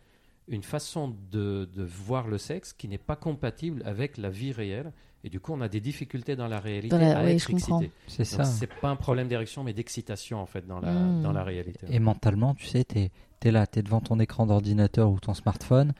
[0.47, 4.91] une façon de, de voir le sexe qui n'est pas compatible avec la vie réelle
[5.25, 7.91] et du coup, on a des difficultés dans la réalité à être excité.
[8.07, 8.43] C'est ça.
[8.43, 11.21] C'est pas un problème d'érection, mais d'excitation en fait dans la, hmm.
[11.21, 11.87] dans la réalité.
[11.89, 13.11] Et mentalement, tu sais, tu es,
[13.43, 15.93] es, là, tu es devant ton écran d'ordinateur ou ton smartphone.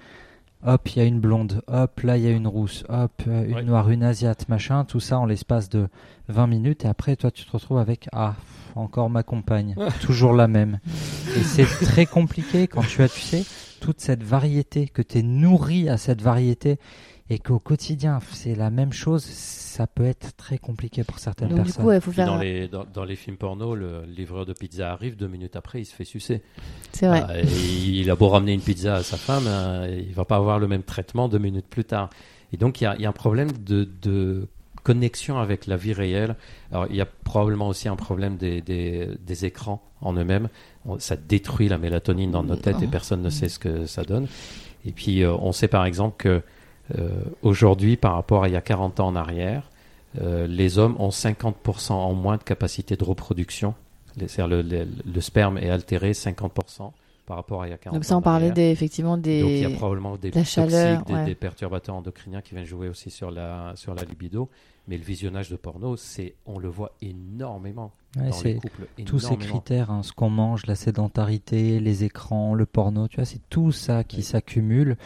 [0.65, 3.45] hop, il y a une blonde, hop, là, il y a une rousse, hop, euh,
[3.45, 3.63] une Ouais.
[3.63, 5.87] noire, une asiate, machin, tout ça en l'espace de
[6.27, 8.35] 20 minutes, et après, toi, tu te retrouves avec, ah,
[8.75, 10.79] encore ma compagne, toujours la même.
[11.37, 13.43] Et c'est très compliqué quand tu as, tu sais,
[13.83, 16.79] toute cette variété, que tu es nourri à cette variété,
[17.29, 21.57] et qu'au quotidien, c'est la même chose, ça peut être très compliqué pour certaines Donc
[21.59, 21.83] du personnes.
[21.83, 22.27] coup, il faut Puis faire.
[22.27, 25.81] dans, les, dans, dans les films porno, le livreur de pizza arrive, deux minutes après,
[25.81, 26.41] il se fait sucer.
[26.93, 27.23] C'est vrai.
[27.27, 30.37] Ah, et il a beau ramener une pizza à sa femme, hein, il va pas
[30.37, 32.09] avoir le même traitement deux minutes plus tard.
[32.53, 34.47] Et donc il y a, il y a un problème de, de
[34.83, 36.35] connexion avec la vie réelle.
[36.71, 40.49] Alors il y a probablement aussi un problème des, des, des écrans en eux-mêmes.
[40.85, 44.03] On- Ça détruit la mélatonine dans notre tête et personne ne sait ce que ça
[44.03, 44.27] donne.
[44.85, 46.41] Et puis euh, on sait par exemple que
[46.97, 47.09] euh,
[47.41, 49.69] aujourd'hui, par rapport à il y a 40 ans en arrière,
[50.21, 53.73] euh, les hommes ont 50% en moins de capacité de reproduction.
[54.17, 56.91] C'est-à-dire le, le, le sperme est altéré 50%
[57.25, 57.97] par rapport à il y a 40 ans.
[57.97, 59.73] Donc ça, on parlait des, effectivement Donc il y a des.
[59.75, 61.25] probablement des de la toxiques, chaleur, des, ouais.
[61.25, 64.49] des perturbateurs endocriniens qui viennent jouer aussi sur la, sur la libido.
[64.87, 68.85] Mais le visionnage de porno, c'est, on le voit énormément Ouais, dans les couples.
[69.05, 73.25] tous ces critères, hein, ce qu'on mange, la sédentarité, les écrans, le porno, tu vois,
[73.25, 74.97] c'est tout ça qui s'accumule,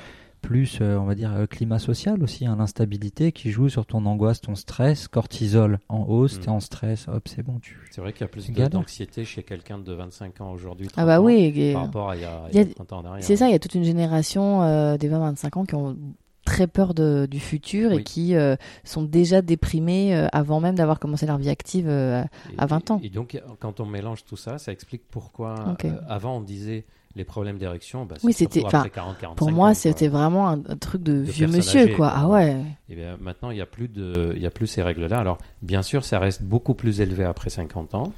[0.41, 4.05] plus, euh, on va dire, euh, climat social aussi, hein, l'instabilité qui joue sur ton
[4.05, 6.41] angoisse, ton stress, cortisol en hausse, Mm.
[6.41, 7.77] t'es en stress, hop, c'est bon, tu...
[7.91, 10.87] C'est vrai qu'il y a plus d'anxiété chez quelqu'un de 25 ans aujourd'hui.
[10.97, 11.73] Ah bah 30 ans, oui.
[11.73, 13.23] Par rapport à il y a, y a- il y a 30 ans en arrière.
[13.23, 15.95] C'est ça, il y a toute une génération euh, des 20-25 ans qui ont
[16.47, 20.97] très peur de, du futur et qui euh, sont déjà déprimés euh, avant même d'avoir
[20.99, 21.87] commencé leur vie active.
[21.89, 22.23] euh,
[22.57, 23.01] à 20 ans.
[23.03, 25.75] Et, donc, quand on mélange tout ça, ça explique pourquoi
[26.07, 26.85] avant on disait
[27.15, 28.05] les problèmes d'érection.
[28.05, 31.13] Bah, Oui, c'était- après enfin, 40, 45 pour moi, c'était vraiment un, un truc de,
[31.13, 32.13] vieux monsieur, quoi.
[32.15, 32.63] Ah ouais.
[32.89, 35.17] Et bien, maintenant, il n'y a, plus de- il y a plus ces règles-là.
[35.19, 38.13] Alors, bien sûr, ça reste beaucoup plus élevé après 50 ans.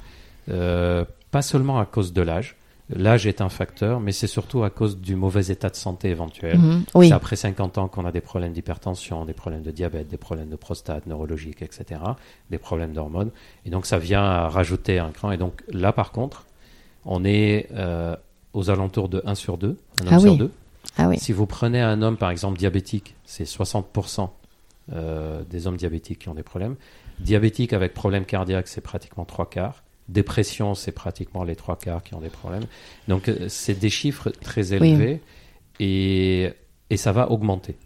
[0.46, 2.56] Pas seulement à cause de l'âge.
[2.92, 6.58] L'âge est un facteur, mais c'est surtout à cause du mauvais état de santé éventuel.
[6.58, 6.84] Mhm.
[6.94, 7.08] Oui.
[7.08, 10.48] C'est après 50 ans qu'on a des problèmes d'hypertension, des problèmes de diabète, des problèmes
[10.48, 12.00] de prostate, neurologiques, etc.,
[12.50, 13.30] des problèmes d'hormones.
[13.64, 15.30] Et donc, ça vient à rajouter un cran.
[15.30, 16.46] Et donc, là, par contre,
[17.04, 18.16] on est euh,
[18.52, 20.38] aux alentours de 1 sur 2, un homme Ah sur oui.
[20.38, 20.50] 2.
[20.96, 21.18] Ah oui.
[21.18, 24.30] Si vous prenez un homme, par exemple, diabétique, c'est 60%
[24.92, 26.74] euh, des hommes diabétiques qui ont des problèmes.
[27.20, 29.82] Diabétique avec problème cardiaque, c'est pratiquement trois quarts.
[30.10, 32.64] Dépression, c'est pratiquement les trois quarts qui ont des problèmes.
[33.08, 35.20] Donc, euh, c'est des chiffres très élevés
[35.78, 36.50] et,
[36.90, 37.76] et ça va augmenter.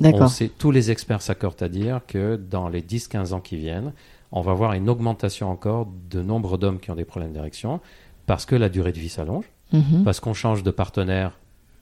[0.00, 0.28] On D'accord.
[0.30, 3.92] sait, tous les experts s'accordent à dire que dans les 10-15 ans qui viennent,
[4.32, 7.80] on va voir une augmentation encore de nombre d'hommes qui ont des problèmes d'érection
[8.26, 10.04] parce que la durée de vie s'allonge Mhm.
[10.04, 11.32] parce qu'on change de partenaire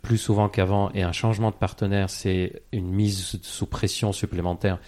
[0.02, 4.78] plus souvent qu'avant et un changement de partenaire c'est une mise sous pression supplémentaire.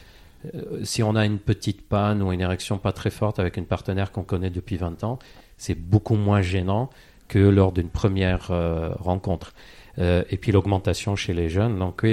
[0.45, 3.67] Euh, si on a une petite panne ou une érection pas très forte avec une
[3.67, 5.19] partenaire qu'on connaît depuis 20 ans,
[5.57, 6.91] c'est beaucoup moins gênant
[7.29, 9.55] que lors d'une première euh, rencontre.
[9.99, 12.05] Euh, et puis l'augmentation chez les jeunes, donc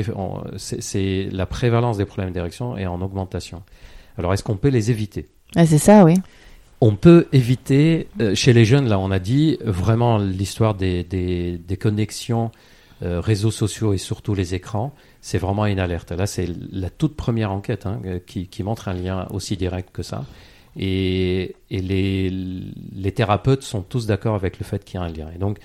[0.57, 3.61] c'est la prévalence des problèmes d'érection est en augmentation.
[4.17, 5.27] Alors est-ce qu'on peut les éviter?
[5.55, 6.15] Ah, c'est ça, oui.
[6.81, 11.57] on peut éviter, euh, chez les jeunes, là, on a dit, vraiment l'histoire des, des,
[11.57, 12.51] des connexions
[13.01, 14.93] réseaux sociaux et surtout les écrans,
[15.23, 16.11] c'est vraiment une alerte.
[16.11, 20.03] Là, c'est la toute première enquête hein, qui, qui montre un lien aussi direct que
[20.03, 20.25] ça.
[20.77, 25.09] Et, et les, les thérapeutes sont tous d'accord avec le fait qu'il y a un
[25.09, 25.27] lien.
[25.33, 25.59] Et donc,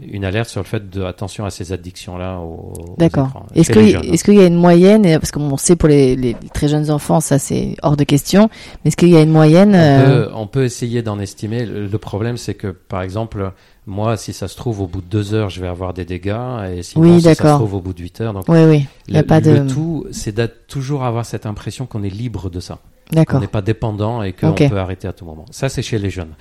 [0.00, 3.46] une alerte sur le fait de attention à ces addictions-là aux, aux D'accord.
[3.54, 4.00] Est-ce que hein.
[4.02, 6.90] est-ce qu'il y a une moyenne euh, parce qu'on sait pour les, les très jeunes
[6.90, 8.48] enfants ça c'est hors de question
[8.82, 11.66] mais est-ce qu'il y a une moyenne On euh, peut, on peut essayer d'en estimer.
[11.66, 13.52] Le problème, c'est que, par exemple,
[13.86, 16.36] moi, si ça se trouve, au bout de deux heures, je vais avoir des dégâts.
[16.72, 18.32] Et sinon, Oui, si ça se trouve, au bout de huit heures.
[18.32, 21.26] Donc, Oui oui, il y a le, pas de le tout, c'est de toujours avoir
[21.26, 22.78] cette impression qu'on est libre de ça.
[23.10, 23.40] Qu'on D'accord.
[23.40, 25.44] n'est pas dépendant et qu'on peut arrêter à tout moment.
[25.50, 26.32] Ça, c'est chez les jeunes.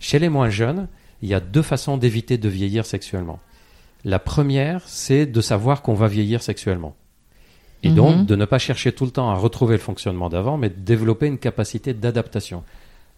[0.00, 0.88] Chez les moins jeunes,
[1.22, 3.38] il y a deux façons d'éviter de vieillir sexuellement.
[4.04, 6.94] La première, c'est de savoir qu'on va vieillir sexuellement.
[7.82, 7.94] Et Mhm.
[7.94, 10.80] donc, de ne pas chercher tout le temps à retrouver le fonctionnement d'avant, mais de
[10.80, 12.64] développer une capacité d'adaptation.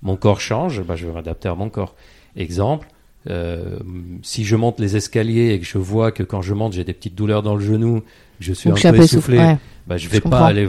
[0.02, 1.94] Mon corps change, bah, je vais m'adapter à mon corps.
[2.36, 2.88] Exemple,
[3.28, 3.78] euh,
[4.22, 6.94] si je monte les escaliers et que je vois que quand je monte, j'ai des
[6.94, 8.02] petites douleurs dans le genou,
[8.40, 9.58] je suis Donc, un peu essoufflé, ouais.
[9.86, 10.44] bah, je Je vais pas comprends.
[10.44, 10.68] aller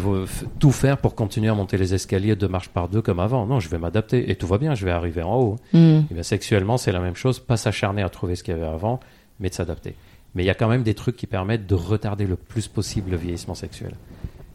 [0.59, 3.45] tout faire pour continuer à monter les escaliers deux marches par deux comme avant.
[3.45, 5.55] Non, je vais m'adapter et tout va bien, je vais arriver en haut.
[5.73, 6.01] Hmm.
[6.09, 8.65] Et bien, sexuellement, c'est la même chose, pas s'acharner à trouver ce qu'il y avait
[8.67, 8.99] avant,
[9.39, 9.95] mais de s'adapter.
[10.35, 13.11] Mais il y a quand même des trucs qui permettent de retarder le plus possible
[13.11, 13.93] le vieillissement sexuel.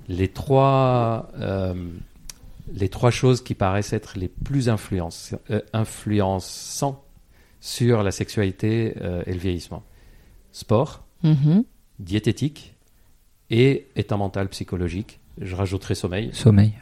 [0.08, 1.74] Les trois, euh,
[2.74, 7.02] les trois choses qui paraissent être les plus euh, influençants
[7.64, 9.82] sur la sexualité euh, et le vieillissement.
[10.52, 11.64] Sport, Mhm.
[11.98, 12.74] diététique
[13.48, 15.18] et état mental psychologique.
[15.40, 16.74] Je rajouterai sommeil, Sommeil.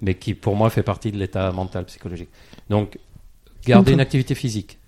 [0.00, 2.30] mais qui pour moi fait partie de l'état mental psychologique.
[2.70, 2.98] Donc,
[3.66, 3.92] garder comprends.
[3.92, 4.78] une activité physique,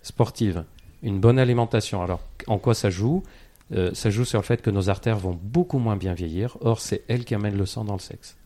[0.00, 0.64] sportive,
[1.02, 2.02] une bonne alimentation.
[2.02, 3.22] Alors, en quoi ça joue?
[3.72, 6.56] Euh, ça joue sur le fait que nos artères vont beaucoup moins bien vieillir.
[6.62, 8.36] Or, c'est elles qui amènent le sang dans le sexe.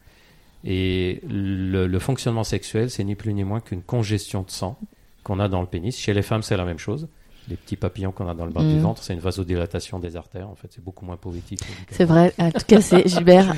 [0.64, 4.76] Et le, le fonctionnement sexuel, c'est ni plus ni moins qu'une congestion de sang
[5.25, 5.97] qu'on a dans le pénis.
[5.99, 7.09] Chez les femmes, c'est la même chose.
[7.49, 8.83] Les petits papillons qu'on a dans le bas du Mhm.
[8.83, 10.49] ventre, c'est une vasodilatation des artères.
[10.49, 11.61] En fait, c'est beaucoup moins poétique.
[11.91, 12.33] C'est vrai.
[12.39, 13.53] En tout cas, c'est Gilbert.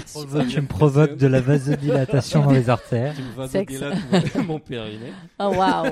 [0.49, 3.15] Tu me provoques de la vasodilatation dans les artères.
[3.15, 5.13] Tu me vasodilates mon périnée.
[5.39, 5.91] Oh waouh.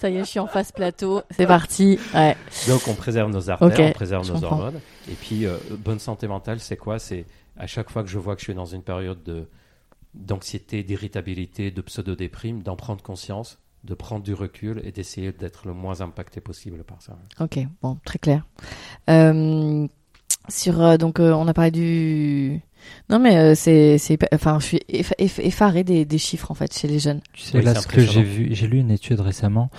[0.00, 1.22] Ça y est, je suis en face plateau.
[1.30, 2.00] C'est parti.
[2.12, 2.36] Ouais.
[2.66, 4.56] Donc on préserve nos artères, on préserve nos comprends.
[4.56, 4.80] hormones.
[5.08, 6.98] Et puis euh, bonne santé mentale, c'est quoi?
[6.98, 7.24] C'est
[7.56, 9.46] à chaque fois que je vois que je suis dans une période de
[10.14, 15.72] d'anxiété, d'irritabilité, de pseudo-déprime, d'en prendre conscience, de prendre du recul et d'essayer d'être le
[15.72, 17.16] moins impacté possible par ça.
[17.40, 17.58] Ok.
[17.82, 18.44] Bon, très clair.
[19.08, 19.86] Euh,
[20.48, 22.60] sur euh, donc, euh, on a parlé du.
[23.10, 26.54] Non mais euh, c'est c'est enfin je suis eff- eff- effarée des, des chiffres en
[26.54, 27.20] fait chez les jeunes.
[27.32, 29.70] Tu sais, Oui, là, c'est ce que j'ai vu, j'ai lu une étude récemment,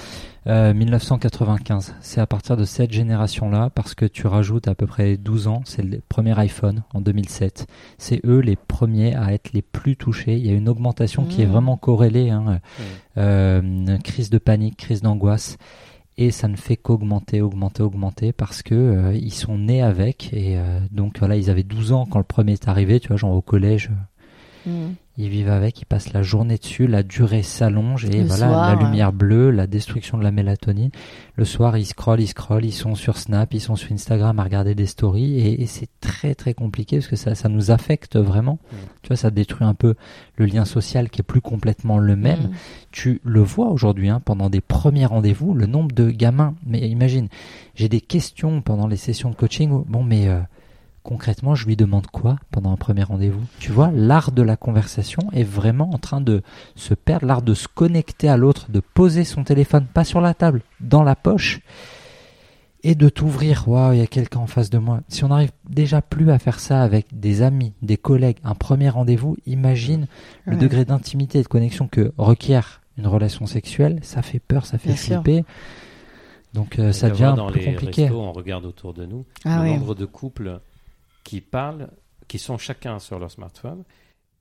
[0.48, 1.96] euh, 1995.
[2.02, 5.62] C'est à partir de cette génération-là, parce que tu rajoutes à peu près 12 ans,
[5.66, 7.68] c'est le premier iPhone en 2007.
[7.98, 10.34] C'est eux les premiers à être les plus touchés.
[10.36, 11.52] Il y a une augmentation qui est Mmh.
[11.52, 12.60] vraiment corrélée, hein,
[13.18, 15.58] euh, crise de panique, crise d'angoisse.
[16.22, 20.58] Et ça ne fait qu'augmenter, augmenter, augmenter parce que euh, ils sont nés avec et
[20.58, 23.34] euh, donc voilà ils avaient 12 ans quand le premier est arrivé, tu vois genre
[23.34, 23.90] au collège,
[24.66, 24.90] Mm.
[25.20, 28.76] Ils vivent avec, ils passent la journée dessus, la durée s'allonge et Le voilà soir,
[28.76, 30.92] la lumière bleue, la destruction de la mélatonine.
[31.36, 34.44] Le soir, ils scrollent, ils scrollent, ils sont sur Snap, ils sont sur Instagram à
[34.44, 38.16] regarder des stories et, et c'est très très compliqué parce que ça, ça nous affecte
[38.16, 38.60] vraiment.
[38.72, 38.76] Mm.
[39.02, 39.96] Tu vois, ça détruit un peu
[40.38, 42.44] le lien social qui est plus complètement le même.
[42.44, 42.52] Mm.
[42.92, 46.56] Tu le vois aujourd'hui hein, pendant des premiers rendez-vous, le nombre de gamins.
[46.66, 47.28] Mais imagine,
[47.76, 49.70] j'ai des questions pendant les sessions de coaching.
[49.72, 50.40] où, bon, mais euh,
[51.04, 53.42] concrètement, je lui demande quoi pendant un premier rendez-vous?
[53.60, 56.42] Tu vois, l'art de la conversation est vraiment en train de
[56.76, 60.34] se perdre, l'art de se connecter à l'autre, de poser son téléphone pas sur la
[60.34, 61.62] table, dans la poche.
[62.82, 65.02] Et de t'ouvrir, waouh, il y a quelqu'un en face de moi.
[65.10, 68.88] Si on n'arrive déjà plus à faire ça avec des amis, des collègues, un premier
[68.88, 70.08] rendez-vous, imagine
[70.46, 70.62] le Ouais.
[70.62, 74.90] degré d'intimité et de connexion que requiert une relation sexuelle, ça fait peur, ça fait
[74.90, 75.22] Bien sûr.
[75.24, 75.44] flipper.
[76.54, 78.04] Donc euh, ça devient dans plus les compliqué.
[78.04, 80.60] restos, on regarde autour de nous Ah le nombre de couples
[81.30, 81.90] qui parlent,
[82.28, 83.84] qui sont chacun sur leur smartphone.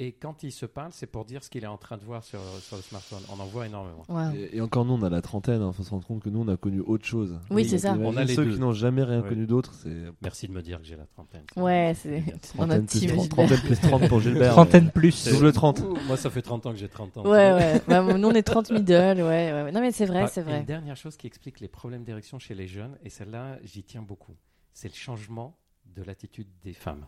[0.00, 2.22] Et quand ils se parlent, c'est pour dire ce qu'il est en train de voir
[2.24, 3.18] sur, sur le smartphone.
[3.30, 4.04] On en voit énormément.
[4.08, 4.30] Wow.
[4.34, 6.40] Et, et encore nous, on a la trentaine, il faut se rendre compte que nous,
[6.40, 7.38] on a connu autre chose.
[7.50, 7.94] Oui, c'est ça.
[8.00, 8.54] On a les ceux deux.
[8.54, 9.28] qui n'ont jamais rien Ouais.
[9.28, 9.92] connu d'autre, c'est
[10.22, 11.42] Merci de me dire que j'ai la trentaine.
[11.56, 12.22] Ouais, c'est
[12.56, 13.28] on a trentaine plus, team trente- Gilbert.
[13.48, 14.52] trentaine plus 30 pour Gilbert.
[14.52, 15.28] Trentaine plus.
[15.28, 15.80] Double 30.
[15.80, 17.24] Ouh, Moi, ça fait 30 ans que j'ai 30 ans.
[17.24, 17.82] Ouais, ouais.
[17.88, 19.72] Bah, nous, on est 30 middle, ouais, ouais.
[19.72, 20.60] Non, mais c'est vrai, Ah, c'est vrai.
[20.60, 24.02] Une dernière chose qui explique les problèmes d'érection chez les jeunes, et celle-là, j'y tiens
[24.02, 24.36] beaucoup,
[24.72, 25.58] c'est le changement
[25.96, 27.06] de l'attitude des femmes.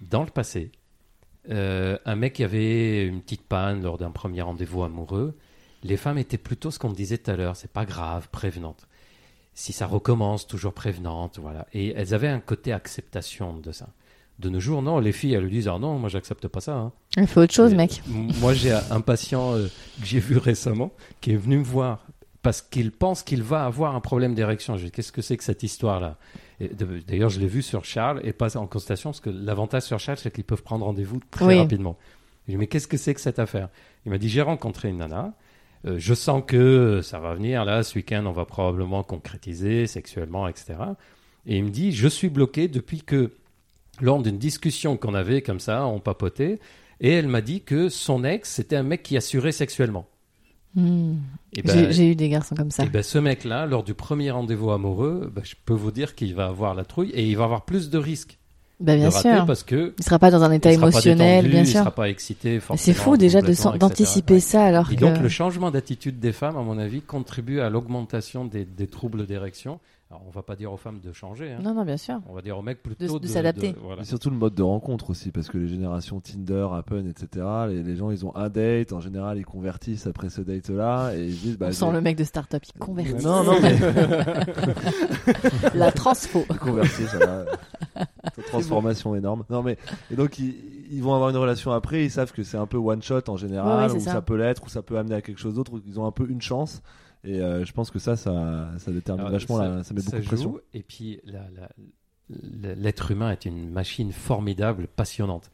[0.00, 0.70] Dans le passé,
[1.50, 5.36] euh, un mec qui avait une petite panne lors d'un premier rendez-vous amoureux,
[5.82, 8.86] les femmes étaient plutôt ce qu'on disait tout à l'heure, c'est pas grave, prévenantes.
[9.54, 11.66] Si ça recommence, toujours prévenantes, voilà.
[11.72, 13.88] Et elles avaient un côté acceptation de ça.
[14.38, 16.76] De nos jours, non, les filles, elles lui disent Ah non, moi j'accepte pas ça.
[16.76, 16.92] hein.
[17.16, 18.02] Il fait autre chose, mec.
[18.06, 19.68] Moi, j'ai un patient euh,
[20.00, 20.92] que j'ai vu récemment
[21.22, 22.04] qui est venu me voir
[22.46, 24.76] parce qu'il pense qu'il va avoir un problème d'érection.
[24.92, 26.16] Qu'est-ce que c'est que cette histoire-là?
[27.08, 30.18] D'ailleurs, je l'ai vu sur Charles et pas en constatation parce que l'avantage sur Charles,
[30.18, 31.58] c'est qu'ils peuvent prendre rendez-vous très Oui.
[31.58, 31.96] rapidement.
[32.46, 33.68] Je lui ai dit Mais qu'est-ce que c'est que cette affaire?
[34.04, 35.34] Il m'a dit J'ai rencontré une nana.
[35.86, 40.46] euh, je sens que ça va venir là ce week-end, on va probablement concrétiser sexuellement,
[40.46, 40.74] etc.
[41.46, 43.32] Et il me dit Je suis bloqué depuis que
[44.00, 46.60] lors d'une discussion qu'on avait comme ça, on papotait,
[47.00, 50.06] et elle m'a dit que son ex, c'était un mec qui assurait sexuellement.
[50.76, 52.84] J'ai ben, j'ai eu des garçons comme ça.
[52.84, 56.34] et ben, ce mec-là, lors du premier rendez-vous amoureux, ben, je peux vous dire qu'il
[56.34, 58.38] va avoir la trouille et il va avoir plus de risques
[58.78, 59.46] Bah, bien de rater sûr.
[59.46, 61.80] parce que Il sera pas dans un état il émotionnel, détendu, bien il sûr.
[61.80, 62.60] sera pas excité.
[62.76, 65.00] C'est fou déjà d'anticiper ça alors Et que.
[65.00, 69.26] donc le changement d'attitude des femmes, à mon avis, contribue à l'augmentation des, des troubles
[69.26, 69.80] d'érection.
[70.08, 71.58] Alors on va pas dire aux femmes de changer, hein.
[71.60, 72.20] Non, non, bien sûr.
[72.28, 73.74] on va dire aux mecs plutôt de s'adapter.
[73.82, 74.02] voilà.
[74.02, 77.82] Et surtout le mode de rencontre aussi, parce que les générations Tinder, Appen, etc., les,
[77.82, 81.34] les gens ils ont un date, en général ils convertissent après ce date-là, et ils
[81.34, 83.24] se disent bah, On j'ai- sent le mec de start-up, il convertit.
[83.24, 83.76] Non, non, mais
[85.74, 86.44] La transfo.
[86.60, 87.44] converti, ça va.
[88.48, 89.44] Transformation énorme.
[89.50, 89.76] Non, mais
[90.12, 90.54] et donc ils,
[90.90, 93.36] ils vont avoir une relation après, ils savent que c'est un peu one shot en
[93.36, 94.12] général, ou ça.
[94.12, 94.22] ça.
[94.22, 96.28] peut l'être, ou ça peut amener à quelque chose d'autre, ou ils ont un peu
[96.28, 96.80] une chance.
[97.26, 100.16] Et euh, je pense que ça, ça, ça détermine Alors, vachement, la- ça met beaucoup
[100.16, 100.58] de joue, pression.
[100.74, 101.20] Et puis,
[102.28, 105.50] l'être humain est une machine formidable, passionnante.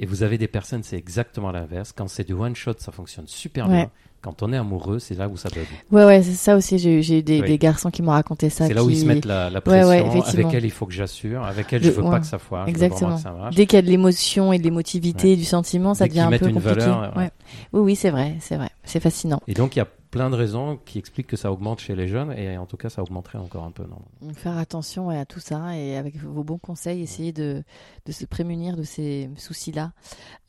[0.00, 1.92] Et vous avez des personnes, c'est exactement l'inverse.
[1.96, 3.74] Quand c'est du one shot, ça fonctionne super Ouais.
[3.74, 3.90] bien.
[4.20, 5.66] Quand on est amoureux, c'est là où ça bug.
[5.90, 6.78] Ouais, ouais, c'est ça aussi.
[6.78, 7.46] J'ai eu, des, Oui.
[7.48, 8.66] des garçons qui m'ont raconté ça.
[8.66, 9.88] C'est là où ils se mettent la, la pression.
[9.88, 11.44] ouais, avec elle, il faut que j'assure.
[11.44, 12.10] Avec elle, Je- veux ouais.
[12.10, 12.68] pas que ça foire.
[12.68, 13.16] Exactement.
[13.16, 13.50] que ça.
[13.54, 16.30] Dès qu'il y a de l'émotion et de l'émotivité, du sentiment, ça Dès devient un
[16.38, 16.78] peu une compliqué.
[16.80, 17.22] valeur, ouais.
[17.24, 17.30] Ouais.
[17.72, 18.70] Oui, oui, c'est vrai, c'est vrai.
[18.84, 19.40] C'est fascinant.
[19.48, 22.08] Et donc, il y a plein de raisons qui expliquent que ça augmente chez les
[22.08, 23.84] jeunes et en tout cas ça augmenterait encore un peu.
[23.84, 27.62] Non Faire attention à tout ça et avec vos bons conseils, essayer de,
[28.06, 29.92] de se prémunir de ces soucis-là.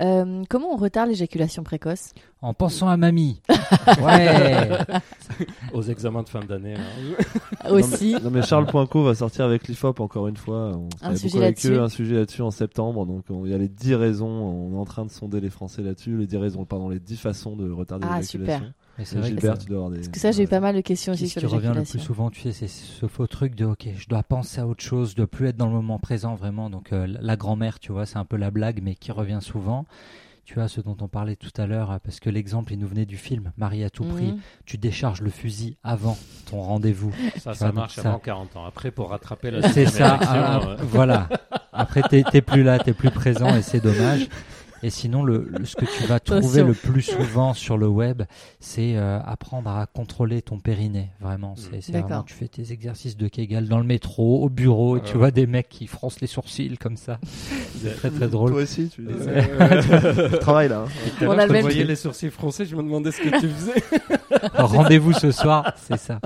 [0.02, 2.14] Euh, comment on retarde l'éjaculation précoce?
[2.42, 3.42] En pensant à mamie.
[4.02, 4.70] ouais.
[5.74, 6.76] Aux examens de fin d'année.
[6.76, 7.72] là.
[7.72, 10.72] aussi Non mais Charles Poinco va sortir avec l'IFOP encore une fois.
[10.78, 11.74] On Un sujet beaucoup avec là-dessus.
[11.80, 13.06] eux, un sujet là-dessus en septembre.
[13.06, 14.28] Donc on- il y a les 10 raisons.
[14.28, 16.16] On est en train de sonder les Français là-dessus.
[16.18, 18.58] Les 10 raisons, pardon, les 10 façons de retarder Ah, l'éjaculation.
[18.60, 18.74] super.
[19.06, 19.98] C'est vrai que ça- tu dois avoir des.
[19.98, 21.84] Parce que ça, j'ai eu pas mal de questions aussi ce sur qui revient le
[21.84, 24.84] plus souvent, tu sais, c'est ce faux truc de ok, je dois penser à autre
[24.84, 26.70] chose, je dois plus être dans le moment présent vraiment.
[26.70, 29.86] Donc euh, la grand-mère, tu vois, c'est un peu la blague, mais qui revient souvent.
[30.46, 32.88] Tu vois, ce dont on parlait tout à l'heure, euh, parce que l'exemple, il nous
[32.88, 34.32] venait du film Marie à tout prix.
[34.32, 34.40] Mhm.
[34.66, 36.18] Tu décharges le fusil avant
[36.50, 37.12] ton rendez-vous.
[37.38, 38.66] Ça, ça vois, marche ça- avant 40 ans.
[38.66, 41.30] Après, pour rattraper la C'est ça, érection, ah, euh, voilà.
[41.72, 44.28] Après, t'es t'es plus là, t'es plus présent et c'est dommage.
[44.84, 48.24] Et sinon, le, le- ce que tu vas trouver le plus souvent sur le web,
[48.60, 51.10] c'est euh, apprendre à contrôler ton périnée.
[51.20, 54.98] Vraiment, c'est c'est vraiment, tu fais tes exercices de Kegel dans le métro, au bureau,
[54.98, 55.18] et tu Ouais.
[55.20, 57.20] vois des mecs qui froncent les sourcils comme ça.
[57.82, 58.52] C'est très très drôle.
[58.52, 60.86] Toi aussi, tu euh, travailles là.
[60.86, 61.26] hein.
[61.28, 63.84] On a je voyais les sourcils froncés, je me demandais ce que tu faisais.
[64.54, 66.20] Rendez-vous ce soir, c'est ça.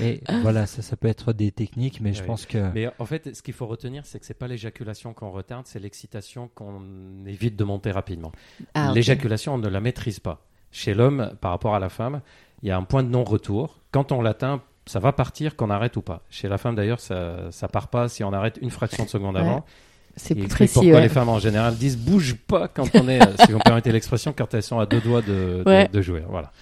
[0.00, 2.26] Et voilà, ça, ça peut être des techniques, mais je Ouais.
[2.26, 5.30] pense que Mais en fait, ce qu'il faut retenir, c'est que c'est pas l'éjaculation qu'on
[5.30, 6.80] retarde, c'est l'excitation qu'on
[7.26, 8.32] évite de rapidement.
[8.74, 8.92] Ah.
[8.94, 10.40] L'éjaculation, on ne la maîtrise pas.
[10.70, 12.20] Chez l'homme, par rapport à la femme,
[12.62, 13.78] il y a un point de non-retour.
[13.90, 16.22] Quand on l'atteint, ça va partir, qu'on arrête ou pas.
[16.30, 19.34] Chez la femme, d'ailleurs, ça, ça part pas si on arrête une fraction de seconde
[19.34, 19.40] Ouais.
[19.42, 19.64] avant.
[20.16, 20.74] C'est précis.
[20.74, 21.00] pourquoi ouais.
[21.00, 23.92] les femmes en général disent bouge pas quand on est, euh, si vous me permettez
[23.92, 26.22] l'expression, quand elles sont à deux doigts de, de jouer.
[26.28, 26.52] Voilà.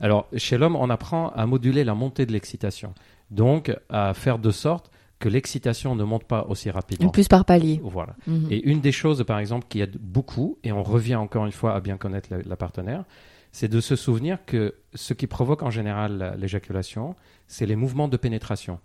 [0.00, 2.94] Alors, chez l'homme, on apprend à moduler la montée de l'excitation.
[3.30, 4.90] Donc, à faire de sorte
[5.24, 7.08] que l'excitation ne monte pas aussi rapidement.
[7.08, 7.80] Plus par palier.
[7.82, 8.14] Voilà.
[8.26, 8.48] Mhm.
[8.50, 11.74] Et une des choses, par exemple, qui aide beaucoup, et on revient encore une fois
[11.74, 13.04] à bien connaître la, la partenaire,
[13.50, 17.14] c'est de se souvenir que ce qui provoque en général la- l'éjaculation,
[17.46, 18.80] c'est les mouvements de pénétration.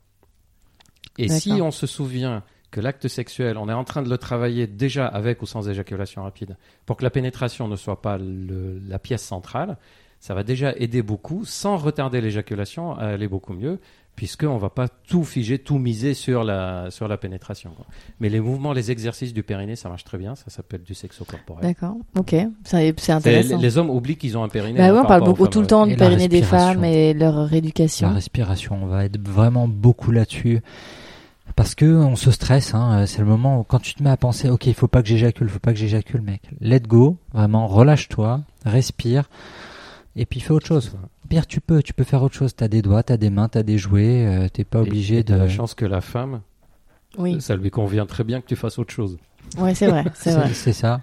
[1.18, 4.66] Et si on se souvient que l'acte sexuel, on est en train de le travailler
[4.66, 6.56] déjà avec ou sans éjaculation rapide,
[6.86, 9.78] pour que la pénétration ne soit pas le- la pièce centrale,
[10.22, 13.80] ça va déjà aider beaucoup, sans retarder l'éjaculation, à aller beaucoup mieux,
[14.20, 17.70] puisqu'on ne va pas tout figer, tout miser sur la, sur la pénétration.
[17.74, 17.86] quoi.
[18.20, 21.64] Mais les mouvements, les exercices du périnée, ça marche très bien, ça s'appelle du sexo-corporel.
[21.64, 21.96] D'accord.
[22.18, 22.36] Ok.
[22.66, 23.58] C'est intéressant.
[23.58, 24.78] Les hommes oublient qu'ils ont un périnée.
[24.78, 26.74] Bah hein, ouais, on par parle beaucoup tout le temps du la périnée des respiration.
[26.74, 28.14] femmes et leur la rééducation.
[28.14, 30.60] respiration, on va être vraiment beaucoup là-dessus.
[31.56, 34.10] Parce que on se stresse, hein, euh, c'est le moment où quand tu te mets
[34.10, 36.42] à penser, ok, il faut pas que j'éjacule, faut pas que j'éjacule, mec.
[36.60, 39.30] Let go, vraiment, relâche-toi, respire,
[40.18, 40.98] et puis fais autre chose.
[41.30, 42.56] Pire, tu peux, tu peux faire autre chose.
[42.56, 45.36] T'as des doigts, t'as des mains, t'as des jouets, euh, t'es pas obligé et t'as
[45.36, 45.40] de.
[45.40, 46.42] la chance que la femme,
[47.18, 47.40] Oui.
[47.42, 49.18] ça lui convient très bien que tu fasses autre chose.
[49.58, 50.04] Ouais, c'est vrai.
[50.16, 50.48] C'est vrai.
[50.50, 51.02] C'est c'est ça.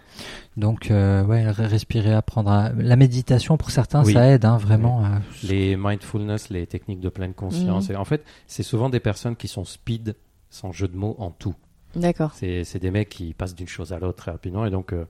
[0.56, 2.70] Donc, euh, ouais, re- respirer, apprendre à.
[2.76, 4.12] La méditation, pour certains, Oui.
[4.12, 5.04] ça aide, hein, vraiment.
[5.04, 7.88] à- Les mindfulness, les techniques de pleine conscience.
[7.88, 7.94] Mhm.
[7.94, 10.16] Et en fait, c'est souvent des personnes qui sont speed,
[10.50, 11.54] sans jeu de mots, en tout.
[11.94, 12.32] D'accord.
[12.34, 15.06] C'est c'est des mecs qui passent d'une chose à l'autre très rapidement et donc euh,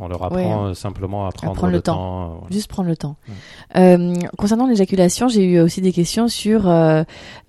[0.00, 1.94] on leur apprend euh, simplement à prendre prendre le, le temps.
[1.94, 2.24] temps.
[2.24, 2.46] euh, voilà.
[2.54, 3.16] Juste prendre le temps.
[3.76, 7.04] Euh, concernant l'éjaculation, j'ai eu aussi des questions sur euh,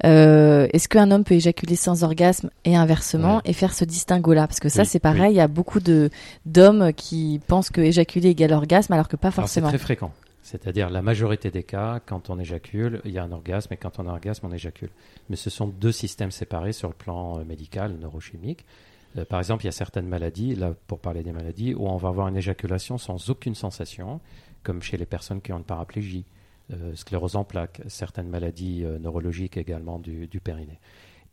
[0.05, 3.41] euh, est-ce qu'un homme peut éjaculer sans orgasme et inversement Ouais.
[3.45, 4.47] et faire ce distinguo-là?
[4.47, 6.09] Parce que ça, Oui, c'est pareil, il y a beaucoup de
[6.45, 9.69] d'hommes qui pensent que éjaculer égale orgasme alors que pas Alors, C'est forcément.
[9.69, 10.11] très fréquent.
[10.43, 13.97] C'est-à-dire la majorité des cas, quand on éjacule, il y a un orgasme et quand
[13.97, 14.89] on a un orgasme, on éjacule.
[15.31, 18.63] Mais ce sont deux systèmes séparés sur le plan euh, médical, neurochimique.
[19.17, 21.97] Euh, par exemple, il y a certaines maladies, là pour parler des maladies, où on
[21.97, 24.19] va avoir une éjaculation sans aucune sensation,
[24.63, 26.25] comme chez les personnes qui ont une paraplégie,
[26.73, 30.79] euh, sclérose en plaques, certaines maladies euh, neurologiques également du, du périnée.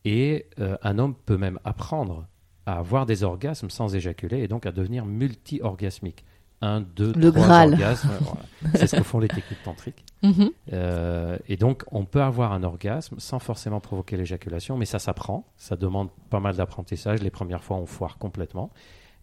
[0.05, 2.27] Et un homme peut même apprendre
[2.67, 6.25] à avoir des orgasmes sans éjaculer et donc à devenir multi-orgasmique.
[6.63, 7.73] Un, deux, Le trois Graal.
[7.73, 8.09] orgasmes.
[8.21, 8.41] voilà.
[8.77, 10.05] C'est ce que font les techniques tantriques.
[10.23, 10.51] Mhm.
[10.73, 15.45] Euh, et donc, on peut avoir un orgasme sans forcément provoquer l'éjaculation, mais ça s'apprend.
[15.57, 17.21] Ça demande pas mal d'apprentissage.
[17.23, 18.71] Les premières fois, on foire complètement.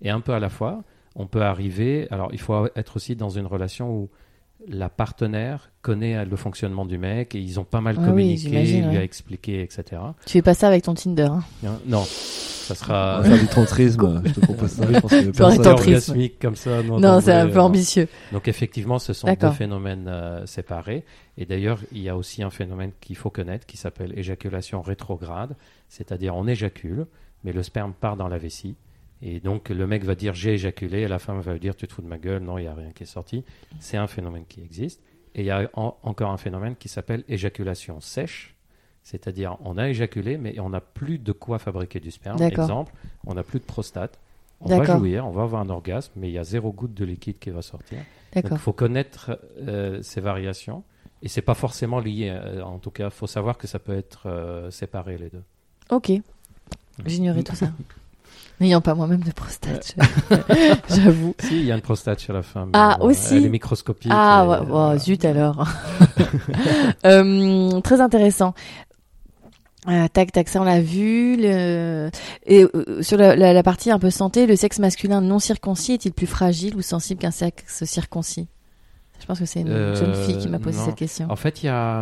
[0.01, 0.83] Et un peu à la fois,
[1.15, 2.07] on peut arriver.
[2.11, 4.09] Alors, il faut être aussi dans une relation où
[4.67, 8.49] la partenaire connaît le fonctionnement du mec et ils ont pas mal Ah oui, communiqué,
[8.49, 9.01] j'imagine, lui ouais.
[9.01, 10.01] a expliqué, etc.
[10.25, 11.29] Tu fais pas ça avec ton Tinder.
[11.31, 11.43] hein.
[11.65, 12.03] Hein, Non,
[12.75, 14.21] ça On sera va faire du tantrisme.
[14.25, 14.85] je te propose ça.
[14.91, 15.89] Je pense que Ça aurait personne- été tantrisme.
[16.11, 16.83] orgasmique comme ça.
[16.83, 18.07] Non, c'est un peu ambitieux.
[18.31, 21.03] Donc effectivement, ce sont deux phénomènes euh, séparés.
[21.37, 25.55] Et d'ailleurs, il y a aussi un phénomène qu'il faut connaître qui s'appelle éjaculation rétrograde,
[25.87, 27.05] c'est-à-dire on éjacule,
[27.43, 28.75] mais le sperme part dans la vessie.
[29.21, 31.87] Et donc le mec va dire j'ai éjaculé, et la femme va lui dire tu
[31.87, 33.43] te fous de ma gueule, non, il n'y a rien qui est sorti.
[33.79, 35.01] C'est un phénomène qui existe.
[35.35, 38.55] Et il y a en- encore un phénomène qui s'appelle éjaculation sèche,
[39.03, 42.41] c'est-à-dire on a éjaculé, mais on n'a plus de quoi fabriquer du sperme.
[42.41, 42.93] Exemple,
[43.25, 44.19] on n'a plus de prostate.
[44.61, 47.05] On va jouir, on va avoir un orgasme, mais il y a zéro goutte de
[47.05, 47.99] liquide qui va sortir.
[48.35, 50.83] Donc, il faut connaître euh, ces variations
[51.23, 52.29] Et c'est pas forcément lié.
[52.29, 55.43] euh, En tout cas, faut savoir que ça peut être euh, séparé les deux.
[55.89, 56.11] Ok.
[57.05, 57.67] J'ignorais tout ça.
[58.59, 59.95] N'ayant pas moi-même de prostate,
[60.89, 61.33] j'avoue.
[61.39, 62.71] Si, il y a une prostate chez la femme.
[62.73, 64.11] Ah, aussi Elle est microscopique.
[64.13, 65.65] Ah, ouais, euh, oh, zut alors.
[67.05, 68.53] Euh, très intéressant.
[69.89, 71.35] Euh, tac, tac, ça on l'a vu.
[71.37, 72.09] Le...
[72.45, 75.93] Et euh, sur la, la- la partie un peu santé, le sexe masculin non circoncis
[75.93, 78.47] est-il plus fragile ou sensible qu'un sexe circoncis?
[79.19, 80.85] Je pense que c'est une Euh, jeune fille qui m'a posé non.
[80.85, 81.27] cette question.
[81.29, 82.01] En fait, il y a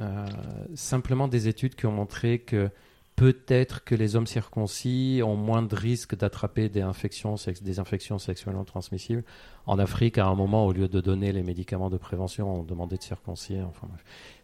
[0.00, 0.26] euh,
[0.74, 2.70] simplement des études qui ont montré que
[3.16, 8.64] peut-être que les hommes circoncis ont moins de risques d'attraper des infections, des infections sexuellement
[8.64, 9.24] transmissibles.
[9.66, 12.96] En Afrique, à un moment, au lieu de donner les médicaments de prévention, on demandait
[12.96, 13.66] de circoncire.
[13.68, 13.88] Enfin,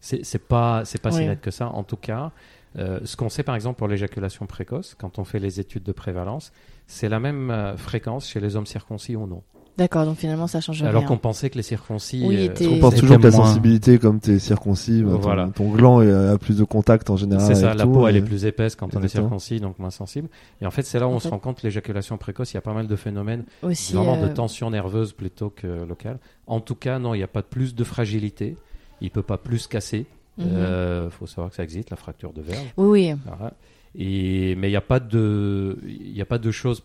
[0.00, 1.68] c'est pas c'est pas si net que ça.
[1.70, 2.32] En tout cas,
[2.78, 5.92] euh, ce qu'on sait par exemple pour l'éjaculation précoce, quand on fait les études de
[5.92, 6.52] prévalence,
[6.86, 9.42] c'est la même euh, fréquence chez les hommes circoncis ou non.
[9.78, 11.08] D'accord, donc finalement ça change Alors rien.
[11.08, 13.98] qu'on pensait que les circoncis Oui, euh, étaient- On pense toujours que la moins- sensibilité,
[13.98, 15.50] comme tu es circoncis, bah, ton, Voilà.
[15.54, 17.44] ton gland a plus de contact en général.
[17.46, 19.78] C'est ça, avec la tout, peau elle est plus épaisse quand on est circoncis, donc
[19.78, 20.28] moins sensible.
[20.62, 22.52] Et en fait, c'est là où En on fait- se rend compte que l'éjaculation précoce,
[22.52, 25.66] il y a pas mal de phénomènes Aussi, vraiment euh, de tension nerveuse plutôt que
[25.84, 26.20] locale.
[26.46, 28.56] En tout cas, non, il n'y a pas plus de fragilité.
[29.02, 30.06] Il peut pas plus casser.
[30.38, 31.10] Il mhm.
[31.10, 32.72] faut savoir que ça existe, la fracture de verge.
[32.76, 33.14] Oui.
[33.24, 33.54] Voilà.
[33.94, 36.82] Et, mais il n'y a pas de, il a pas de choses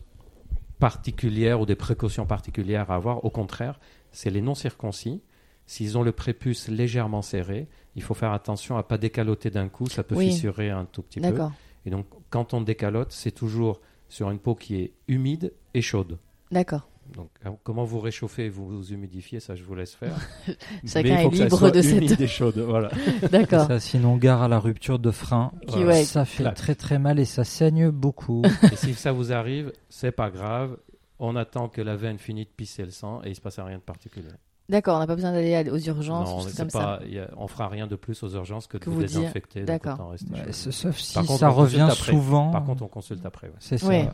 [0.79, 3.25] particulières ou des précautions particulières à avoir.
[3.25, 3.79] Au contraire,
[4.11, 5.21] c'est les non circoncis.
[5.67, 9.87] S'ils ont le prépuce légèrement serré, il faut faire attention à pas décaloter d'un coup.
[9.87, 10.27] Ça peut Oui.
[10.31, 11.29] fissurer un tout petit peu.
[11.29, 11.51] D'accord,
[11.85, 13.79] Et donc, quand on décalote, c'est toujours
[14.09, 16.17] sur une peau qui est humide et chaude.
[16.51, 16.87] d'accord.
[17.15, 20.15] Donc, euh, comment vous réchauffez, vous vous humidifiez, ça je vous laisse faire.
[20.85, 22.89] Chacun Mais il est libre soit de cette- humide et chaude, voilà.
[23.31, 23.67] D'accord.
[23.67, 25.51] Ça, sinon, gare à la rupture de frein.
[25.67, 26.03] Qui, ouais.
[26.05, 26.55] Ça fait Clac.
[26.55, 28.43] très très mal et ça saigne beaucoup.
[28.71, 30.77] Et si ça vous arrive, c'est pas grave.
[31.19, 33.77] On attend que la veine finisse de pisser le sang et il se passe rien
[33.77, 34.27] de particulier.
[34.69, 36.99] D'accord, on n'a pas besoin d'aller aux urgences non, des c'est comme pas, a-
[37.35, 39.63] on fera rien de plus aux urgences que de Que vous, désinfecter.
[39.63, 40.13] D'accord.
[40.47, 42.51] s- sauf si Par contre, ça on revient souvent.
[42.51, 43.47] Par contre, on consulte après.
[43.47, 43.53] ouais.
[43.59, 43.87] c'est ça.
[43.87, 44.07] Ouais.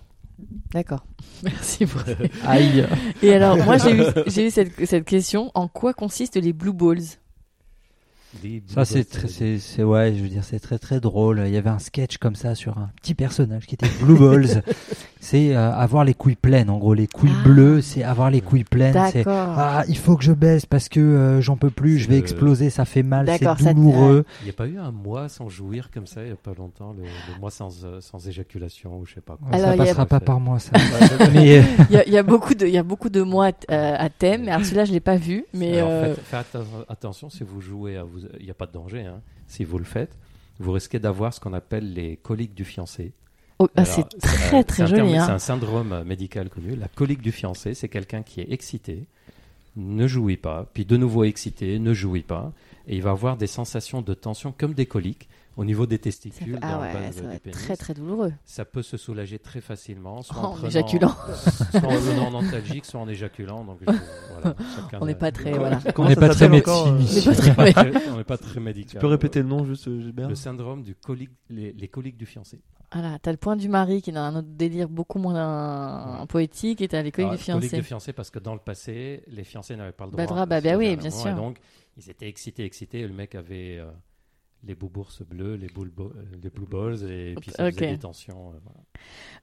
[0.71, 1.05] D'accord.
[1.43, 2.01] Merci pour
[2.45, 2.85] Aïe.
[3.21, 5.51] Et alors, moi, j'ai eu, j'ai eu cette, cette question.
[5.53, 7.17] En quoi consistent les blue balls?
[8.67, 11.43] Ça c'est très, c'est, c'est ouais, je veux dire c'est très très drôle.
[11.45, 14.63] Il y avait un sketch comme ça sur un petit personnage qui était Blue Balls.
[15.19, 16.69] c'est euh, avoir les couilles pleines.
[16.69, 17.43] En gros, les couilles Ah.
[17.43, 18.93] bleues, c'est avoir les couilles pleines.
[19.11, 19.53] C'est D'accord.
[19.57, 21.97] ah, il faut que je baisse parce que euh, j'en peux plus.
[21.97, 22.69] Je vais le- exploser.
[22.69, 23.27] Ça fait mal.
[23.27, 24.25] C'est te- douloureux.
[24.41, 26.53] Il n'y a pas eu un mois sans jouir comme ça il n'y a pas
[26.57, 29.47] longtemps, le, le mois sans, euh, sans éjaculation ou je sais pas quoi.
[29.51, 30.71] Alors, ça a- passera pas par moi ça.
[31.33, 33.21] Mais euh, Il y a, il y a beaucoup de, il y a beaucoup de
[33.21, 34.43] mots à, euh, à thème.
[34.45, 35.45] Mais alors celui-là, je l'ai pas vu.
[35.53, 38.55] Mais Alors, euh, faites, faites atten- attention si vous jouez, à vous- il n'y a
[38.55, 39.01] pas de danger.
[39.05, 39.21] hein.
[39.47, 40.11] Si vous le faites,
[40.59, 43.13] vous risquez d'avoir ce qu'on appelle les coliques du fiancé.
[43.59, 45.15] Oh, ah, c'est très un- très joli.
[45.17, 45.25] hein.
[45.25, 46.75] C'est un syndrome médical connu.
[46.75, 49.05] La colique du fiancé, c'est quelqu'un qui est excité,
[49.75, 52.51] ne jouit pas, puis de nouveau excité, ne jouit pas,
[52.87, 55.27] et il va avoir des sensations de tension comme des coliques
[55.57, 56.53] au niveau des Ça testicules.
[56.53, 57.57] peut- ah dans ouais, ça du va être pénis.
[57.61, 58.31] très très douloureux.
[58.45, 61.09] Ça peut se soulager très facilement, soit En en, prenant- éjaculant.
[61.71, 63.65] soit en venant en antalgique, soit en éjaculant.
[63.65, 63.85] Donc, je-
[64.31, 65.79] voilà, chacun On n'est pas très voilà.
[65.97, 66.73] on n'est pas très médecine.
[66.75, 67.99] euh.
[68.13, 68.93] On n'est pas très- médical.
[68.93, 72.17] Tu peux répéter le nom juste, euh, Gilbert Le syndrome du colique, les, les coliques
[72.17, 72.61] du fiancé.
[72.93, 76.25] Voilà, t'as le point du mari qui est dans un autre délire beaucoup moins euh,
[76.27, 77.59] poétique et t'as les coliques Alors, du fiancé.
[77.67, 80.23] Coliques de fiancé parce que dans le passé, les fiancés n'avaient pas le droit.
[80.23, 81.27] Bah, droit, bah, de se bah oui, faire bien sûr.
[81.31, 81.57] Et donc,
[81.97, 82.99] ils étaient excités, excités.
[83.01, 83.87] Et le mec avait euh,
[84.67, 86.09] les boubourses bleues, les, boules euh,
[86.43, 87.73] les blue balls, et puis ça Ok.
[87.75, 88.51] faisait des tensions.
[88.51, 88.79] euh, voilà.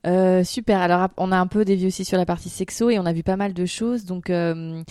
[0.07, 0.81] Euh, super.
[0.81, 3.23] Alors, on a un peu dévié aussi sur la partie sexo et on a vu
[3.23, 4.05] pas mal de choses.
[4.05, 4.83] Donc, euh,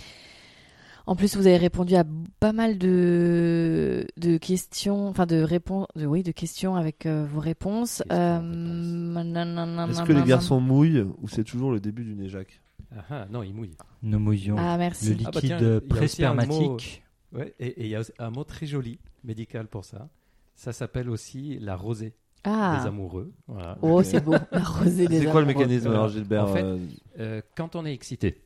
[1.05, 2.03] en plus, vous avez répondu à
[2.39, 7.41] pas mal de, de questions, enfin de réponses, de, oui, de questions avec euh, vos
[7.41, 8.01] réponses.
[8.11, 12.61] Euh, nanana, Est-ce que les garçons mouillent ou c'est toujours le début d'une éjac?
[12.95, 13.75] Ah, ah, non, il mouille.
[14.01, 15.09] Nous mouillons Ah, le merci.
[15.25, 17.03] Ah, bah, liquide tiens, il y a aussi un pré-spermatique.
[17.33, 20.07] Ouais, et il y a un mot très joli, médical pour ça.
[20.55, 22.13] Ça s'appelle aussi la rosée des
[22.51, 23.31] Ah, amoureux.
[23.47, 23.77] Voilà.
[23.81, 24.35] oh, c'est beau.
[24.51, 25.65] La rosée des C'est quoi le amoureux.
[25.65, 26.77] mécanisme alors Gilbert En fait, euh,
[27.19, 28.41] Euh, quand on est excité,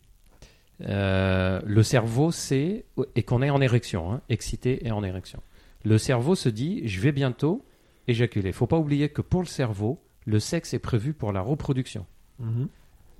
[0.81, 2.85] euh, le cerveau sait,
[3.15, 5.41] et qu'on est en érection, hein, excité et en érection,
[5.83, 7.65] le cerveau se dit je vais bientôt
[8.07, 8.49] éjaculer.
[8.49, 12.05] Il faut pas oublier que pour le cerveau, le sexe est prévu pour la reproduction.
[12.39, 12.67] mhm.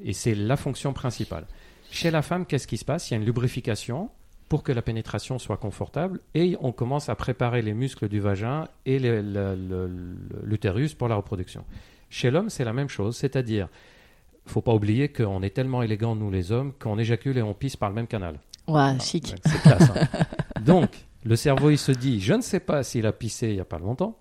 [0.03, 1.47] Et c'est la fonction principale.
[1.89, 3.09] Chez la femme, qu'est-ce qui se passe?
[3.09, 4.11] Il y a une lubrification
[4.49, 8.65] pour que la pénétration soit confortable et on commence à préparer les muscles du vagin
[8.85, 8.97] et
[10.43, 11.63] l'utérus pour la reproduction.
[12.09, 13.67] Chez l'homme, c'est la même chose, c'est-à-dire,
[14.45, 17.75] faut pas oublier qu'on est tellement élégants, nous les hommes, qu'on éjacule et on pisse
[17.75, 18.39] par le même canal.
[18.67, 19.35] Ouais, chic.
[19.45, 19.89] C'est classe.
[19.89, 20.25] hein.
[20.65, 20.89] Donc,
[21.25, 23.65] le cerveau, il se dit, je ne sais pas s'il a pissé il n'y a
[23.65, 24.17] pas longtemps,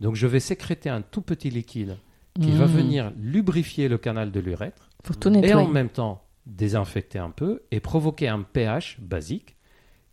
[0.00, 1.96] donc je vais sécréter un tout petit liquide
[2.40, 2.68] qui va Mmh.
[2.68, 7.62] venir lubrifier le canal de l'urètre Pour tout et en même temps désinfecter un peu
[7.70, 9.56] et provoquer un pH basique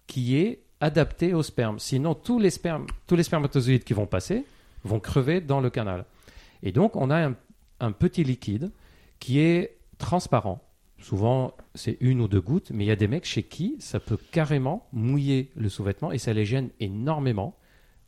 [0.08, 1.78] qui est adapté au sperme.
[1.80, 4.46] Sinon, tous les, spermes, tous les spermatozoïdes qui vont passer
[4.84, 6.06] vont crever dans le canal.
[6.64, 7.36] Et donc, on a un,
[7.80, 8.72] un petit liquide
[9.20, 10.64] qui est transparent.
[11.00, 14.00] Souvent, c'est une ou deux gouttes, mais il y a des mecs chez qui ça
[14.00, 17.58] peut carrément mouiller le sous-vêtement et ça les gêne énormément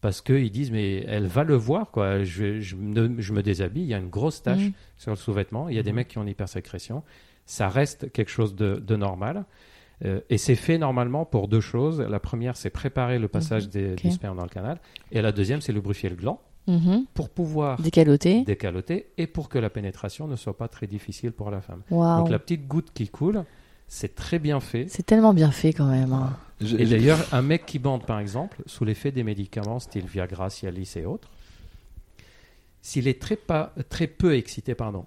[0.01, 2.23] parce qu'ils disent mais elle va le voir quoi.
[2.23, 4.73] Je, je, me, je me déshabille, il y a une grosse tache Mhm.
[4.97, 5.69] sur le sous-vêtement.
[5.69, 5.95] Il y a des Mhm.
[5.95, 7.03] mecs qui ont une hypersécrétion.
[7.45, 9.45] Ça reste quelque chose de, de normal.
[10.05, 12.01] Euh, et c'est fait normalement pour deux choses.
[12.01, 14.01] La première, c'est préparer le passage des, ok.
[14.01, 14.79] du sperme dans le canal.
[15.11, 17.05] Et la deuxième, c'est lubrifier le gland Mhm.
[17.13, 18.43] pour pouvoir Décaloté.
[18.45, 21.81] décaloter et pour que la pénétration ne soit pas très difficile pour la femme.
[21.89, 23.43] Donc la petite goutte qui coule,
[23.89, 24.85] c'est très bien fait.
[24.87, 26.13] C'est tellement bien fait quand même.
[26.13, 26.37] hein.
[26.61, 30.05] Je- Et je- d'ailleurs, un mec qui bande, par exemple, sous l'effet des médicaments style
[30.05, 31.29] Viagra, Cialis et autres,
[32.81, 35.05] s'il est très, pas, très peu excité, pardon,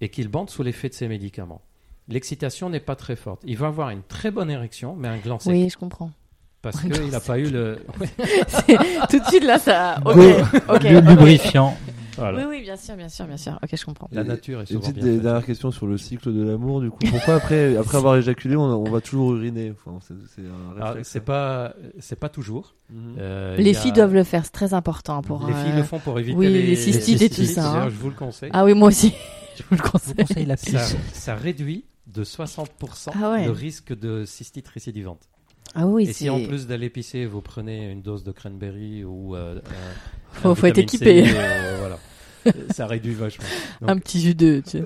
[0.00, 1.62] et qu'il bande sous l'effet de ces médicaments,
[2.08, 3.42] l'excitation n'est pas très forte.
[3.44, 6.10] Il va avoir une très bonne érection, mais un gland sec, Oui, je comprends.
[6.62, 7.78] parce qu'il n'a pas eu le...
[9.10, 9.98] Tout de suite là, ça.
[10.04, 10.14] Ok.
[10.16, 10.22] Go.
[10.74, 11.76] ok, Le lubrifiant.
[12.16, 12.38] Voilà.
[12.38, 13.58] Oui, oui, bien sûr, bien sûr, bien sûr.
[13.60, 14.08] Ok, je comprends.
[14.12, 15.22] La nature est Une souvent petite bien faite.
[15.22, 17.00] dernière question sur le cycle de l'amour, du coup.
[17.10, 19.72] Pourquoi après, après avoir éjaculé, on, on va toujours uriner?
[19.84, 20.42] Enfin, c'est,
[20.80, 21.22] Ah, réflexe, c'est hein.
[21.26, 22.76] pas, c'est pas toujours.
[22.90, 23.16] Mhm.
[23.18, 25.44] Euh, il Les a- filles doivent le faire, c'est très important pour.
[25.44, 27.88] Les filles euh, le font pour éviter oui, les, les cystites et tout ça, hein.
[27.88, 28.50] Je vous le conseille.
[28.52, 29.12] Ah oui, moi aussi.
[29.56, 30.14] je vous le Je vous conseille.
[30.14, 30.78] conseille la ça,
[31.12, 33.44] ça réduit de 60% Ah ouais.
[33.46, 35.28] le risque de cystite récidivante.
[35.74, 39.34] Ah oui, Et si en plus d'aller pisser, vous prenez une dose de cranberry ou
[39.34, 39.60] euh,
[40.32, 41.24] Faut- être C, équipé.
[41.34, 41.98] euh, voilà.
[42.74, 43.46] Ça réduit vachement.
[43.80, 44.60] Donc, Un petit jus de.
[44.62, 44.84] tu sais.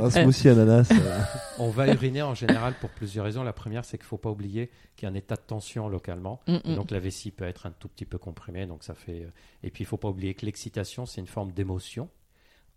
[0.00, 0.90] Un smoothie ananas.
[0.92, 1.20] euh,
[1.58, 3.42] on va uriner en général pour plusieurs raisons.
[3.42, 5.88] La première, c'est qu'il ne faut pas oublier qu'il y a un état de tension
[5.88, 6.42] localement.
[6.46, 6.74] Mm, mm.
[6.74, 8.66] donc la vessie peut être un tout petit peu comprimée.
[8.66, 9.22] Donc ça fait.
[9.22, 9.30] euh,
[9.64, 12.10] Et puis il ne faut pas oublier que l'excitation, c'est une forme d'émotion.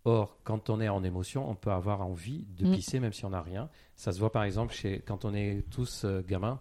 [0.06, 2.72] Or, quand on est en émotion, on peut avoir envie de Mm.
[2.74, 3.68] pisser même si on n'a rien.
[3.96, 6.60] Ça se voit par exemple chez quand on est tous euh, gamins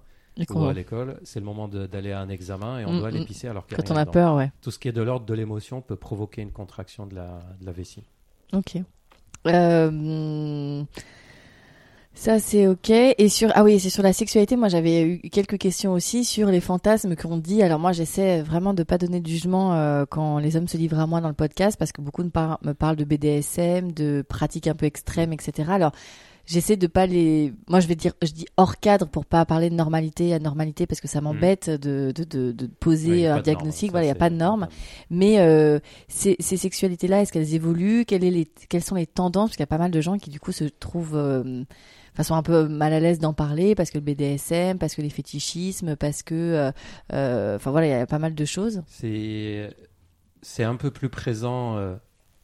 [0.50, 3.20] ou à l'école, c'est le moment d'aller à un examen et on Mm, doit aller
[3.20, 3.26] mm.
[3.26, 4.12] pisser alors qu'il y a Quand on a dedans.
[4.12, 4.52] peur, ouais.
[4.62, 7.66] Tout ce qui est de l'ordre de l'émotion peut provoquer une contraction de la, de
[7.66, 8.04] la vessie.
[8.54, 8.78] Ok.
[9.46, 10.84] Euh,
[12.16, 12.90] Ça c'est ok.
[12.92, 14.56] Et sur ah oui, c'est sur la sexualité.
[14.56, 17.64] Moi j'avais eu quelques questions aussi sur les fantasmes qu'on dit.
[17.64, 21.00] Alors moi j'essaie vraiment de pas donner de jugement euh, quand les hommes se livrent
[21.00, 24.24] à moi dans le podcast parce que beaucoup me, par- me parlent de BDSM, de
[24.28, 25.70] pratiques un peu extrêmes, etc.
[25.72, 25.92] Alors
[26.46, 27.52] j'essaie de pas les.
[27.68, 31.02] Moi je vais dire, je dis hors cadre pour pas parler de normalité, anormalité parce
[31.02, 33.26] que ça m'embête de, de, de, de poser Hmm.
[33.26, 33.90] Un norme, diagnostic.
[33.90, 34.68] voilà, il y a pas de normes.
[35.10, 35.80] Mais euh,
[36.10, 38.06] ces, ces sexualités-là, est-ce qu'elles évoluent?
[38.06, 39.50] Quelles, est les, quelles sont les tendances?
[39.50, 41.64] Parce qu'il y a pas mal de gens qui du coup se trouvent euh,
[42.16, 45.10] façon un peu mal à l'aise d'en parler parce que le BDSM, parce que les
[45.10, 46.72] fétichismes, parce que, euh,
[47.14, 48.82] euh, enfin voilà, il y a pas mal de choses.
[48.88, 49.70] C'est
[50.42, 51.78] c'est un peu plus présent.
[51.78, 51.96] euh,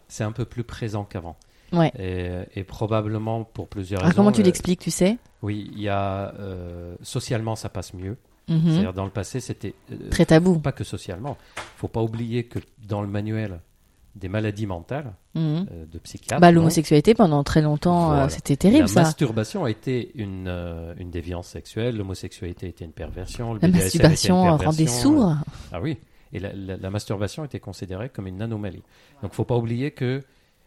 [0.07, 1.35] c'est un peu plus présent qu'avant.
[1.71, 1.91] Ouais.
[1.99, 4.15] Et, et probablement pour plusieurs Alors, raisons.
[4.23, 5.17] comment tu l'expliques, tu sais?
[5.43, 6.33] Oui, il y a
[7.03, 8.17] socialement ça passe mieux.
[8.47, 8.61] Mhm.
[8.65, 10.57] C'est-à-dire dans le passé c'était euh, Très tabou.
[10.57, 11.37] pas que socialement.
[11.77, 13.59] Faut pas oublier que dans le manuel
[14.15, 15.67] des maladies mentales Mhm.
[15.71, 16.41] euh, de psychiatres.
[16.41, 19.01] Bah, l'homosexualité pendant très longtemps, euh, c'était terrible la ça.
[19.03, 24.01] masturbation a été une, euh, une déviance sexuelle, l'homosexualité était une perversion, le La BDSM
[24.03, 25.35] masturbation était une rend des perversion, sourds.
[25.71, 25.97] Ah oui,
[26.33, 28.83] et la, la- la masturbation était considérée comme une anomalie.
[29.21, 30.23] Donc faut pas oublier que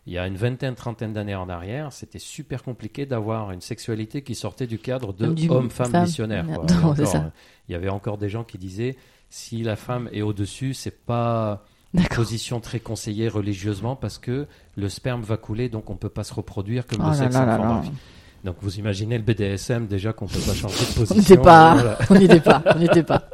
[0.07, 4.23] il y a une vingtaine, trentaine d'années en arrière, c'était super compliqué d'avoir une sexualité
[4.23, 6.03] qui sortait du cadre de homme-femme femme.
[6.05, 6.45] missionnaire.
[6.47, 6.57] quoi.
[6.57, 7.19] Non, Et encore, c'est ça.
[7.19, 7.29] euh,
[7.69, 8.97] Il y avait encore des gens qui disaient
[9.31, 11.65] si la femme est au-dessus, c'est pas.
[12.11, 14.47] Position très conseillée religieusement parce que
[14.77, 17.83] le sperme va couler, donc on peut pas se reproduire comme Oh le sexe en.
[18.45, 21.15] Donc vous imaginez le BDSM déjà qu'on peut pas changer de position.
[21.15, 21.99] On n'était pas, Voilà.
[22.11, 23.29] on n'y était pas, on n'y était pas.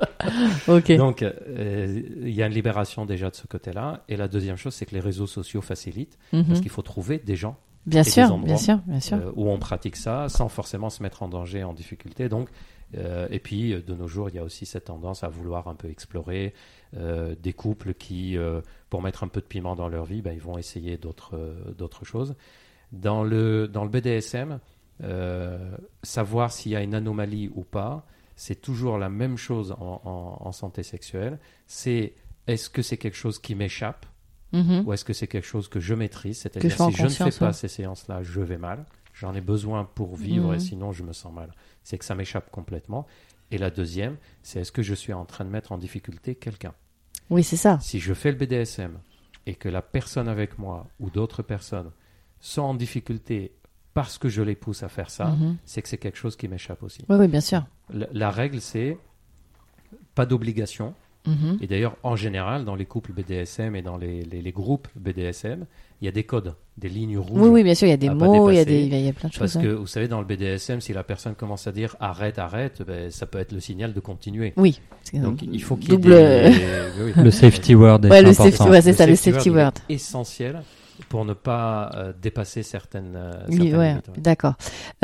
[0.66, 0.92] Ok.
[0.96, 4.02] Donc, euh, il y a une libération déjà de ce côté-là.
[4.10, 6.44] Et la deuxième chose, c'est que les réseaux sociaux facilitent Mhm.
[6.44, 7.56] parce qu'il faut trouver des gens
[7.86, 9.16] Bien et des sûr, endroits, bien sûr, bien sûr.
[9.16, 12.28] euh, où on pratique ça sans forcément se mettre en danger, en difficulté.
[12.28, 12.52] Donc, euh,
[12.94, 15.74] et puis, euh, de nos jours, il y a aussi cette tendance à vouloir un
[15.74, 16.54] peu explorer
[16.96, 20.32] euh, des couples qui, euh, pour mettre un peu de piment dans leur vie, ben,
[20.32, 22.34] ils vont essayer d'autres euh, choses.
[22.92, 24.60] Dans le, dans le BDSM,
[25.02, 28.06] euh, savoir s'il y a une anomalie ou pas,
[28.36, 31.38] c'est toujours la même chose en, en- en santé sexuelle.
[31.66, 32.14] C'est
[32.46, 34.06] est-ce que c'est quelque chose qui m'échappe
[34.54, 34.84] Mhm.
[34.86, 36.38] ou est-ce que c'est quelque chose que je maîtrise?
[36.38, 37.52] C'est-à-dire si je ne fais pas ouais.
[37.52, 38.86] ces séances-là, je vais mal.
[39.12, 40.60] J'en ai besoin pour vivre et Mhm.
[40.60, 41.52] sinon je me sens mal.
[41.88, 43.06] C'est que ça m'échappe complètement.
[43.50, 46.74] Et la deuxième, c'est est-ce que je suis en train de mettre en difficulté quelqu'un?
[47.30, 47.78] Oui, c'est ça.
[47.80, 48.98] Si je fais le BDSM
[49.46, 51.90] et que la personne avec moi ou d'autres personnes
[52.40, 53.54] sont en difficulté
[53.94, 55.56] parce que je les pousse à faire ça, Mhm.
[55.64, 57.06] c'est que c'est quelque chose qui m'échappe aussi.
[57.08, 57.64] Oui, oui, bien sûr.
[57.88, 58.98] La, la règle, c'est
[60.14, 60.94] pas d'obligation.
[61.28, 61.58] Mhm.
[61.60, 65.66] Et d'ailleurs, en général, dans les couples BDSM et dans les, les- les groupes BDSM,
[66.00, 67.40] il y a des codes, des lignes rouges.
[67.42, 69.08] Oui, oui, bien sûr, il y a des mots, il y a, des, il y
[69.08, 69.62] a plein de Parce choses.
[69.62, 69.74] que ouais.
[69.74, 73.26] vous savez, dans le BDSM, si la personne commence à dire arrête, arrête, ben, ça
[73.26, 74.52] peut être le signal de continuer.
[74.56, 74.80] Oui.
[74.90, 76.14] Parce que- Donc il faut qu'il y ait double.
[76.14, 76.52] des-
[77.04, 77.22] oui, oui.
[77.24, 79.72] Le safety word est Ouais, le safety, ouais, c'est ça, le safety il est word.
[79.88, 80.62] essentiel
[81.08, 83.14] pour ne pas euh, dépasser certaines.
[83.16, 84.14] euh, Oui, certaines ouais, limites, ouais.
[84.18, 84.54] d'accord.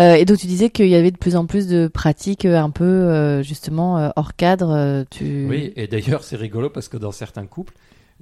[0.00, 2.58] Euh, et donc tu disais qu'il y avait de plus en plus de pratiques euh,
[2.60, 5.04] un peu euh, justement euh, hors cadre.
[5.10, 5.46] tu...
[5.48, 7.74] Oui, et d'ailleurs, c'est rigolo parce que dans certains couples,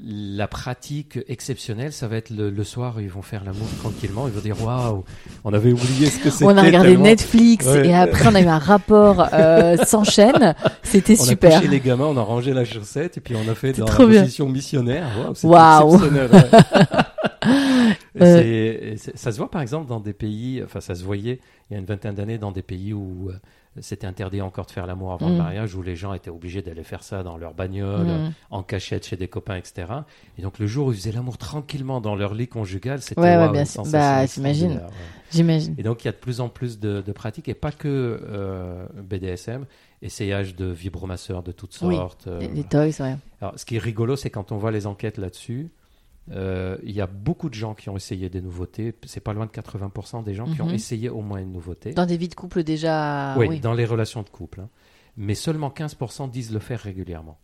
[0.02, 4.32] la pratique exceptionnelle, ça va être le, le soir, ils vont faire l'amour tranquillement, ils
[4.32, 5.04] vont dire waouh,
[5.44, 6.46] on avait oublié ce que c'était.
[6.46, 7.88] On a regardé tellement- Netflix Ouais.
[7.88, 10.54] et après on a eu un rapport euh, sans chaîne.
[10.82, 11.52] C'était On super.
[11.52, 13.84] a couché les gamins, on a rangé la chaussette et puis on a fait dans
[13.84, 15.08] la position missionnaire.
[15.44, 15.94] Waouh, Waouh.
[15.96, 16.30] exceptionnel.
[16.32, 16.80] ouais.
[18.20, 18.94] Euh.
[18.97, 21.40] ça se voit par exemple dans des pays, enfin ça se voyait
[21.70, 23.35] il y a une vingtaine d'années dans des pays où euh,
[23.81, 25.32] c'était interdit encore de faire l'amour avant Mm.
[25.32, 28.32] le mariage, où les gens étaient obligés d'aller faire ça dans leur bagnole, Mm.
[28.51, 29.86] en cachette chez des copains, etc.
[30.39, 33.36] Et donc le jour où ils faisaient l'amour tranquillement dans leur lit conjugal, c'était Ouais,
[33.39, 34.27] ouais, bien une Bah, ouais.
[35.31, 35.74] J'imagine.
[35.78, 38.20] Et donc il y a de plus en plus de, de pratiques et pas que
[38.23, 39.64] euh, BDSM,
[40.02, 42.27] essayage de vibromasseurs de toutes Oui, sortes.
[42.27, 43.16] euh, Les, les toys, ouais.
[43.40, 45.70] alors, ce qui est rigolo, c'est quand on voit les enquêtes là-dessus,
[46.30, 48.94] euh, il y a beaucoup de gens qui ont essayé des nouveautés.
[49.06, 50.74] C'est pas loin de 80% des gens qui ont Mhm.
[50.74, 51.92] essayé au moins une nouveauté.
[51.92, 53.34] Dans des vies de couple déjà.
[53.38, 53.60] oui, oui.
[53.60, 54.60] dans les relations de couple.
[54.60, 54.68] hein.
[55.16, 57.38] Mais seulement 15% disent le faire régulièrement.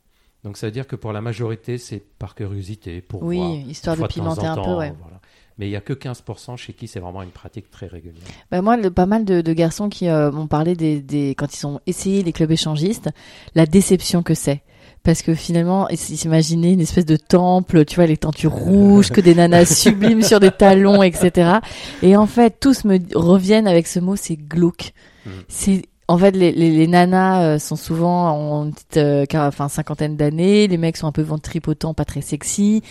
[0.44, 3.50] Donc ça veut dire que pour la majorité, c'est par curiosité, pour Oui, voir.
[3.68, 4.94] histoire de temps pimenter en un peu, temps, ouais.
[5.02, 5.20] voilà.
[5.59, 8.22] Mais il y a que 15% chez qui c'est vraiment une pratique très régulière.
[8.52, 11.52] Bah, moi, le- pas mal de, de garçons qui euh, m'ont parlé des, des quand
[11.60, 13.10] ils ont essayé les clubs échangistes,
[13.56, 14.62] la déception que c'est.
[15.05, 19.20] Parce que finalement, ils s'imaginaient une espèce de temple, tu vois, les tentures rouges, que
[19.20, 21.59] des nanas sublimes sur des talons, etc.
[22.03, 24.93] Et en fait, tous me reviennent avec ce mot, c'est glauque.
[25.25, 25.33] Mhm.
[25.49, 29.69] C'est en fait, les, les, les nanas euh, sont souvent en une petite, euh, enfin,
[29.69, 30.66] cinquantaine d'années.
[30.66, 32.83] Les mecs sont un peu ventripotents, pas très sexy.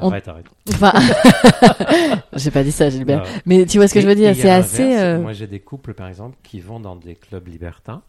[0.00, 0.46] On- Arrête, arrête.
[0.72, 0.92] Enfin,
[2.34, 3.18] j'ai pas dit ça, Gilbert.
[3.22, 3.30] Non.
[3.46, 4.98] Mais tu vois ce que je veux dire, c'est assez.
[4.98, 8.02] euh, Moi, j'ai des couples, par exemple, qui vont dans des clubs libertins,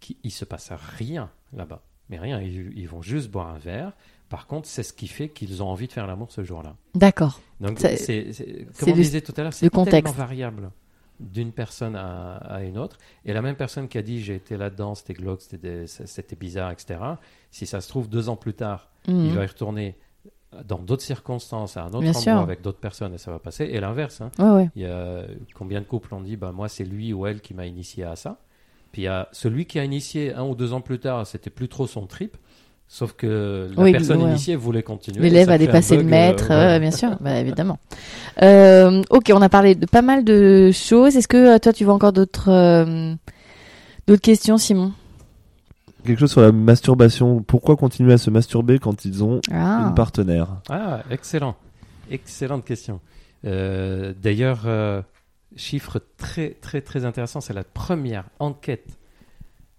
[0.00, 2.40] qui il se passe rien là-bas, mais rien.
[2.40, 3.92] Ils, ils vont juste boire un verre.
[4.28, 6.76] Par contre, c'est ce qui fait qu'ils ont envie de faire l'amour ce jour-là.
[6.94, 7.40] D'accord.
[7.60, 9.92] Donc, c'est, c'est- comme on le- disait tout à l'heure, le c'est contexte.
[10.04, 10.70] tellement variable
[11.20, 12.98] d'une personne à, à une autre.
[13.24, 17.00] Et la même personne qui a dit j'ai été là-dedans, c'était glauque, c'était, bizarre, etc.
[17.50, 19.24] Si ça se trouve deux ans plus tard, Mhm.
[19.26, 19.96] il va y retourner
[20.66, 22.36] dans d'autres circonstances, à un autre Bien endroit, sûr.
[22.38, 23.64] avec d'autres personnes, et ça va passer.
[23.64, 24.20] Et l'inverse.
[24.20, 24.30] hein.
[24.38, 24.70] Ouais, ouais.
[24.76, 25.24] Il y a
[25.54, 28.14] combien de couples ont dit bah moi c'est lui ou elle qui m'a initié à
[28.16, 28.38] ça.
[28.92, 31.50] Puis il y a celui qui a initié un ou deux ans plus tard, c'était
[31.50, 32.36] plus trop son trip.
[32.90, 34.30] Sauf que la Oui, personne ouais.
[34.30, 35.20] initiée voulait continuer.
[35.20, 37.78] L'élève a dépassé le maître, euh, euh, bien sûr, bah, évidemment.
[38.42, 41.14] Euh, ok, on a parlé de pas mal de choses.
[41.14, 43.14] Est-ce que euh, toi, tu vois encore d'autres euh,
[44.06, 44.92] d'autres questions, Simon?
[46.06, 47.42] Quelque chose sur la masturbation.
[47.42, 49.84] Pourquoi continuer à se masturber quand ils ont Ah.
[49.88, 50.46] une partenaire?
[50.70, 51.56] Ah, excellent.
[52.10, 53.00] Excellente question.
[53.44, 55.02] Euh, D'ailleurs, euh,
[55.58, 58.98] chiffre très, très, très intéressant, c'est la première enquête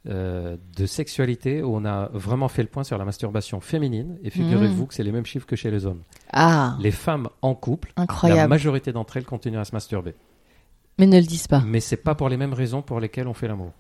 [0.08, 4.18] euh, de sexualité où on a vraiment fait le point sur la masturbation féminine.
[4.24, 4.88] Et figurez-vous Mhm.
[4.88, 6.04] que c'est les mêmes chiffres que chez les hommes.
[6.32, 8.50] Ah, Les femmes en couple, la incroyable.
[8.50, 10.16] majorité d'entre elles continuent à se masturber.
[10.98, 11.62] Mais ne le disent pas.
[11.66, 13.72] Mais c'est pas pour les mêmes raisons pour lesquelles on fait l'amour.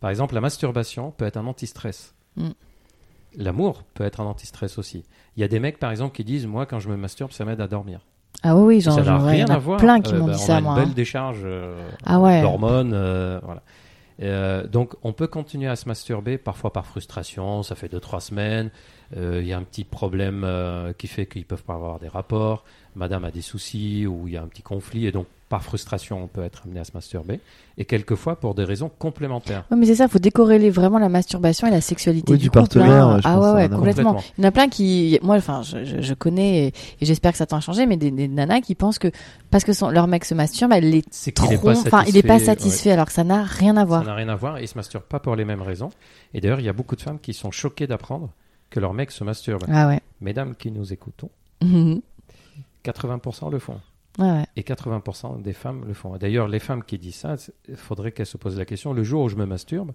[0.00, 2.14] Par exemple, la masturbation peut être un anti-stress.
[2.36, 2.50] Mm.
[3.36, 5.04] L'amour peut être un anti-stress aussi.
[5.36, 7.44] Il y a des mecs, par exemple, qui disent Moi, quand je me masturbe, ça
[7.44, 8.00] m'aide à dormir.
[8.42, 9.78] Ah oui, j'en n'a j'en vois, il y rien en a à voir.
[9.80, 10.72] plein qui Euh, m'ont bah, dit on ça, a moi.
[10.74, 10.94] une belle hein.
[10.94, 12.40] décharge euh, Ah ouais.
[12.40, 12.92] d'hormones.
[12.94, 13.62] euh, voilà.
[14.20, 17.62] Euh, donc, on peut continuer à se masturber, parfois par frustration.
[17.62, 18.70] Ça fait 2-3 semaines.
[19.16, 22.08] Euh, Il y a un petit problème euh, qui fait qu'ils peuvent pas avoir des
[22.08, 22.64] rapports.
[22.96, 25.06] Madame a des soucis ou il y a un petit conflit.
[25.06, 27.40] Et donc, par frustration, on peut être amené à se masturber.
[27.78, 29.64] Et quelquefois, pour des raisons complémentaires.
[29.70, 32.44] Ouais, mais c'est ça, il faut décorréler vraiment la masturbation et la sexualité Oui, du,
[32.44, 33.18] du couple, partenaire, hein.
[33.22, 34.14] je ah pense, ouais, ça ouais, complètement.
[34.14, 34.32] Complètement.
[34.36, 36.66] Il y en a plein qui, moi, enfin, je, je, je connais et,
[37.00, 39.08] et j'espère que ça t'a changé, mais des, des nanas qui pensent que
[39.50, 41.02] parce que son, leur mec se masturbe, elle les
[41.64, 44.04] enfin, il est pas satisfait, alors que ça n'a rien à Ça voir.
[44.04, 45.90] n'a rien à voir et ils se masturbent pas pour les mêmes raisons.
[46.34, 48.30] Et d'ailleurs, il y a beaucoup de femmes qui sont choquées d'apprendre
[48.70, 49.64] que leur mec se masturbe.
[49.72, 50.00] Ah ouais.
[50.20, 51.30] Mesdames qui nous écoutons,
[51.62, 52.02] Mhm.
[52.84, 53.80] 80% le font.
[54.18, 54.44] Ouais.
[54.56, 56.16] Et 80% des femmes le font.
[56.16, 57.36] D'ailleurs, les femmes qui disent ça,
[57.68, 59.92] il faudrait qu'elles se posent la question, le jour où je me masturbe,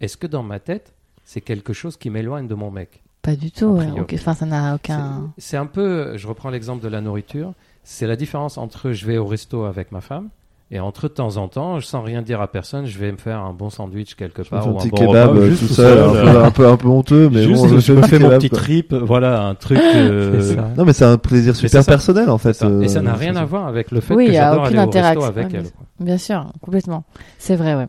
[0.00, 0.94] est-ce que dans ma tête,
[1.24, 3.02] c'est quelque chose qui m'éloigne de mon mec?
[3.22, 3.66] Pas du tout.
[3.66, 3.88] Ouais.
[4.14, 5.32] Enfin, ça n'a aucun.
[5.36, 9.06] C'est c'est un peu, je reprends l'exemple de la nourriture, c'est la différence entre je
[9.06, 10.28] vais au resto avec ma femme
[10.72, 13.38] et entre de temps en temps, sans rien dire à personne, je vais me faire
[13.38, 15.50] un bon sandwich quelque Je part fais un ou petit un bon kebab repas, euh,
[15.50, 17.68] juste tout tout seul, un, seul, peu, un peu un peu honteux, mais Juste, bon,
[17.68, 18.58] je, je me un fais mon kebab, petit quoi.
[18.58, 19.78] trip, voilà, un truc.
[19.94, 20.56] euh.
[20.76, 21.92] Non, mais c'est un plaisir c'est super ça.
[21.92, 22.52] personnel en fait.
[22.54, 22.68] ça.
[22.82, 24.50] Et ça n'a euh, rien à voir avec le fait Oui, que il y a
[24.50, 25.70] j'adore aucune aller au resto interaction, avec ouais, elle.
[25.70, 25.86] quoi.
[26.00, 27.04] Bien sûr, complètement.
[27.38, 27.86] C'est vrai, ouais.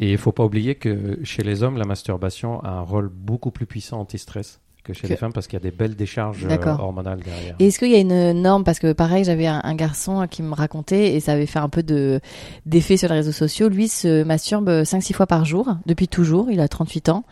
[0.00, 3.50] Et il faut pas oublier que chez les hommes, la masturbation a un rôle beaucoup
[3.50, 6.44] plus puissant anti-stress que chez Que- les femmes parce qu'il y a des belles décharges
[6.44, 7.54] euh, hormonales derrière.
[7.60, 8.64] Et est-ce qu'il y a une norme?
[8.64, 11.68] Parce que pareil, j'avais un, un garçon qui me racontait et ça avait fait un
[11.68, 12.20] peu de
[12.66, 13.68] d'effet sur les réseaux sociaux.
[13.68, 16.50] Lui se masturbe 5-6 fois par jour depuis toujours.
[16.50, 17.24] Il a 38 ans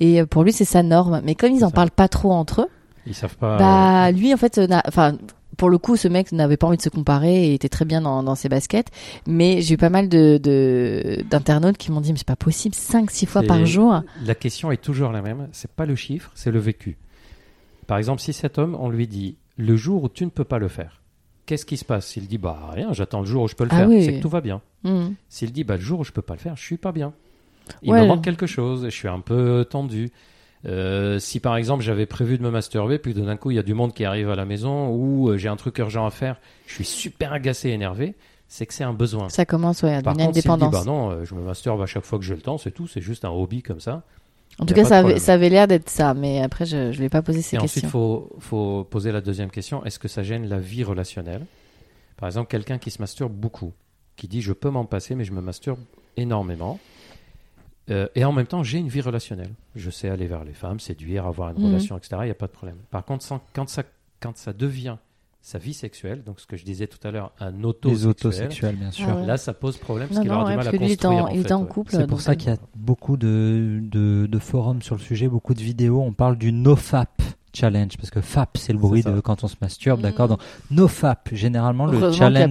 [0.00, 1.20] et pour lui c'est sa norme.
[1.24, 1.74] Mais comme ils en ça.
[1.74, 2.68] parlent pas trop entre eux,
[3.06, 3.58] Ils savent pas.
[3.58, 5.16] bah lui en fait, enfin
[5.56, 8.00] pour le coup, ce mec n'avait pas envie de se comparer et était très bien
[8.00, 8.88] dans, dans ses baskets.
[9.26, 10.38] Mais j'ai eu pas mal de
[11.28, 14.00] d'internautes qui m'ont dit mais c'est pas possible 5-6 fois par jour.
[14.24, 15.48] La question est toujours la même.
[15.52, 16.96] C'est pas le chiffre, c'est le vécu.
[17.86, 20.58] Par exemple, si cet homme, on lui dit le jour où tu ne peux pas
[20.58, 21.02] le faire,
[21.46, 22.06] qu'est-ce qui se passe?
[22.06, 24.04] S'il dit bah rien, j'attends le jour où je peux le Ah faire, oui.
[24.04, 24.60] c'est que tout va bien.
[24.84, 25.08] Hmm.
[25.28, 27.12] S'il dit bah le jour où je peux pas le faire, je suis pas bien.
[27.82, 28.00] Il Ouais.
[28.02, 30.10] me manque quelque chose, je suis un peu tendu.
[30.66, 33.62] Euh, si par exemple j'avais prévu de me masturber, puis d'un coup il y a
[33.62, 36.38] du monde qui arrive à la maison ou euh, j'ai un truc urgent à faire,
[36.66, 38.14] je suis super agacé, énervé,
[38.46, 39.30] c'est que c'est un besoin.
[39.30, 40.72] Ça commence ouais, à Par devenir une contre, dit dépendance.
[40.72, 42.86] bah non, euh, je me masturbe à chaque fois que j'ai le temps, c'est tout,
[42.86, 44.02] c'est juste un hobby comme ça.
[44.58, 47.22] En tout cas, avait, ça avait l'air d'être ça, mais après, je ne vais pas
[47.22, 47.78] poser ces Et questions.
[47.80, 51.46] ensuite, il faut, faut poser la deuxième question est-ce que ça gêne la vie relationnelle?
[52.18, 53.72] Par exemple, quelqu'un qui se masturbe beaucoup,
[54.16, 55.78] qui dit je peux m'en passer, mais je me masturbe
[56.18, 56.78] énormément.
[57.90, 59.50] Euh, et en même temps, j'ai une vie relationnelle.
[59.74, 61.66] Je sais aller vers les femmes, séduire, avoir une Mhm.
[61.66, 62.16] relation, etc.
[62.20, 62.76] Il n'y a pas de problème.
[62.90, 63.82] Par contre, sans- quand, ça,
[64.20, 64.96] quand ça devient
[65.42, 68.76] sa vie sexuelle, donc ce que je disais tout à l'heure, un Les auto-sexuel, autosexuels,
[68.76, 69.06] bien sûr.
[69.10, 69.26] Ah ouais.
[69.26, 70.84] là, ça pose problème parce Non, qu'il aura ouais, du mal parce à que lui,
[70.86, 71.24] il est construire.
[71.24, 71.90] en, en il est fait, en couple.
[71.92, 75.28] C'est pour donc, ça qu'il y a beaucoup de, de, de forums sur le sujet,
[75.28, 76.02] beaucoup de vidéos.
[76.02, 77.22] On parle du NoFap
[77.52, 80.02] challenge parce que FAP c'est le bruit de quand on se masturbe, Mm.
[80.02, 80.28] d'accord.
[80.28, 80.40] Donc
[80.70, 82.50] NoFap, généralement le challenge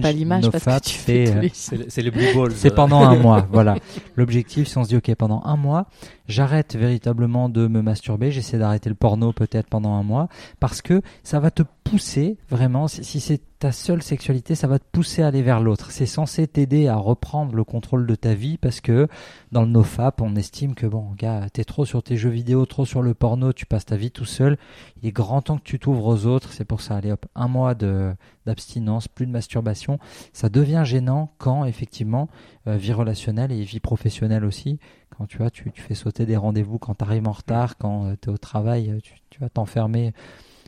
[0.64, 1.50] pas tu fais c'est euh, les...
[1.52, 2.52] C'est c'est les blue balls.
[2.54, 3.76] c'est pendant un mois, voilà.
[4.16, 5.86] L'objectif, si on se dit, ok, pendant un mois,
[6.30, 10.28] j'arrête véritablement de me masturber, j'essaie d'arrêter le porno peut-être pendant un mois,
[10.60, 14.84] parce que ça va te pousser, vraiment, si c'est ta seule sexualité, ça va te
[14.90, 15.90] pousser à aller vers l'autre.
[15.90, 19.06] C'est censé t'aider à reprendre le contrôle de ta vie, parce que
[19.52, 22.86] dans le NoFap, on estime que, bon, gars, t'es trop sur tes jeux vidéo, trop
[22.86, 24.56] sur le porno, tu passes ta vie tout seul,
[25.02, 27.48] il est grand temps que tu t'ouvres aux autres, c'est pour ça, allez hop, un
[27.48, 29.98] mois d'abstinence, plus de masturbation,
[30.32, 32.28] ça devient gênant quand effectivement
[32.66, 34.78] euh, vie relationnelle et vie professionnelle aussi.
[35.20, 38.14] Quand tu vois, tu, tu fais sauter des rendez-vous quand tu arrives en retard, quand
[38.22, 40.14] tu es au travail, euh, tu, tu vas t'enfermer.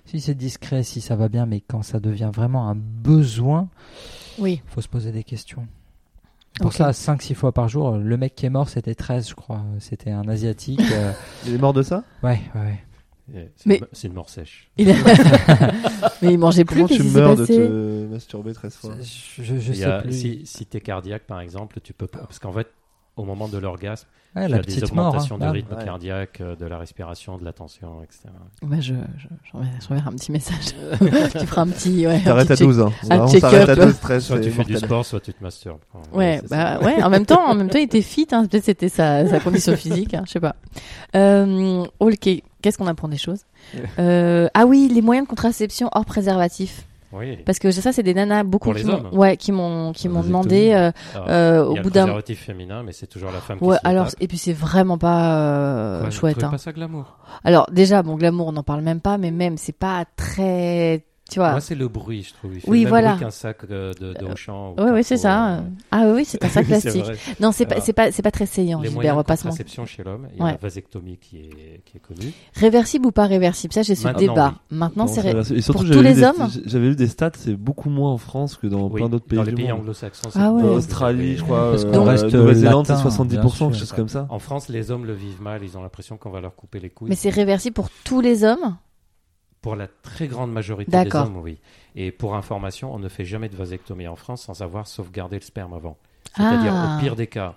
[0.04, 3.70] Si c'est discret, si ça va bien, mais quand ça devient vraiment un besoin,
[4.38, 4.60] Oui.
[4.66, 5.66] faut se poser des questions.
[6.58, 6.74] Pour Ok.
[6.74, 9.62] ça, 5-6 fois par jour, le mec qui est mort, c'était 13, je crois.
[9.78, 10.82] C'était un asiatique.
[10.92, 11.12] euh,
[11.46, 12.04] Il est mort de ça?
[12.22, 12.84] Ouais, ouais, ouais.
[13.32, 14.68] Yeah, C'est Mais- une- c'est une mort sèche.
[14.76, 14.94] Il a-
[16.20, 16.76] mais il mangeait plus.
[16.82, 18.94] Comment tu meurs de te masturber 13 fois?
[19.00, 20.12] Je, je, sais a- plus.
[20.12, 22.18] Si, si tu es cardiaque, par exemple, tu peux pas.
[22.18, 22.66] Parce qu'en fait,
[23.16, 25.09] au moment de l'orgasme, y la a des petite mort.
[25.09, 25.51] augmentations hein, du là.
[25.52, 25.84] rythme Ouais.
[25.84, 28.30] cardiaque, euh, de la respiration, de la tension, etc.
[28.62, 30.74] Bah, je, je, j'enverrai- un petit message.
[31.39, 32.06] tu feras un petit.
[32.06, 32.66] Ouais, T'arrêtes à check.
[32.66, 32.93] 12 hein.
[33.10, 33.51] un On check-up.
[33.51, 34.24] s'arrête à 12, 13.
[34.24, 35.80] Soit tu fais du sport, soit tu te masturbes.
[36.12, 37.02] Ouais, bah ouais.
[37.02, 38.26] En même temps, en même temps, il était fit.
[38.32, 38.47] Hein.
[38.47, 40.14] Peut-être c'était sa, sa condition physique.
[40.14, 40.56] Hein, je sais pas.
[41.14, 42.28] Euh, ok.
[42.62, 43.40] Qu'est-ce qu'on apprend des choses?
[43.98, 46.86] Euh, Ah oui, les moyens de contraception hors préservatif.
[47.12, 47.36] Oui.
[47.44, 50.09] Parce que ça, c'est des nanas beaucoup Pour les qui hommes ouais, qui m'ont, qui
[50.09, 52.01] m'ont demandé euh, Alors, euh, il au y a bout d'un.
[52.02, 54.16] préservatif féminin, mais c'est toujours la femme Ouais, qui alors tape.
[54.22, 56.43] et puis c'est vraiment pas euh, chouette.
[56.43, 56.48] Hein.
[56.51, 57.18] pas ça glamour?
[57.44, 61.38] Alors déjà, bon, glamour, on n'en parle même pas, mais même c'est pas très, tu
[61.40, 61.50] vois.
[61.52, 62.54] Moi, c'est le bruit, je trouve.
[62.54, 63.16] Il fait Oui, le même voilà.
[63.18, 64.74] qu'un sac euh, de, de Auchan.
[64.76, 65.54] ou Ouais, ouais, c'est Carrefour, ça.
[65.59, 65.60] euh,
[65.90, 67.40] Ah oui, c'est un sac oui, c'est plastique.
[67.40, 68.80] Non, c'est pas, c'est pas, c'est pas très saillant.
[68.80, 69.64] Les Gilbert, moyens on de va pas se mentir.
[69.64, 70.50] contraception chez l'homme, il y a Ouais.
[70.52, 72.32] la vasectomie qui est, qui est connue.
[72.54, 74.54] Réversible ou pas réversible, ça j'ai ce débat.
[74.70, 74.76] oui.
[74.78, 77.30] Maintenant, Non, c'est ré- Et surtout, pour tous les des- hommes J'avais lu des stats,
[77.36, 80.30] c'est beaucoup moins en France que dans Oui, plein d'autres pays dans les pays anglo-saxons,
[80.30, 80.62] c'est Ah ouais.
[80.62, 81.70] Australie, je crois.
[81.70, 84.26] Parce euh, qu'on reste Nouvelle-Zélande, c'est latin, 70%, bien quelque chose comme ça.
[84.30, 86.90] En France, les hommes le vivent mal, ils ont l'impression qu'on va leur couper les
[86.90, 87.09] couilles.
[87.09, 88.76] mais c'est réversible pour tous les hommes.
[89.62, 91.26] Pour la très grande majorité des D'accord.
[91.26, 91.56] hommes, oui.
[91.97, 95.43] Et pour information, on ne fait jamais de vasectomie en France sans avoir sauvegardé le
[95.43, 95.97] sperme avant.
[96.36, 96.97] C'est-à-dire, Ah.
[96.97, 97.55] au pire des cas,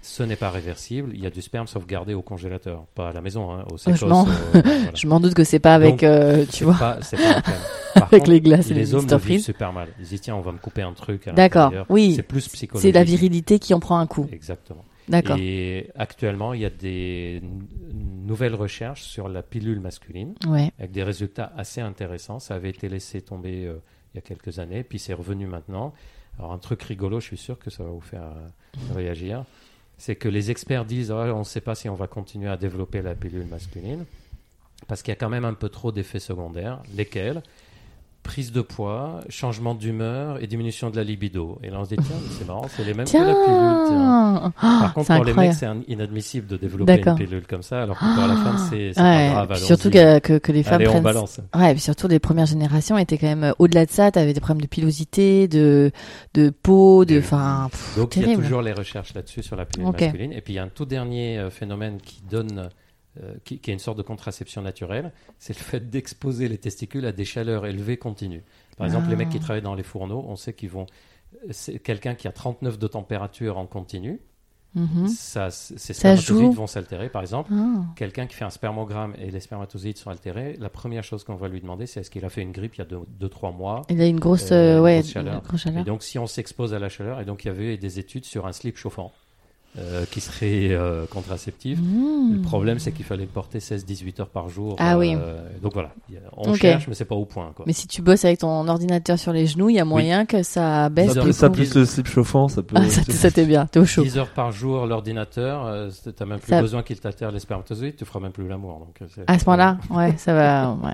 [0.00, 1.10] ce n'est pas réversible.
[1.14, 3.82] Il y a du sperme sauvegardé au congélateur, pas à la maison, hein, au je
[3.94, 4.06] sécos.
[4.06, 4.26] m'en-.
[4.94, 7.40] Je m'en doute que c'est pas avec, Donc, euh, tu vois, pas- c'est pas un
[7.40, 7.60] problème.
[7.94, 9.16] Par avec contre, les glaces et les les hommes le Mr.
[9.16, 9.44] vivent Freeze.
[9.46, 9.88] super mal.
[9.98, 11.26] Ils disent tiens, on va me couper un truc.
[11.26, 11.86] à D'accord, l'intérieur.
[11.88, 12.12] oui.
[12.14, 12.82] C'est plus psychologique.
[12.86, 14.28] C'est la virilité qui en prend un coup.
[14.30, 14.84] Exactement.
[15.08, 15.36] D'accord.
[15.38, 17.42] Et actuellement, il y a des
[17.92, 20.70] nouvelles recherches sur la pilule masculine Ouais.
[20.78, 22.38] avec des résultats assez intéressants.
[22.40, 23.78] Ça avait été laissé tomber euh,
[24.14, 25.94] il y a quelques années, puis c'est revenu maintenant.
[26.38, 29.44] Alors un truc rigolo, je suis sûr que ça va vous faire euh, réagir,
[29.96, 32.56] c'est que les experts disent Ah, on ne sait pas si on va continuer à
[32.56, 34.04] développer la pilule masculine
[34.86, 36.80] parce qu'il y a quand même un peu trop d'effets secondaires.
[36.96, 37.42] Lesquels
[38.24, 41.58] Prise de poids, changement d'humeur et diminution de la libido.
[41.62, 43.86] Et là, on se dit, tiens, c'est marrant, c'est les mêmes que la pilule.
[43.88, 43.88] tiens.
[43.88, 47.82] Tiens Par Ah, contre, pour les mecs, c'est inadmissible de développer une pilule comme ça,
[47.84, 49.48] alors que pour la femme, c'est c'est Ouais, pas grave.
[49.52, 51.02] puis surtout que, que, que les femmes Allez, on prennent.
[51.04, 51.40] balance.
[51.54, 54.10] Ouais, et puis surtout les premières générations étaient quand même euh, au-delà de ça.
[54.10, 55.90] T'avais des problèmes de pilosité, de
[56.34, 59.90] de peau, de, enfin, Donc, il y a toujours les recherches là-dessus sur la pilule
[59.90, 60.32] masculine.
[60.34, 62.68] Et puis, il y a un tout dernier euh, phénomène qui donne
[63.22, 67.04] euh, qui, qui est une sorte de contraception naturelle, c'est le fait d'exposer les testicules
[67.06, 68.42] à des chaleurs élevées continues.
[68.76, 69.10] Par exemple, Ah.
[69.10, 70.86] les mecs qui travaillent dans les fourneaux, on sait qu'ils vont.
[71.50, 74.20] C'est quelqu'un qui a 39 de température en continu,
[74.74, 75.08] Mhm.
[75.08, 77.08] ça, ses spermatozoïdes vont s'altérer.
[77.08, 77.80] Par exemple, Ah.
[77.96, 81.48] quelqu'un qui fait un spermogramme et les spermatozoïdes sont altérés, la première chose qu'on va
[81.48, 82.86] lui demander, c'est est-ce qu'il a fait une grippe il y a
[83.18, 85.34] 2-3 mois Il a une grosse, Euh, euh, une ouais, grosse chaleur.
[85.34, 85.80] une grosse chaleur.
[85.80, 88.26] Et donc, si on s'expose à la chaleur, et donc il y avait des études
[88.26, 89.10] sur un slip chauffant
[89.78, 91.78] euh, qui serait euh, contraceptif.
[91.80, 92.34] Mmh.
[92.34, 94.74] Le problème, c'est qu'il fallait le porter 16-18 heures par jour.
[94.78, 95.14] Ah oui.
[95.16, 95.90] euh, Donc voilà,
[96.36, 96.56] on Ok.
[96.56, 97.52] cherche, mais c'est pas au point.
[97.54, 97.64] Quoi.
[97.66, 100.42] Mais si tu bosses avec ton ordinateur sur les genoux, il y a moyen que
[100.42, 101.12] ça baisse.
[101.12, 102.74] Ça, heures- ça plus le slip chauffant, ça peut.
[102.78, 104.02] Ah, ça, ça t'est bien, t'es au chaud.
[104.02, 107.38] 10 heures par jour, l'ordinateur, euh, c'est- t'as même plus Ça- besoin qu'il t'altère les
[107.40, 108.80] spermatozoïdes, tu feras même plus l'amour.
[108.80, 110.76] Donc, À ce moment-là, ouais, ça va.
[110.82, 110.92] Ouais.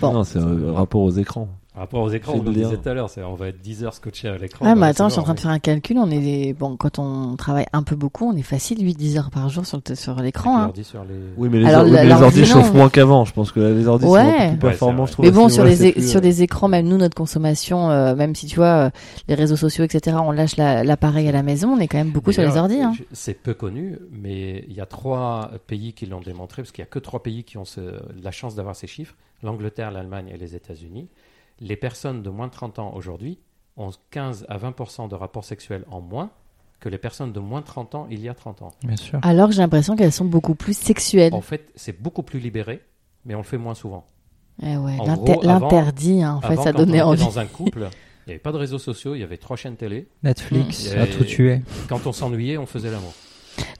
[0.00, 0.12] Bon.
[0.12, 1.48] Non, c'est un rapport aux écrans.
[1.78, 3.84] Par rapport aux écrans, C'est on le disait tout à l'heure, on va être 10
[3.84, 4.64] heures scotché à l'écran.
[4.66, 5.42] Ah, bah, mais attends, je suis en train de oui.
[5.42, 5.96] faire un calcul.
[5.96, 9.30] On est des- bon quand on travaille un peu beaucoup, on est facile 8-10 heures
[9.30, 10.58] par jour sur le sur l'écran.
[10.60, 10.72] Hein.
[10.74, 10.82] les...
[11.36, 12.46] Oui, mais les, Alors, or- oui, la- mais les ordi non.
[12.46, 13.24] chauffent moins qu'avant.
[13.24, 14.20] Je pense que les ordi sont Ouais.
[14.22, 15.24] un peu plus performants, je trouve.
[15.24, 17.90] Mais bon, sur les c'est é- plus, sur euh, des écrans, même nous, notre consommation,
[17.92, 18.90] euh, même si tu vois euh,
[19.28, 22.10] les réseaux sociaux, etc., on lâche la- l'appareil à la maison, on est quand même
[22.10, 22.80] beaucoup sur les ordi.
[22.80, 22.94] Hein.
[23.12, 26.88] C'est peu connu, mais il y a trois pays qui l'ont démontré, parce qu'il n'y
[26.88, 29.14] a que trois pays qui ont ce- la chance d'avoir ces chiffres
[29.44, 31.06] l'Angleterre, l'Allemagne et les États-Unis.
[31.60, 33.38] Les personnes de moins de 30 ans aujourd'hui
[33.76, 36.30] ont 15 à 20% de rapports sexuels en moins
[36.80, 38.70] que les personnes de moins de 30 ans il y a 30 ans.
[38.84, 39.18] Bien sûr.
[39.22, 41.34] Alors j'ai l'impression qu'elles sont beaucoup plus sexuelles.
[41.34, 42.82] En fait, c'est beaucoup plus libéré,
[43.24, 44.06] mais on le fait moins souvent.
[44.62, 44.96] Eh ouais,
[45.42, 47.22] l'interdit, hein, en fait, Avant, ça donnait envie.
[47.24, 47.88] dans un couple,
[48.26, 50.08] il n'y avait pas de réseaux sociaux, il y avait trois chaînes télé.
[50.22, 50.98] Netflix Mm.
[51.00, 51.62] a tout tué.
[51.88, 53.12] Quand on s'ennuyait, on faisait l'amour.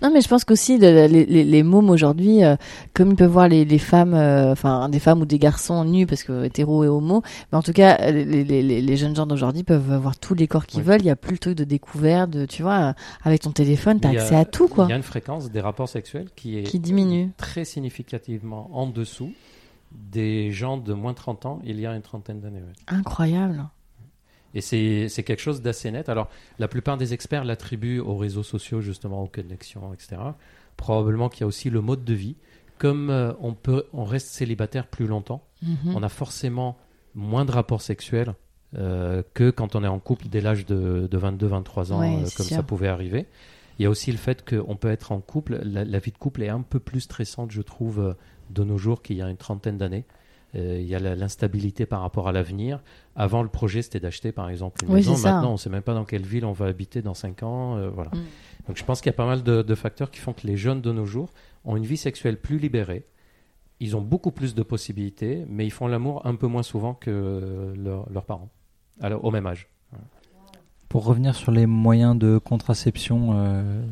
[0.03, 2.57] Non, mais je pense qu'aussi le- les, les, les mômes aujourd'hui, euh,
[2.95, 6.07] comme ils peuvent voir les, les femmes, euh, enfin des femmes ou des garçons nus,
[6.07, 7.23] parce que hétéro et homo,
[7.53, 10.47] mais en tout cas, les, les, les, les jeunes gens d'aujourd'hui peuvent voir tous les
[10.47, 10.87] corps qu'ils Oui.
[10.87, 11.01] veulent.
[11.03, 14.11] Il y a plus le truc de découverte, de, tu vois, avec ton téléphone, t'as
[14.11, 16.79] accès à tout, quoi, Il y a une fréquence des rapports sexuels qui est qui
[16.81, 17.31] diminue.
[17.37, 19.33] très significativement en dessous
[19.93, 22.61] des gens de moins de 30 ans il y a une trentaine d'années.
[22.89, 23.65] Incroyable.
[24.55, 26.09] Et c'est quelque chose d'assez net.
[26.09, 30.17] Alors, la plupart des experts l'attribuent aux réseaux sociaux, justement, aux connexions, etc.
[30.77, 32.37] Probablement qu'il y a aussi le mode de vie.
[32.79, 35.97] Comme euh, on, peut, on reste célibataire plus longtemps, Mhm.
[35.97, 36.77] on a forcément
[37.17, 38.35] moins de rapports sexuels
[38.77, 42.29] euh, que quand on est en couple dès l'âge de, de 22-23 ans, Ouais, euh,
[42.37, 42.57] comme sûr.
[42.57, 43.27] ça pouvait arriver.
[43.79, 45.59] Il y a aussi le fait qu'on peut être en couple.
[45.65, 48.13] La, la vie de couple est un peu plus stressante, je trouve, euh,
[48.51, 50.05] de nos jours qu'il y a une trentaine d'années.
[50.55, 52.81] Euh, il y a l'instabilité par rapport à l'avenir.
[53.17, 55.13] Avant, le projet, c'était d'acheter, par exemple, une Oui, maison.
[55.19, 57.77] Maintenant, on ne sait même pas dans quelle ville on va habiter dans 5 ans.
[57.77, 58.11] euh, voilà.
[58.13, 58.25] Mm.
[58.67, 60.57] Donc, je pense qu'il y a pas mal de, de facteurs qui font que les
[60.57, 61.29] jeunes de nos jours
[61.67, 63.05] ont une vie sexuelle plus libérée.
[63.81, 67.75] Ils ont beaucoup plus de possibilités, mais ils font l'amour un peu moins souvent que
[67.77, 68.49] leur- leurs parents,
[69.01, 69.69] alors, au même âge.
[70.89, 73.83] Pour revenir sur les moyens de contraception, euh,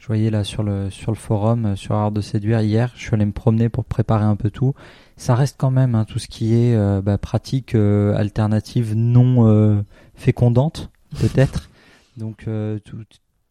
[0.00, 3.02] je voyais là sur le, sur le forum, euh, sur Art de Séduire, hier, je
[3.02, 4.74] suis allé me promener pour préparer un peu tout.
[5.18, 9.46] Ça reste quand même hein, tout ce qui est euh, bah, pratique euh, alternative non
[9.46, 9.82] euh,
[10.14, 10.90] fécondante,
[11.20, 11.68] peut-être.
[12.16, 13.04] Donc euh, tout,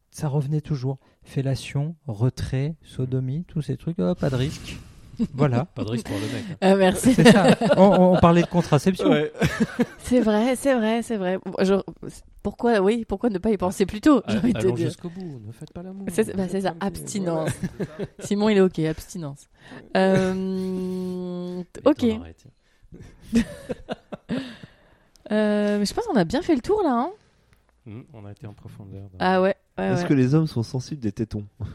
[0.10, 0.98] ça revenait toujours.
[1.22, 4.80] Fellation, retrait, sodomie, tous ces trucs, oh, pas de risque.
[5.34, 5.66] Voilà.
[5.76, 6.44] Pas de risque pour le mec.
[6.52, 6.56] hein.
[6.74, 7.14] Euh, merci.
[7.14, 7.56] C'est ça.
[7.78, 9.10] On, on parlait de contraception.
[10.00, 11.40] c'est vrai, c'est vrai, c'est vrai.
[11.62, 11.82] Je-
[12.44, 14.88] Pourquoi, oui, pourquoi ne pas y penser plus tôt J'ai envie de te Allons dire.
[14.88, 16.06] jusqu'au bout, ne faites pas l'amour.
[16.12, 17.50] C'est bah, c'est ça, abstinence.
[18.20, 19.48] Simon, il est ok, abstinence.
[19.98, 22.06] Euh, ok.
[25.32, 26.91] Euh, mais je pense qu'on a bien fait le tour là.
[26.91, 27.12] Hein
[27.86, 29.04] Hmm, on a été en profondeur.
[29.04, 29.56] dans- ah ouais.
[29.80, 30.07] Ouais, Est-ce ouais.
[30.07, 31.45] que les hommes sont sensibles des tétons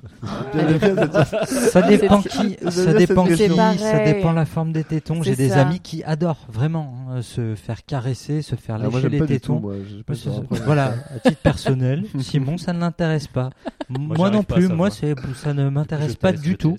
[1.70, 3.36] Ça dépend qui, ça dépend qui,
[3.78, 5.22] ça dépend la forme des tétons.
[5.22, 5.62] J'ai des ça.
[5.62, 9.26] amis qui adorent vraiment hein, se faire caresser, se faire Ah, Moi, lécher les pas
[9.26, 9.54] du tout.
[9.54, 9.60] tétons.
[9.60, 9.74] Moi,
[10.06, 13.50] pas voilà, à titre personnel, Simon, ça ne l'intéresse pas.
[13.88, 16.76] Moi, non plus, moi, c'est, ça ne m'intéresse pas du tout.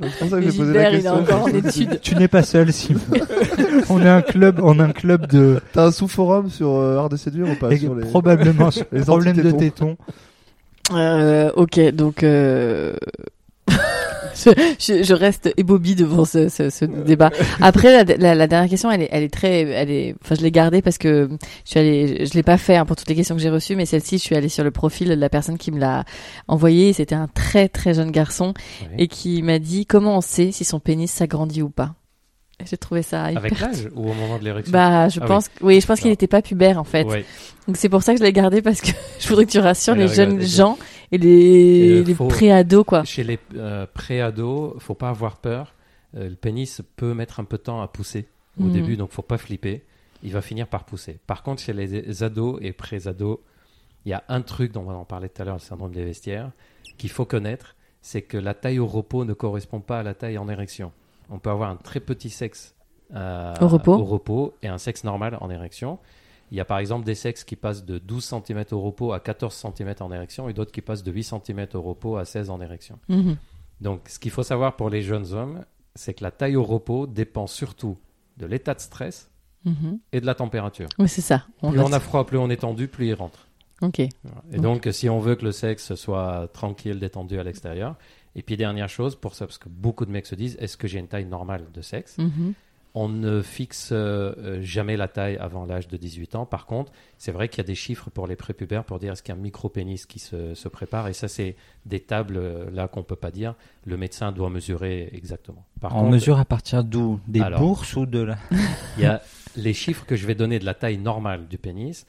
[0.00, 1.14] C'est pour ça que j'ai posé la Gilbert, il est question.
[1.14, 2.00] encore en études.
[2.00, 3.00] Tu n'es pas seul, Simon.
[3.90, 7.08] on est un club, on a un club de, T'as un sous-forum sur euh, Art
[7.08, 8.06] de Séduire ou pas sur les...
[8.06, 9.96] probablement sur les problème de tétons.
[10.92, 12.94] Euh, ok, donc euh...
[14.34, 17.30] je, je, je reste ébobie devant ce, ce, ce débat.
[17.60, 20.42] Après, la, la, la dernière question, elle est, elle est très, elle est, enfin, je
[20.42, 21.28] l'ai gardée parce que
[21.64, 23.76] je suis allée, je l'ai pas fait hein, pour toutes les questions que j'ai reçues,
[23.76, 26.04] mais celle-ci, je suis allée sur le profil de la personne qui me l'a
[26.48, 26.92] envoyée.
[26.92, 28.88] C'était un très très jeune garçon Oui.
[28.98, 31.94] et qui m'a dit comment on sait si son pénis s'agrandit ou pas.
[32.64, 33.38] J'ai trouvé ça hyper.
[33.44, 36.10] Avec l'âge ou au moment de l'érection Bah, je Ah pense, oui, je pense qu'il
[36.10, 37.04] n'était pas pubère en fait.
[37.04, 37.24] Ouais.
[37.66, 39.96] Donc c'est pour ça que je l'ai gardé parce que je voudrais que tu rassures
[39.96, 40.78] les jeunes gens
[41.12, 43.04] et les, euh, pré-ados quoi.
[43.04, 45.74] Chez les euh, pré-ados, faut pas avoir peur.
[46.16, 48.26] Euh, le pénis peut mettre un peu de temps à pousser
[48.60, 48.72] au Mhm.
[48.72, 49.82] début, donc faut pas flipper.
[50.22, 51.18] Il va finir par pousser.
[51.26, 53.38] Par contre, chez les ados et pré-ados,
[54.04, 56.04] il y a un truc dont on en parlait tout à l'heure, le syndrome des
[56.04, 56.50] vestiaires,
[56.98, 60.38] qu'il faut connaître, c'est que la taille au repos ne correspond pas à la taille
[60.38, 60.92] en érection.
[61.30, 62.74] On peut avoir un très petit sexe
[63.14, 63.94] euh, Au repos.
[63.94, 65.98] au repos et un sexe normal en érection.
[66.52, 69.20] Il y a par exemple des sexes qui passent de 12 cm au repos à
[69.20, 72.50] 14 cm en érection et d'autres qui passent de 8 cm au repos à 16
[72.50, 72.98] en érection.
[73.08, 73.36] Mhm.
[73.80, 75.64] Donc, ce qu'il faut savoir pour les jeunes hommes,
[75.94, 77.96] c'est que la taille au repos dépend surtout
[78.36, 79.30] de l'état de stress
[79.64, 79.98] Mhm.
[80.12, 80.88] et de la température.
[80.98, 81.46] Oui, c'est ça.
[81.62, 83.48] On plus on a froid, plus on est tendu, plus il rentre.
[83.80, 84.00] Ok.
[84.00, 84.10] Et
[84.58, 87.96] donc, si on veut que le sexe soit tranquille, détendu à l'extérieur.
[88.36, 90.86] Et puis, dernière chose, pour ça, parce que beaucoup de mecs se disent, est-ce que
[90.86, 92.18] j'ai une taille normale de sexe?
[92.18, 92.52] Mhm.
[92.94, 96.44] On ne fixe euh, euh, jamais la taille avant l'âge de 18 ans.
[96.44, 99.22] Par contre, c'est vrai qu'il y a des chiffres pour les prépubères pour dire est-ce
[99.22, 101.08] qu'il y a un micro-pénis qui se, se prépare.
[101.08, 101.56] Et ça, c'est
[101.86, 103.54] des tables euh, là qu'on peut pas dire.
[103.86, 105.64] Le médecin doit mesurer exactement.
[105.80, 107.18] Par contre, mesure à partir d'où?
[107.26, 107.60] Des Alors.
[107.60, 108.36] bourses ou de la...
[108.98, 109.22] il y a
[109.56, 112.04] les chiffres que je vais donner de la taille normale du pénis.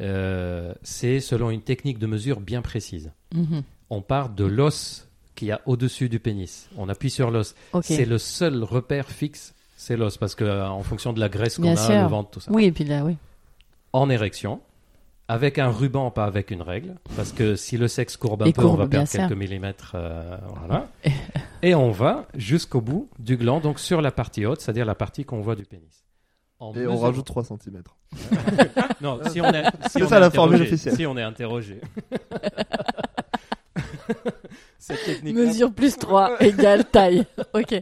[0.00, 3.10] euh, c'est selon une technique de mesure bien précise.
[3.34, 3.62] Mhm.
[3.90, 6.68] On part de l'os qu'il y a au-dessus du pénis.
[6.76, 7.56] On appuie sur l'os.
[7.72, 7.84] Ok.
[7.86, 11.56] C'est le seul repère fixe, c'est l'os, parce que euh, en fonction de la graisse
[11.56, 11.94] qu'on Bien a, sûr.
[12.02, 12.50] le ventre, tout ça.
[12.52, 13.16] Oui, et puis là, oui.
[13.92, 14.60] En érection,
[15.26, 18.52] avec un ruban, pas avec une règle, parce que si le sexe courbe un Et
[18.52, 19.20] peu, courbe, on va bien perdre sûr.
[19.20, 19.92] quelques millimètres.
[19.94, 20.88] euh, voilà.
[21.62, 25.24] Et on va jusqu'au bout du gland, donc sur la partie haute, c'est-à-dire la partie
[25.24, 26.04] qu'on voit du pénis.
[26.58, 27.82] En Et on mesurant- rajoute 3 cm.
[29.00, 30.94] Non, si on est, si C'est on ça est la formule interrogé, officielle.
[30.96, 31.80] Si on est interrogé.
[34.78, 35.34] Cette technique.
[35.36, 37.24] Mesure plus 3 égale taille.
[37.54, 37.74] Ok.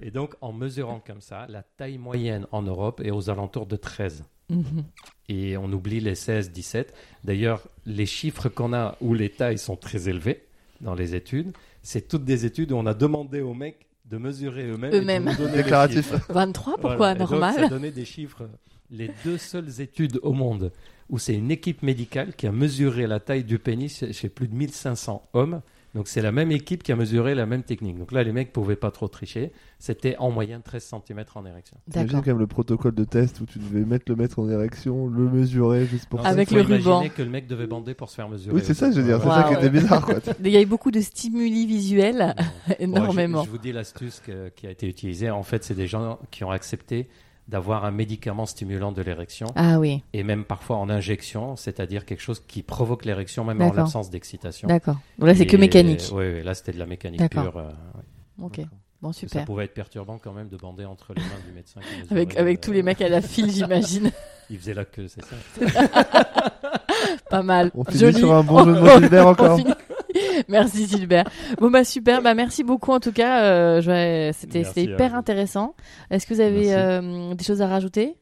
[0.00, 3.76] Et donc, en mesurant comme ça, la taille moyenne en Europe est aux alentours de
[3.76, 4.24] 13.
[4.48, 4.84] Mhm.
[5.28, 6.94] Et on oublie les 16, 17.
[7.24, 10.44] D'ailleurs, les chiffres qu'on a où les tailles sont très élevées
[10.80, 11.52] dans les études,
[11.82, 14.94] c'est toutes des études où on a demandé aux mecs de mesurer eux-mêmes.
[14.94, 15.30] Eux-mêmes.
[15.54, 16.12] Déclaratif.
[16.12, 16.32] chiffres.
[16.32, 17.12] 23, pourquoi Voilà.
[17.14, 18.48] Et donc, Normal ça donnait des chiffres.
[18.90, 20.70] Les deux seules études au monde
[21.08, 24.54] où c'est une équipe médicale qui a mesuré la taille du pénis chez plus de
[24.54, 25.60] 1500 hommes.
[25.96, 27.98] Donc c'est la même équipe qui a mesuré la même technique.
[27.98, 29.50] Donc là, les mecs pouvaient pas trop tricher.
[29.78, 31.78] C'était en moyenne 13 cm en érection.
[31.90, 35.06] T'imagines quand même le protocole de test où tu devais mettre le mètre en érection,
[35.08, 36.26] le mesurer juste pour Non.
[36.26, 37.08] Avec le imaginer ruban.
[37.08, 38.54] que le mec devait bander pour se faire mesurer.
[38.54, 39.20] Oui, c'est ça, je veux dire.
[39.22, 40.16] C'est ça qui était bizarre, quoi.
[40.44, 42.34] Il y a eu beaucoup de stimuli visuels,
[42.68, 43.40] Bon, énormément.
[43.40, 44.20] je, je vous dis l'astuce
[44.54, 45.30] qui a été utilisée.
[45.30, 47.08] En fait, c'est des gens qui ont accepté
[47.48, 52.22] d'avoir un médicament stimulant de l'érection Ah oui, et même parfois en injection, c'est-à-dire quelque
[52.22, 54.66] chose qui provoque l'érection même en l'absence d'excitation.
[54.68, 54.96] d'accord.
[55.18, 56.02] Donc là, c'est que mécanique.
[56.12, 57.56] Oui, oui, là c'était de la mécanique pure.
[57.56, 58.44] euh, ouais.
[58.46, 58.60] Ok,
[59.00, 59.44] bon, Ça super.
[59.44, 61.80] pouvait être perturbant quand même de bander entre les mains du médecin.
[61.80, 64.10] qui Avec, avec euh, tous les mecs à la file, j'imagine.
[64.50, 65.36] Il faisait la queue, c'est ça.
[67.30, 67.70] Pas mal.
[67.74, 68.18] On finit Joli.
[68.18, 68.74] sur un bon jeu
[69.08, 69.56] de On encore.
[69.58, 69.72] finit.
[70.48, 71.28] Merci Gilbert.
[71.60, 73.42] Bon bah super, bah merci beaucoup en tout cas.
[73.44, 75.16] euh, je C'était hyper vous.
[75.16, 75.74] intéressant.
[76.10, 78.16] Est-ce que vous avez euh, des choses à rajouter?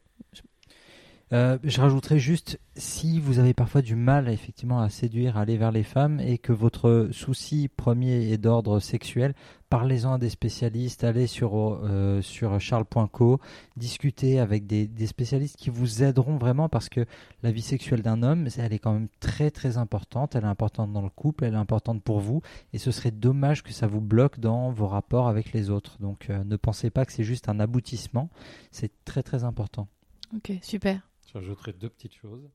[1.32, 5.56] Euh, je rajouterais juste, si vous avez parfois du mal effectivement à séduire, à aller
[5.56, 9.34] vers les femmes et que votre souci premier est d'ordre sexuel,
[9.74, 13.40] parlez-en à des spécialistes, allez sur, euh, sur charles.co,
[13.76, 17.06] discutez avec des, des spécialistes qui vous aideront vraiment parce que
[17.42, 20.92] la vie sexuelle d'un homme, elle est quand même très très importante, elle est importante
[20.92, 22.40] dans le couple, elle est importante pour vous
[22.72, 25.96] et ce serait dommage que ça vous bloque dans vos rapports avec les autres.
[25.98, 28.30] Donc euh, ne pensez pas que c'est juste un aboutissement,
[28.70, 29.88] c'est très très important.
[30.36, 31.00] Ok, super.
[31.32, 32.48] J'ajouterai deux petites choses.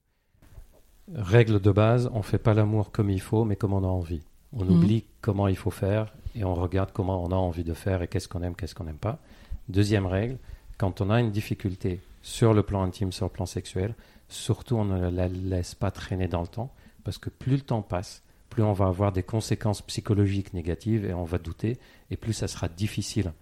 [1.14, 4.22] Règle de base, on fait pas l'amour comme il faut, mais comme on a envie.
[4.54, 4.72] On Mhm.
[4.72, 8.08] oublie comment il faut faire et on regarde comment on a envie de faire et
[8.08, 9.20] qu'est-ce qu'on aime, qu'est-ce qu'on n'aime pas.
[9.68, 10.38] Deuxième règle,
[10.78, 13.94] quand on a une difficulté sur le plan intime, sur le plan sexuel,
[14.28, 16.72] surtout on ne la laisse pas traîner dans le temps,
[17.04, 21.14] parce que plus le temps passe, plus on va avoir des conséquences psychologiques négatives et
[21.14, 21.78] on va douter,
[22.10, 23.34] et plus ça sera difficile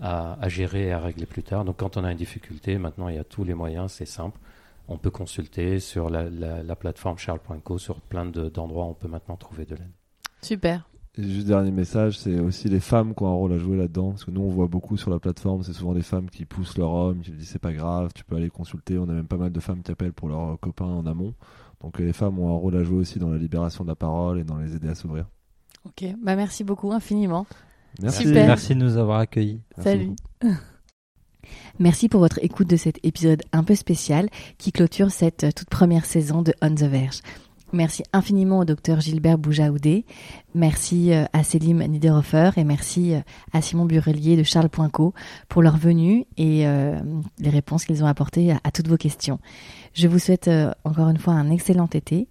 [0.00, 1.64] à, à gérer et à régler plus tard.
[1.64, 4.38] Donc quand on a une difficulté, maintenant il y a tous les moyens, c'est simple.
[4.88, 9.08] On peut consulter sur la, la- la plateforme charles.co, sur plein de- d'endroits on peut
[9.08, 9.90] maintenant trouver de l'aide.
[10.42, 10.88] Super.
[11.18, 14.10] Et juste dernier message, c'est aussi les femmes qui ont un rôle à jouer là-dedans.
[14.10, 16.78] Parce que nous, on voit beaucoup sur la plateforme, c'est souvent des femmes qui poussent
[16.78, 18.98] leur homme, qui lui disent c'est pas grave, tu peux aller consulter.
[18.98, 21.34] On a même pas mal de femmes qui appellent pour leurs copains en amont.
[21.82, 24.38] Donc les femmes ont un rôle à jouer aussi dans la libération de la parole
[24.38, 25.26] et dans les aider à s'ouvrir.
[25.84, 27.46] Ok, bah merci beaucoup infiniment.
[28.00, 28.22] Merci.
[28.22, 28.46] Super.
[28.46, 29.60] Merci de nous avoir accueillis.
[29.76, 30.12] Merci Salut.
[31.78, 34.28] Merci pour votre écoute de cet épisode un peu spécial
[34.58, 37.20] qui clôture cette euh, toute première saison de On the Verge.
[37.72, 40.04] Merci infiniment au docteur Gilbert Boujaoudé,
[40.54, 43.20] merci euh, à Célim Niederhofer et merci euh,
[43.54, 45.14] à Simon Burelier de Charles.co
[45.48, 47.00] pour leur venue et euh,
[47.38, 49.38] les réponses qu'ils ont apportées à, toutes vos questions.
[49.94, 50.50] Je vous souhaite
[50.84, 52.28] encore une fois un excellent été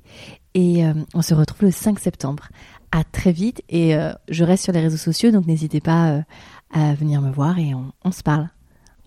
[0.54, 2.50] et on se retrouve le 5 septembre.
[2.92, 3.96] À très vite et
[4.30, 6.24] je reste sur les réseaux sociaux donc n'hésitez pas
[6.72, 8.50] à venir me voir et on, on se parle.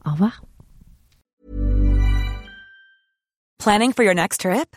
[0.06, 0.43] Au revoir.
[3.59, 4.77] Planning for your next trip?